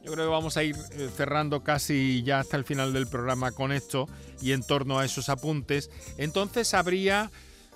yo 0.04 0.14
creo 0.14 0.26
que 0.26 0.32
vamos 0.32 0.58
a 0.58 0.64
ir 0.64 0.76
eh, 0.94 1.10
cerrando 1.14 1.62
casi 1.62 2.24
ya 2.24 2.40
hasta 2.40 2.58
el 2.58 2.64
final 2.64 2.92
del 2.94 3.06
programa 3.06 3.52
con 3.52 3.72
esto 3.72 4.08
y 4.42 4.54
en 4.54 4.64
torno 4.64 4.98
a 4.98 5.06
esos 5.06 5.30
apuntes. 5.30 5.92
Entonces 6.18 6.74
habría 6.74 7.30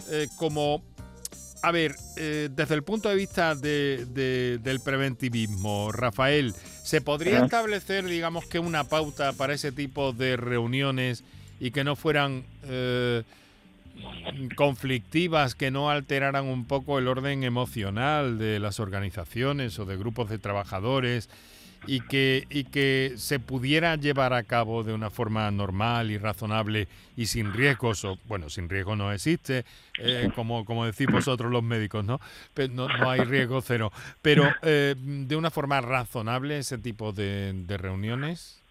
eh, 0.09 0.27
como 0.37 0.83
a 1.61 1.71
ver, 1.71 1.95
desde 2.15 2.75
el 2.75 2.83
punto 2.83 3.09
de 3.09 3.15
vista 3.15 3.55
del 3.55 4.81
preventivismo, 4.83 5.91
Rafael, 5.91 6.53
¿se 6.85 7.01
podría 7.01 7.43
establecer, 7.43 8.05
digamos, 8.05 8.45
que 8.45 8.59
una 8.59 8.83
pauta 8.83 9.33
para 9.33 9.55
ese 9.55 9.71
tipo 9.71 10.13
de 10.13 10.37
reuniones 10.37 11.23
y 11.59 11.71
que 11.71 11.83
no 11.83 11.95
fueran 11.95 12.43
eh, 12.63 13.23
conflictivas, 14.55 15.55
que 15.55 15.71
no 15.71 15.89
alteraran 15.89 16.45
un 16.45 16.65
poco 16.65 16.99
el 16.99 17.07
orden 17.07 17.43
emocional 17.43 18.37
de 18.37 18.59
las 18.59 18.79
organizaciones 18.79 19.79
o 19.79 19.85
de 19.85 19.97
grupos 19.97 20.29
de 20.29 20.37
trabajadores? 20.37 21.27
Y 21.87 22.01
que, 22.01 22.45
y 22.49 22.65
que 22.65 23.13
se 23.17 23.39
pudiera 23.39 23.95
llevar 23.95 24.33
a 24.33 24.43
cabo 24.43 24.83
de 24.83 24.93
una 24.93 25.09
forma 25.09 25.49
normal 25.51 26.11
y 26.11 26.17
razonable 26.17 26.87
y 27.15 27.27
sin 27.27 27.53
riesgos, 27.53 28.03
o 28.05 28.17
bueno, 28.27 28.49
sin 28.49 28.69
riesgo 28.69 28.95
no 28.95 29.11
existe, 29.11 29.65
eh, 29.99 30.29
como, 30.35 30.65
como 30.65 30.85
decís 30.85 31.07
vosotros 31.07 31.51
los 31.51 31.63
médicos, 31.63 32.03
¿no? 32.03 32.19
no, 32.71 32.87
no 32.87 33.09
hay 33.09 33.21
riesgo 33.21 33.61
cero, 33.61 33.91
pero 34.21 34.49
eh, 34.61 34.95
de 34.97 35.35
una 35.35 35.51
forma 35.51 35.81
razonable 35.81 36.59
ese 36.59 36.77
tipo 36.77 37.11
de 37.13 37.77
reuniones. 37.77 38.64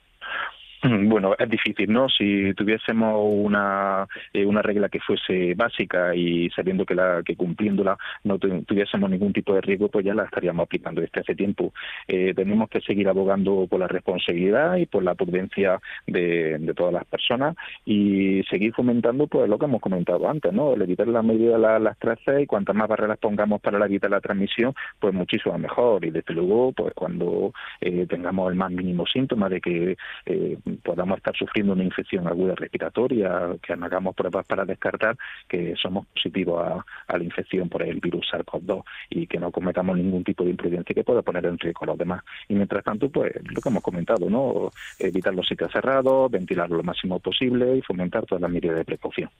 Bueno, 1.14 1.34
es 1.38 1.48
difícil, 1.48 1.90
¿no? 1.92 2.08
Si 2.08 2.52
tuviésemos 2.54 3.14
una, 3.18 4.06
eh, 4.32 4.44
una 4.44 4.60
regla 4.60 4.88
que 4.88 5.00
fuese 5.00 5.54
básica 5.54 6.14
y 6.14 6.50
sabiendo 6.50 6.84
que 6.84 6.94
la 6.94 7.22
que 7.24 7.36
cumpliéndola 7.36 7.96
no 8.24 8.38
tuviésemos 8.38 9.08
ningún 9.10 9.32
tipo 9.32 9.54
de 9.54 9.62
riesgo, 9.62 9.88
pues 9.88 10.04
ya 10.04 10.14
la 10.14 10.24
estaríamos 10.24 10.64
aplicando 10.64 11.00
desde 11.00 11.20
hace 11.20 11.34
tiempo. 11.34 11.72
Eh, 12.06 12.34
tenemos 12.34 12.68
que 12.68 12.80
seguir 12.80 13.08
abogando 13.08 13.66
por 13.68 13.80
la 13.80 13.88
responsabilidad 13.88 14.76
y 14.76 14.86
por 14.86 15.02
la 15.02 15.14
prudencia 15.14 15.80
de, 16.06 16.58
de 16.58 16.74
todas 16.74 16.92
las 16.92 17.04
personas 17.06 17.56
y 17.86 18.42
seguir 18.50 18.74
fomentando 18.74 19.26
pues 19.26 19.48
lo 19.48 19.58
que 19.58 19.64
hemos 19.64 19.80
comentado 19.80 20.28
antes, 20.28 20.52
¿no? 20.52 20.74
El 20.74 20.82
evitar 20.82 21.08
la 21.08 21.22
medida 21.22 21.54
de 21.54 21.80
las 21.80 21.98
13 21.98 22.42
y 22.42 22.46
cuantas 22.46 22.76
más 22.76 22.88
barreras 22.88 23.18
pongamos 23.18 23.60
para 23.60 23.84
evitar 23.86 24.10
la 24.10 24.20
transmisión, 24.20 24.74
pues 24.98 25.14
muchísimo 25.14 25.56
mejor. 25.58 26.04
Y 26.04 26.10
desde 26.10 26.34
luego, 26.34 26.72
pues 26.72 26.92
cuando 26.94 27.52
eh, 27.80 28.06
tengamos 28.06 28.50
el 28.50 28.56
más 28.56 28.70
mínimo 28.70 29.06
síntoma 29.06 29.48
de 29.48 29.60
que 29.60 29.96
eh, 30.26 30.58
podamos 30.76 31.18
estar 31.18 31.36
sufriendo 31.36 31.72
una 31.72 31.84
infección 31.84 32.26
aguda 32.26 32.54
respiratoria, 32.54 33.56
que 33.62 33.72
hagamos 33.72 34.14
pruebas 34.14 34.46
para 34.46 34.64
descartar 34.64 35.16
que 35.48 35.74
somos 35.80 36.06
positivos 36.06 36.84
a, 37.08 37.16
la 37.16 37.24
infección 37.24 37.68
por 37.68 37.82
el 37.82 38.00
virus 38.00 38.26
SARS-CoV-2 38.32 38.82
y 39.10 39.26
que 39.26 39.38
no 39.38 39.50
cometamos 39.50 39.96
ningún 39.96 40.24
tipo 40.24 40.44
de 40.44 40.50
imprudencia 40.50 40.94
que 40.94 41.04
pueda 41.04 41.22
poner 41.22 41.46
en 41.46 41.58
riesgo 41.58 41.84
a 41.84 41.86
los 41.86 41.98
demás. 41.98 42.24
Y 42.48 42.54
mientras 42.54 42.84
tanto, 42.84 43.08
pues 43.08 43.32
lo 43.44 43.60
que 43.60 43.68
hemos 43.68 43.82
comentado, 43.82 44.28
¿no? 44.28 44.70
Evitar 44.98 45.34
los 45.34 45.46
sitios 45.46 45.70
cerrados, 45.72 46.30
ventilar 46.30 46.70
lo 46.70 46.82
máximo 46.82 47.18
posible 47.20 47.76
y 47.76 47.82
fomentar 47.82 48.26
toda 48.26 48.40
la 48.40 48.48
medida 48.48 48.74
de 48.74 48.84
precaución. 48.84 49.30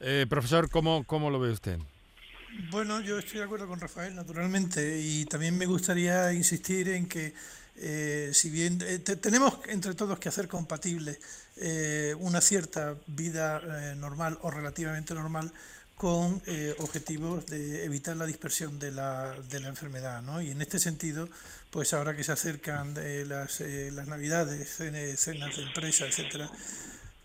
Eh, 0.00 0.26
profesor, 0.28 0.70
¿cómo, 0.70 1.04
¿cómo 1.04 1.30
lo 1.30 1.38
ve 1.38 1.50
usted? 1.50 1.78
Bueno, 2.70 3.00
yo 3.00 3.18
estoy 3.18 3.38
de 3.38 3.44
acuerdo 3.44 3.68
con 3.68 3.80
Rafael, 3.80 4.14
naturalmente, 4.14 5.00
y 5.00 5.24
también 5.26 5.56
me 5.56 5.66
gustaría 5.66 6.32
insistir 6.32 6.88
en 6.88 7.06
que 7.06 7.32
eh, 7.82 8.30
si 8.34 8.50
bien 8.50 8.78
eh, 8.86 8.98
tenemos 8.98 9.54
entre 9.68 9.94
todos 9.94 10.18
que 10.18 10.28
hacer 10.28 10.48
compatible 10.48 11.18
eh, 11.56 12.14
una 12.18 12.42
cierta 12.42 12.94
vida 13.06 13.94
normal 13.94 14.38
o 14.42 14.50
relativamente 14.50 15.14
normal 15.14 15.50
con 15.96 16.42
objetivos 16.78 17.44
de 17.46 17.84
evitar 17.84 18.16
la 18.16 18.24
dispersión 18.24 18.78
de 18.78 18.90
la, 18.90 19.34
de 19.50 19.60
la 19.60 19.68
enfermedad. 19.68 20.22
¿no? 20.22 20.40
Y 20.40 20.50
en 20.50 20.62
este 20.62 20.78
sentido, 20.78 21.28
pues 21.70 21.92
ahora 21.92 22.16
que 22.16 22.24
se 22.24 22.32
acercan 22.32 22.94
las, 23.28 23.60
las 23.60 24.08
navidades, 24.08 24.76
cenas 25.16 25.56
de 25.56 25.62
empresa, 25.62 26.06
etcétera, 26.06 26.50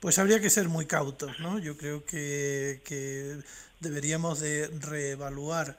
pues 0.01 0.20
habría 0.20 0.41
que 0.41 0.49
ser 0.49 0.68
muy 0.68 0.86
cautos. 0.88 1.39
¿no? 1.39 1.58
Yo 1.58 1.78
creo 1.78 2.03
que, 2.06 2.82
que 2.84 3.38
deberíamos 3.80 4.41
de 4.41 4.68
reevaluar 4.82 5.78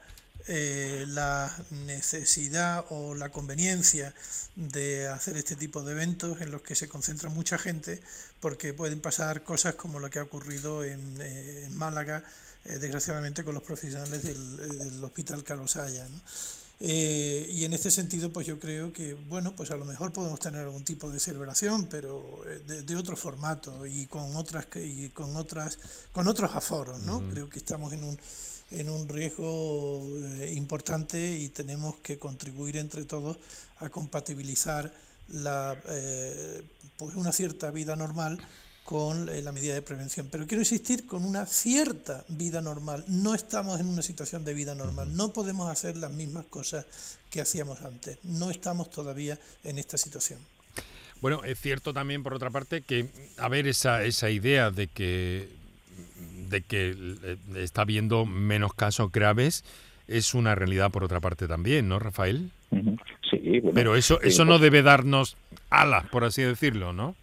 eh, 0.49 1.03
la 1.09 1.53
necesidad 1.71 2.85
o 2.89 3.13
la 3.13 3.29
conveniencia 3.29 4.13
de 4.55 5.09
hacer 5.09 5.35
este 5.35 5.57
tipo 5.57 5.83
de 5.83 5.91
eventos 5.91 6.39
en 6.39 6.51
los 6.51 6.61
que 6.61 6.73
se 6.73 6.87
concentra 6.87 7.29
mucha 7.29 7.57
gente, 7.57 8.01
porque 8.39 8.73
pueden 8.73 9.01
pasar 9.01 9.43
cosas 9.43 9.75
como 9.75 9.99
lo 9.99 10.09
que 10.09 10.19
ha 10.19 10.23
ocurrido 10.23 10.85
en, 10.85 11.17
eh, 11.19 11.67
Málaga, 11.71 12.23
eh, 12.63 12.77
desgraciadamente 12.79 13.43
con 13.43 13.55
los 13.55 13.63
profesionales 13.63 14.23
del, 14.23 15.03
Hospital 15.03 15.43
Carlos 15.43 15.75
Haya. 15.75 16.07
y 16.79 17.65
en 17.65 17.73
este 17.73 17.91
sentido, 17.91 18.31
pues 18.31 18.47
yo 18.47 18.57
creo 18.57 18.93
que, 18.93 19.15
bueno, 19.15 19.53
pues 19.53 19.71
a 19.71 19.75
lo 19.75 19.83
mejor 19.83 20.13
podemos 20.13 20.39
tener 20.39 20.61
algún 20.61 20.85
tipo 20.85 21.09
de 21.09 21.19
celebración, 21.19 21.87
pero 21.87 22.41
de, 22.65 22.95
otro 22.95 23.17
formato 23.17 23.85
y 23.85 24.05
con 24.07 24.33
otras 24.37 24.67
y 24.75 25.09
con 25.09 25.35
otras 25.35 25.77
con 26.13 26.27
otros 26.29 26.55
aforos, 26.55 27.01
¿no? 27.01 27.21
Creo 27.31 27.49
que 27.49 27.59
estamos 27.59 27.91
en 27.91 28.05
un 28.05 28.17
en 28.71 28.89
un 28.89 29.07
riesgo 29.07 30.05
eh, 30.39 30.53
importante 30.55 31.37
y 31.37 31.49
tenemos 31.49 31.95
que 31.97 32.17
contribuir 32.19 32.77
entre 32.77 33.05
todos 33.05 33.37
a 33.79 33.89
compatibilizar 33.89 34.93
la, 35.29 35.77
eh, 35.89 36.63
pues 36.97 37.15
una 37.15 37.31
cierta 37.31 37.71
vida 37.71 37.95
normal 37.95 38.39
con 38.83 39.27
eh, 39.27 39.41
la 39.41 39.51
medida 39.51 39.73
de 39.73 39.81
prevención. 39.81 40.29
Pero 40.31 40.47
quiero 40.47 40.61
insistir 40.61 41.05
con 41.05 41.25
una 41.25 41.45
cierta 41.45 42.23
vida 42.29 42.61
normal. 42.61 43.03
No 43.07 43.35
estamos 43.35 43.79
en 43.79 43.87
una 43.87 44.01
situación 44.01 44.45
de 44.45 44.53
vida 44.53 44.75
normal. 44.75 45.15
No 45.15 45.33
podemos 45.33 45.69
hacer 45.69 45.97
las 45.97 46.11
mismas 46.11 46.45
cosas 46.45 46.85
que 47.29 47.41
hacíamos 47.41 47.81
antes. 47.81 48.17
No 48.23 48.49
estamos 48.49 48.89
todavía 48.89 49.37
en 49.63 49.77
esta 49.77 49.97
situación. 49.97 50.39
Bueno, 51.19 51.43
es 51.43 51.59
cierto 51.59 51.93
también, 51.93 52.23
por 52.23 52.33
otra 52.33 52.49
parte, 52.49 52.81
que 52.81 53.09
haber 53.37 53.67
esa, 53.67 54.03
esa 54.03 54.29
idea 54.29 54.71
de 54.71 54.87
que 54.87 55.49
de 56.49 56.61
que 56.61 56.95
eh, 57.23 57.37
está 57.57 57.81
habiendo 57.81 58.25
menos 58.25 58.73
casos 58.73 59.11
graves 59.11 59.63
es 60.07 60.33
una 60.33 60.55
realidad 60.55 60.91
por 60.91 61.03
otra 61.03 61.19
parte 61.19 61.47
también, 61.47 61.87
¿no, 61.89 61.99
Rafael? 61.99 62.51
Sí, 63.29 63.61
Pero 63.73 63.95
eso, 63.95 64.21
eso 64.21 64.45
no 64.45 64.59
debe 64.59 64.81
darnos 64.81 65.35
alas, 65.69 66.05
por 66.09 66.23
así 66.23 66.41
decirlo, 66.41 66.93
¿no? 66.93 67.15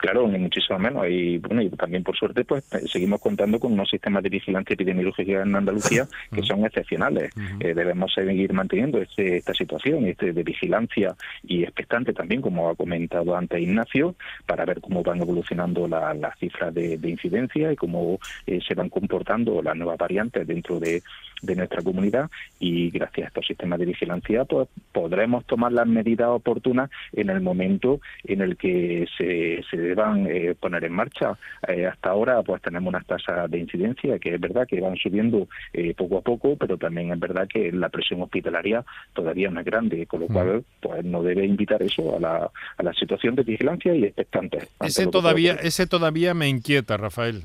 Claro, 0.00 0.26
ni 0.26 0.38
muchísimo 0.38 0.78
menos. 0.78 1.06
Y 1.10 1.36
bueno, 1.36 1.60
y 1.60 1.68
también 1.68 2.02
por 2.02 2.16
suerte, 2.16 2.42
pues 2.46 2.64
eh, 2.72 2.88
seguimos 2.88 3.20
contando 3.20 3.60
con 3.60 3.72
unos 3.72 3.90
sistemas 3.90 4.22
de 4.22 4.30
vigilancia 4.30 4.72
epidemiológica 4.72 5.42
en 5.42 5.54
Andalucía 5.54 6.06
que 6.34 6.42
son 6.42 6.64
excepcionales. 6.64 7.30
Eh, 7.60 7.74
debemos 7.74 8.14
seguir 8.14 8.50
manteniendo 8.54 8.96
este, 8.96 9.36
esta 9.36 9.52
situación 9.52 10.06
este 10.06 10.32
de 10.32 10.42
vigilancia 10.42 11.14
y 11.42 11.64
expectante 11.64 12.14
también, 12.14 12.40
como 12.40 12.70
ha 12.70 12.76
comentado 12.76 13.36
antes 13.36 13.60
Ignacio, 13.60 14.14
para 14.46 14.64
ver 14.64 14.80
cómo 14.80 15.02
van 15.02 15.20
evolucionando 15.20 15.86
las 15.86 16.38
cifras 16.38 16.72
de, 16.72 16.98
incidencia 17.02 17.70
y 17.70 17.76
cómo 17.76 18.18
eh, 18.46 18.60
se 18.66 18.74
van 18.74 18.88
comportando 18.88 19.60
las 19.60 19.76
nuevas 19.76 19.98
variantes 19.98 20.46
dentro 20.46 20.80
de, 20.80 21.02
de 21.42 21.56
nuestra 21.56 21.82
comunidad 21.82 22.30
y 22.58 22.90
gracias 22.90 23.24
a 23.24 23.28
estos 23.28 23.46
sistemas 23.46 23.78
de 23.78 23.86
vigilancia 23.86 24.44
pues 24.44 24.68
podremos 24.92 25.44
tomar 25.44 25.72
las 25.72 25.86
medidas 25.86 26.28
oportunas 26.28 26.90
en 27.12 27.30
el 27.30 27.40
momento 27.40 28.00
en 28.24 28.40
el 28.40 28.56
que 28.56 29.06
se, 29.16 29.62
se 29.70 29.89
deban 29.90 30.26
eh, 30.26 30.54
poner 30.58 30.84
en 30.84 30.92
marcha. 30.92 31.36
Eh, 31.66 31.86
hasta 31.86 32.10
ahora 32.10 32.42
pues 32.42 32.62
tenemos 32.62 32.88
unas 32.88 33.06
tasas 33.06 33.50
de 33.50 33.58
incidencia 33.58 34.18
que 34.18 34.34
es 34.34 34.40
verdad 34.40 34.66
que 34.66 34.80
van 34.80 34.96
subiendo 34.96 35.48
eh, 35.72 35.94
poco 35.94 36.18
a 36.18 36.22
poco, 36.22 36.56
pero 36.56 36.78
también 36.78 37.12
es 37.12 37.18
verdad 37.18 37.48
que 37.48 37.72
la 37.72 37.88
presión 37.88 38.22
hospitalaria 38.22 38.84
todavía 39.12 39.50
no 39.50 39.60
es 39.60 39.66
grande, 39.66 40.06
con 40.06 40.20
lo 40.20 40.26
mm. 40.28 40.32
cual 40.32 40.64
pues 40.80 41.04
no 41.04 41.22
debe 41.22 41.44
invitar 41.44 41.82
eso 41.82 42.16
a 42.16 42.20
la, 42.20 42.50
a 42.76 42.82
la 42.82 42.92
situación 42.94 43.34
de 43.34 43.42
vigilancia 43.42 43.94
y 43.94 44.04
expectante. 44.04 44.58
Ese 44.80 45.06
todavía, 45.06 45.54
ese 45.54 45.86
todavía 45.86 46.34
me 46.34 46.48
inquieta, 46.48 46.96
Rafael. 46.96 47.44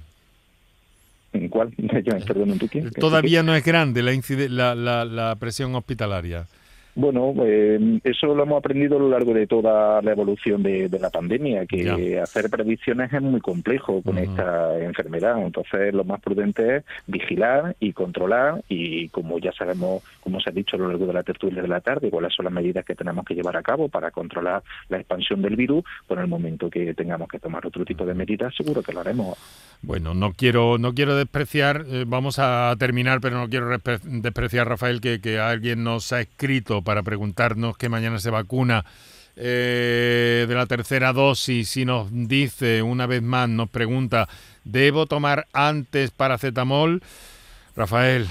¿En 1.34 1.50
cuál? 1.50 1.74
Todavía 3.00 3.44
no 3.44 3.56
es 3.56 3.66
grande 3.66 4.02
la, 4.02 4.74
la, 4.74 5.04
la 5.04 5.36
presión 5.36 5.76
hospitalaria. 5.76 6.48
Bueno, 6.98 7.34
eh, 7.44 8.00
eso 8.06 8.34
lo 8.34 8.44
hemos 8.44 8.58
aprendido 8.58 8.96
a 8.96 9.00
lo 9.00 9.10
largo 9.10 9.34
de 9.34 9.48
toda 9.48 10.02
la 10.02 10.12
evolución 10.12 10.64
de, 10.64 10.90
la 10.98 11.10
pandemia, 11.10 11.66
que 11.66 12.20
hacer 12.22 12.50
predicciones 12.50 13.12
es 13.12 13.22
muy 13.22 13.42
complejo 13.42 14.02
con 14.02 14.18
esta 14.18 14.80
enfermedad. 14.80 15.42
Entonces, 15.42 15.94
lo 15.94 16.06
más 16.06 16.22
prudente 16.22 16.78
es 16.78 16.84
vigilar 17.06 17.76
y 17.82 17.92
controlar 17.92 18.64
y, 18.70 19.10
como 19.10 19.40
ya 19.40 19.52
sabemos, 19.52 20.04
como 20.22 20.40
se 20.40 20.50
ha 20.50 20.54
dicho 20.54 20.78
a 20.78 20.80
lo 20.80 20.88
largo 20.88 21.06
de 21.06 21.14
la 21.14 21.24
tertulia 21.24 21.62
de 21.62 21.68
la 21.68 21.82
tarde, 21.82 22.10
cuáles 22.10 22.34
son 22.34 22.46
las 22.46 22.54
medidas 22.54 22.86
que 22.86 22.96
tenemos 22.96 23.26
que 23.26 23.36
llevar 23.36 23.58
a 23.58 23.62
cabo 23.62 23.90
para 23.90 24.12
controlar 24.12 24.64
la 24.88 24.98
expansión 24.98 25.42
del 25.42 25.58
virus, 25.58 25.84
por 26.08 26.20
el 26.20 26.28
momento 26.28 26.70
que 26.70 26.94
tengamos 26.94 27.28
que 27.28 27.40
tomar 27.40 27.68
otro 27.68 27.84
tipo 27.84 28.06
de 28.06 28.14
medidas, 28.14 28.56
seguro 28.56 28.82
que 28.82 28.94
lo 28.94 29.02
haremos. 29.02 29.38
Bueno, 29.82 30.14
no 30.14 30.32
quiero, 30.32 30.78
no 30.78 30.94
quiero 30.94 31.18
despreciar, 31.18 31.86
eh, 31.90 32.06
vamos 32.08 32.40
a 32.40 32.74
terminar, 32.80 33.20
pero 33.20 33.38
no 33.38 33.50
quiero 33.50 33.68
despreciar, 33.70 34.70
Rafael, 34.70 35.02
que, 35.02 35.20
que 35.20 35.40
alguien 35.40 35.84
nos 35.84 36.14
ha 36.14 36.22
escrito 36.22 36.85
para 36.86 37.04
preguntarnos 37.04 37.78
que 37.78 37.90
mañana 37.90 38.20
se 38.20 38.30
vacuna 38.30 38.86
eh, 39.36 40.46
de 40.48 40.56
la 40.56 40.66
tercera 40.66 41.12
dosis 41.12 41.76
y 41.76 41.84
nos 41.84 42.08
dice 42.10 42.82
una 42.82 43.06
vez 43.06 43.22
más, 43.22 43.50
nos 43.50 43.70
pregunta, 43.70 44.30
¿debo 44.64 45.06
tomar 45.06 45.48
antes 45.52 46.12
paracetamol? 46.12 47.04
Rafael, 47.76 48.30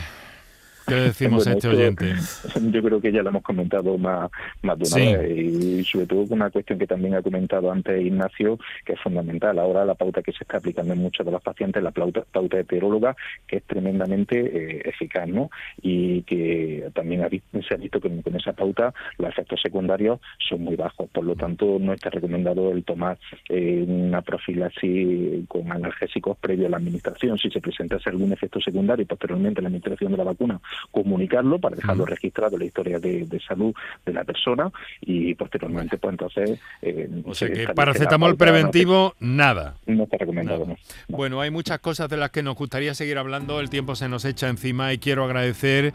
¿Qué 0.86 0.94
decimos 0.94 1.46
a 1.46 1.52
este 1.52 1.68
oyente? 1.68 2.14
Yo 2.72 2.82
creo 2.82 3.00
que 3.00 3.10
ya 3.10 3.22
lo 3.22 3.30
hemos 3.30 3.42
comentado 3.42 3.96
más, 3.96 4.30
más 4.62 4.78
de 4.78 4.84
una 4.86 5.18
vez 5.22 5.38
y 5.38 5.84
sobre 5.84 6.06
todo 6.06 6.26
una 6.28 6.50
cuestión 6.50 6.78
que 6.78 6.86
también 6.86 7.14
ha 7.14 7.22
comentado 7.22 7.70
antes 7.70 8.00
Ignacio, 8.00 8.58
que 8.84 8.92
es 8.92 9.00
fundamental. 9.00 9.58
Ahora 9.58 9.84
la 9.84 9.94
pauta 9.94 10.22
que 10.22 10.32
se 10.32 10.44
está 10.44 10.58
aplicando 10.58 10.92
en 10.92 11.00
muchos 11.00 11.24
de 11.24 11.32
los 11.32 11.42
pacientes, 11.42 11.82
la 11.82 11.90
pauta, 11.90 12.24
pauta 12.30 12.58
heteróloga, 12.58 13.16
que 13.46 13.56
es 13.58 13.64
tremendamente 13.64 14.38
eh, 14.38 14.82
eficaz, 14.84 15.26
¿no? 15.28 15.50
Y 15.80 16.22
que 16.22 16.90
también 16.94 17.26
se 17.66 17.74
ha 17.74 17.78
visto 17.78 18.00
que 18.00 18.10
con 18.22 18.36
esa 18.36 18.52
pauta 18.52 18.92
los 19.18 19.30
efectos 19.30 19.60
secundarios 19.62 20.20
son 20.48 20.62
muy 20.62 20.76
bajos. 20.76 21.08
Por 21.10 21.24
lo 21.24 21.34
tanto, 21.34 21.78
no 21.80 21.92
está 21.92 22.10
recomendado 22.10 22.72
el 22.72 22.84
tomar 22.84 23.18
eh, 23.48 23.84
una 23.86 24.20
profilaxis 24.20 25.48
con 25.48 25.70
analgésicos 25.72 26.36
previo 26.38 26.66
a 26.66 26.70
la 26.70 26.76
administración. 26.76 27.38
Si 27.38 27.50
se 27.50 27.60
presentase 27.60 28.10
algún 28.10 28.32
efecto 28.32 28.60
secundario 28.60 29.06
posteriormente 29.06 29.62
la 29.62 29.68
administración 29.68 30.12
de 30.12 30.18
la 30.18 30.24
vacuna 30.24 30.60
comunicarlo 30.90 31.58
para 31.58 31.76
dejarlo 31.76 32.04
registrado 32.04 32.54
en 32.54 32.60
la 32.60 32.66
historia 32.66 32.98
de, 32.98 33.40
salud 33.46 33.74
de 34.04 34.12
la 34.12 34.24
persona 34.24 34.70
y 35.00 35.34
posteriormente 35.34 35.98
pues 35.98 36.12
entonces 36.12 36.60
eh, 36.82 37.08
o 37.24 37.34
sea 37.34 37.50
que 37.50 37.66
paracetamol 37.68 38.36
preventivo 38.36 39.14
nada. 39.20 39.76
No 39.86 40.04
está 40.04 40.18
recomendado 40.18 40.66
bueno 41.08 41.40
hay 41.40 41.50
muchas 41.50 41.78
cosas 41.80 42.08
de 42.08 42.16
las 42.16 42.30
que 42.30 42.42
nos 42.42 42.56
gustaría 42.56 42.94
seguir 42.94 43.18
hablando. 43.18 43.60
El 43.60 43.70
tiempo 43.70 43.94
se 43.96 44.08
nos 44.08 44.24
echa 44.24 44.48
encima 44.48 44.92
y 44.92 44.98
quiero 44.98 45.24
agradecer 45.24 45.92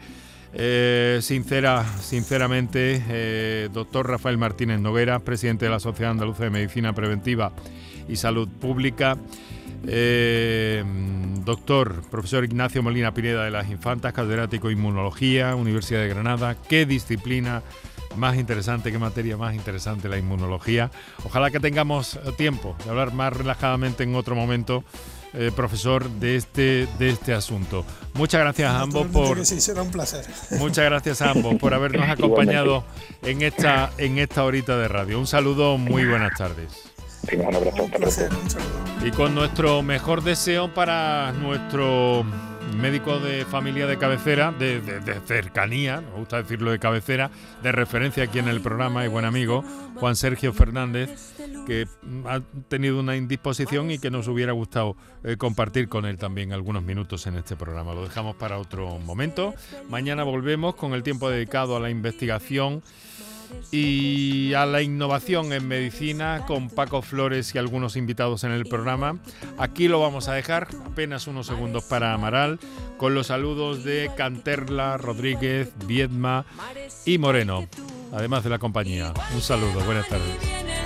eh, 0.52 1.18
sincera, 1.22 1.84
sinceramente, 2.00 3.02
eh, 3.08 3.68
doctor 3.72 4.08
Rafael 4.08 4.36
Martínez 4.36 4.80
Noguera, 4.80 5.20
presidente 5.20 5.66
de 5.66 5.70
la 5.70 5.80
Sociedad 5.80 6.10
Andaluza 6.10 6.44
de 6.44 6.50
Medicina 6.50 6.92
Preventiva 6.92 7.52
y 8.08 8.16
Salud 8.16 8.48
Pública. 8.48 9.16
Eh, 9.86 10.84
doctor, 11.44 12.02
profesor 12.10 12.44
Ignacio 12.44 12.82
Molina 12.82 13.14
Pineda 13.14 13.44
de 13.44 13.50
las 13.50 13.70
Infantas, 13.70 14.12
catedrático 14.12 14.68
de 14.68 14.74
Inmunología, 14.74 15.54
Universidad 15.54 16.00
de 16.00 16.08
Granada. 16.08 16.56
Qué 16.68 16.86
disciplina 16.86 17.62
más 18.16 18.36
interesante, 18.36 18.90
qué 18.92 18.98
materia 18.98 19.36
más 19.36 19.54
interesante 19.54 20.08
la 20.08 20.18
inmunología. 20.18 20.90
Ojalá 21.24 21.50
que 21.50 21.60
tengamos 21.60 22.18
tiempo 22.36 22.76
de 22.84 22.90
hablar 22.90 23.12
más 23.12 23.32
relajadamente 23.32 24.02
en 24.02 24.14
otro 24.14 24.34
momento. 24.34 24.84
Eh, 25.32 25.52
profesor 25.54 26.10
de 26.10 26.34
este 26.34 26.88
de 26.98 27.10
este 27.10 27.32
asunto. 27.32 27.84
Muchas 28.14 28.40
gracias 28.40 28.68
a 28.68 28.80
ambos 28.80 29.06
por 29.06 29.46
sí, 29.46 29.60
será 29.60 29.82
un 29.82 29.92
placer. 29.92 30.26
Muchas 30.58 30.84
gracias 30.86 31.22
a 31.22 31.30
ambos 31.30 31.54
por 31.54 31.72
habernos 31.72 32.08
acompañado 32.08 32.82
en 33.22 33.42
esta 33.42 33.92
en 33.98 34.18
esta 34.18 34.42
horita 34.42 34.76
de 34.76 34.88
radio. 34.88 35.20
Un 35.20 35.28
saludo, 35.28 35.78
muy 35.78 36.04
buenas 36.04 36.32
tardes. 36.36 36.89
Y 39.04 39.10
con 39.10 39.34
nuestro 39.34 39.82
mejor 39.82 40.22
deseo 40.22 40.72
para 40.72 41.32
nuestro 41.32 42.24
médico 42.76 43.18
de 43.18 43.44
familia 43.44 43.86
de 43.86 43.98
cabecera, 43.98 44.52
de, 44.52 44.80
cercanía, 45.26 46.00
me 46.00 46.18
gusta 46.18 46.38
decirlo 46.38 46.70
de 46.70 46.78
cabecera, 46.78 47.30
de 47.62 47.72
referencia 47.72 48.24
aquí 48.24 48.38
en 48.38 48.48
el 48.48 48.60
programa 48.60 49.04
y 49.04 49.08
buen 49.08 49.24
amigo, 49.24 49.64
Juan 49.96 50.16
Sergio 50.16 50.52
Fernández, 50.52 51.34
que 51.66 51.86
ha 52.26 52.40
tenido 52.68 53.00
una 53.00 53.16
indisposición 53.16 53.90
y 53.90 53.98
que 53.98 54.10
nos 54.10 54.28
hubiera 54.28 54.52
gustado 54.52 54.96
eh, 55.24 55.36
compartir 55.36 55.88
con 55.88 56.06
él 56.06 56.16
también 56.16 56.52
algunos 56.52 56.82
minutos 56.82 57.26
en 57.26 57.36
este 57.36 57.56
programa. 57.56 57.94
Lo 57.94 58.04
dejamos 58.04 58.36
para 58.36 58.58
otro 58.58 58.98
momento. 58.98 59.54
Mañana 59.88 60.24
volvemos 60.24 60.74
con 60.74 60.94
el 60.94 61.02
tiempo 61.02 61.28
dedicado 61.28 61.76
a 61.76 61.80
la 61.80 61.90
investigación 61.90 62.82
y 63.70 64.54
a 64.54 64.66
la 64.66 64.82
innovación 64.82 65.52
en 65.52 65.68
medicina 65.68 66.44
con 66.46 66.68
Paco 66.68 67.02
Flores 67.02 67.54
y 67.54 67.58
algunos 67.58 67.96
invitados 67.96 68.44
en 68.44 68.52
el 68.52 68.66
programa. 68.66 69.18
Aquí 69.58 69.88
lo 69.88 70.00
vamos 70.00 70.28
a 70.28 70.34
dejar, 70.34 70.68
apenas 70.86 71.26
unos 71.26 71.46
segundos 71.46 71.84
para 71.84 72.12
Amaral, 72.12 72.58
con 72.96 73.14
los 73.14 73.28
saludos 73.28 73.84
de 73.84 74.10
Canterla, 74.16 74.96
Rodríguez, 74.96 75.72
Viedma 75.86 76.44
y 77.04 77.18
Moreno, 77.18 77.68
además 78.12 78.44
de 78.44 78.50
la 78.50 78.58
compañía. 78.58 79.12
Un 79.34 79.40
saludo, 79.40 79.80
buenas 79.84 80.08
tardes. 80.08 80.79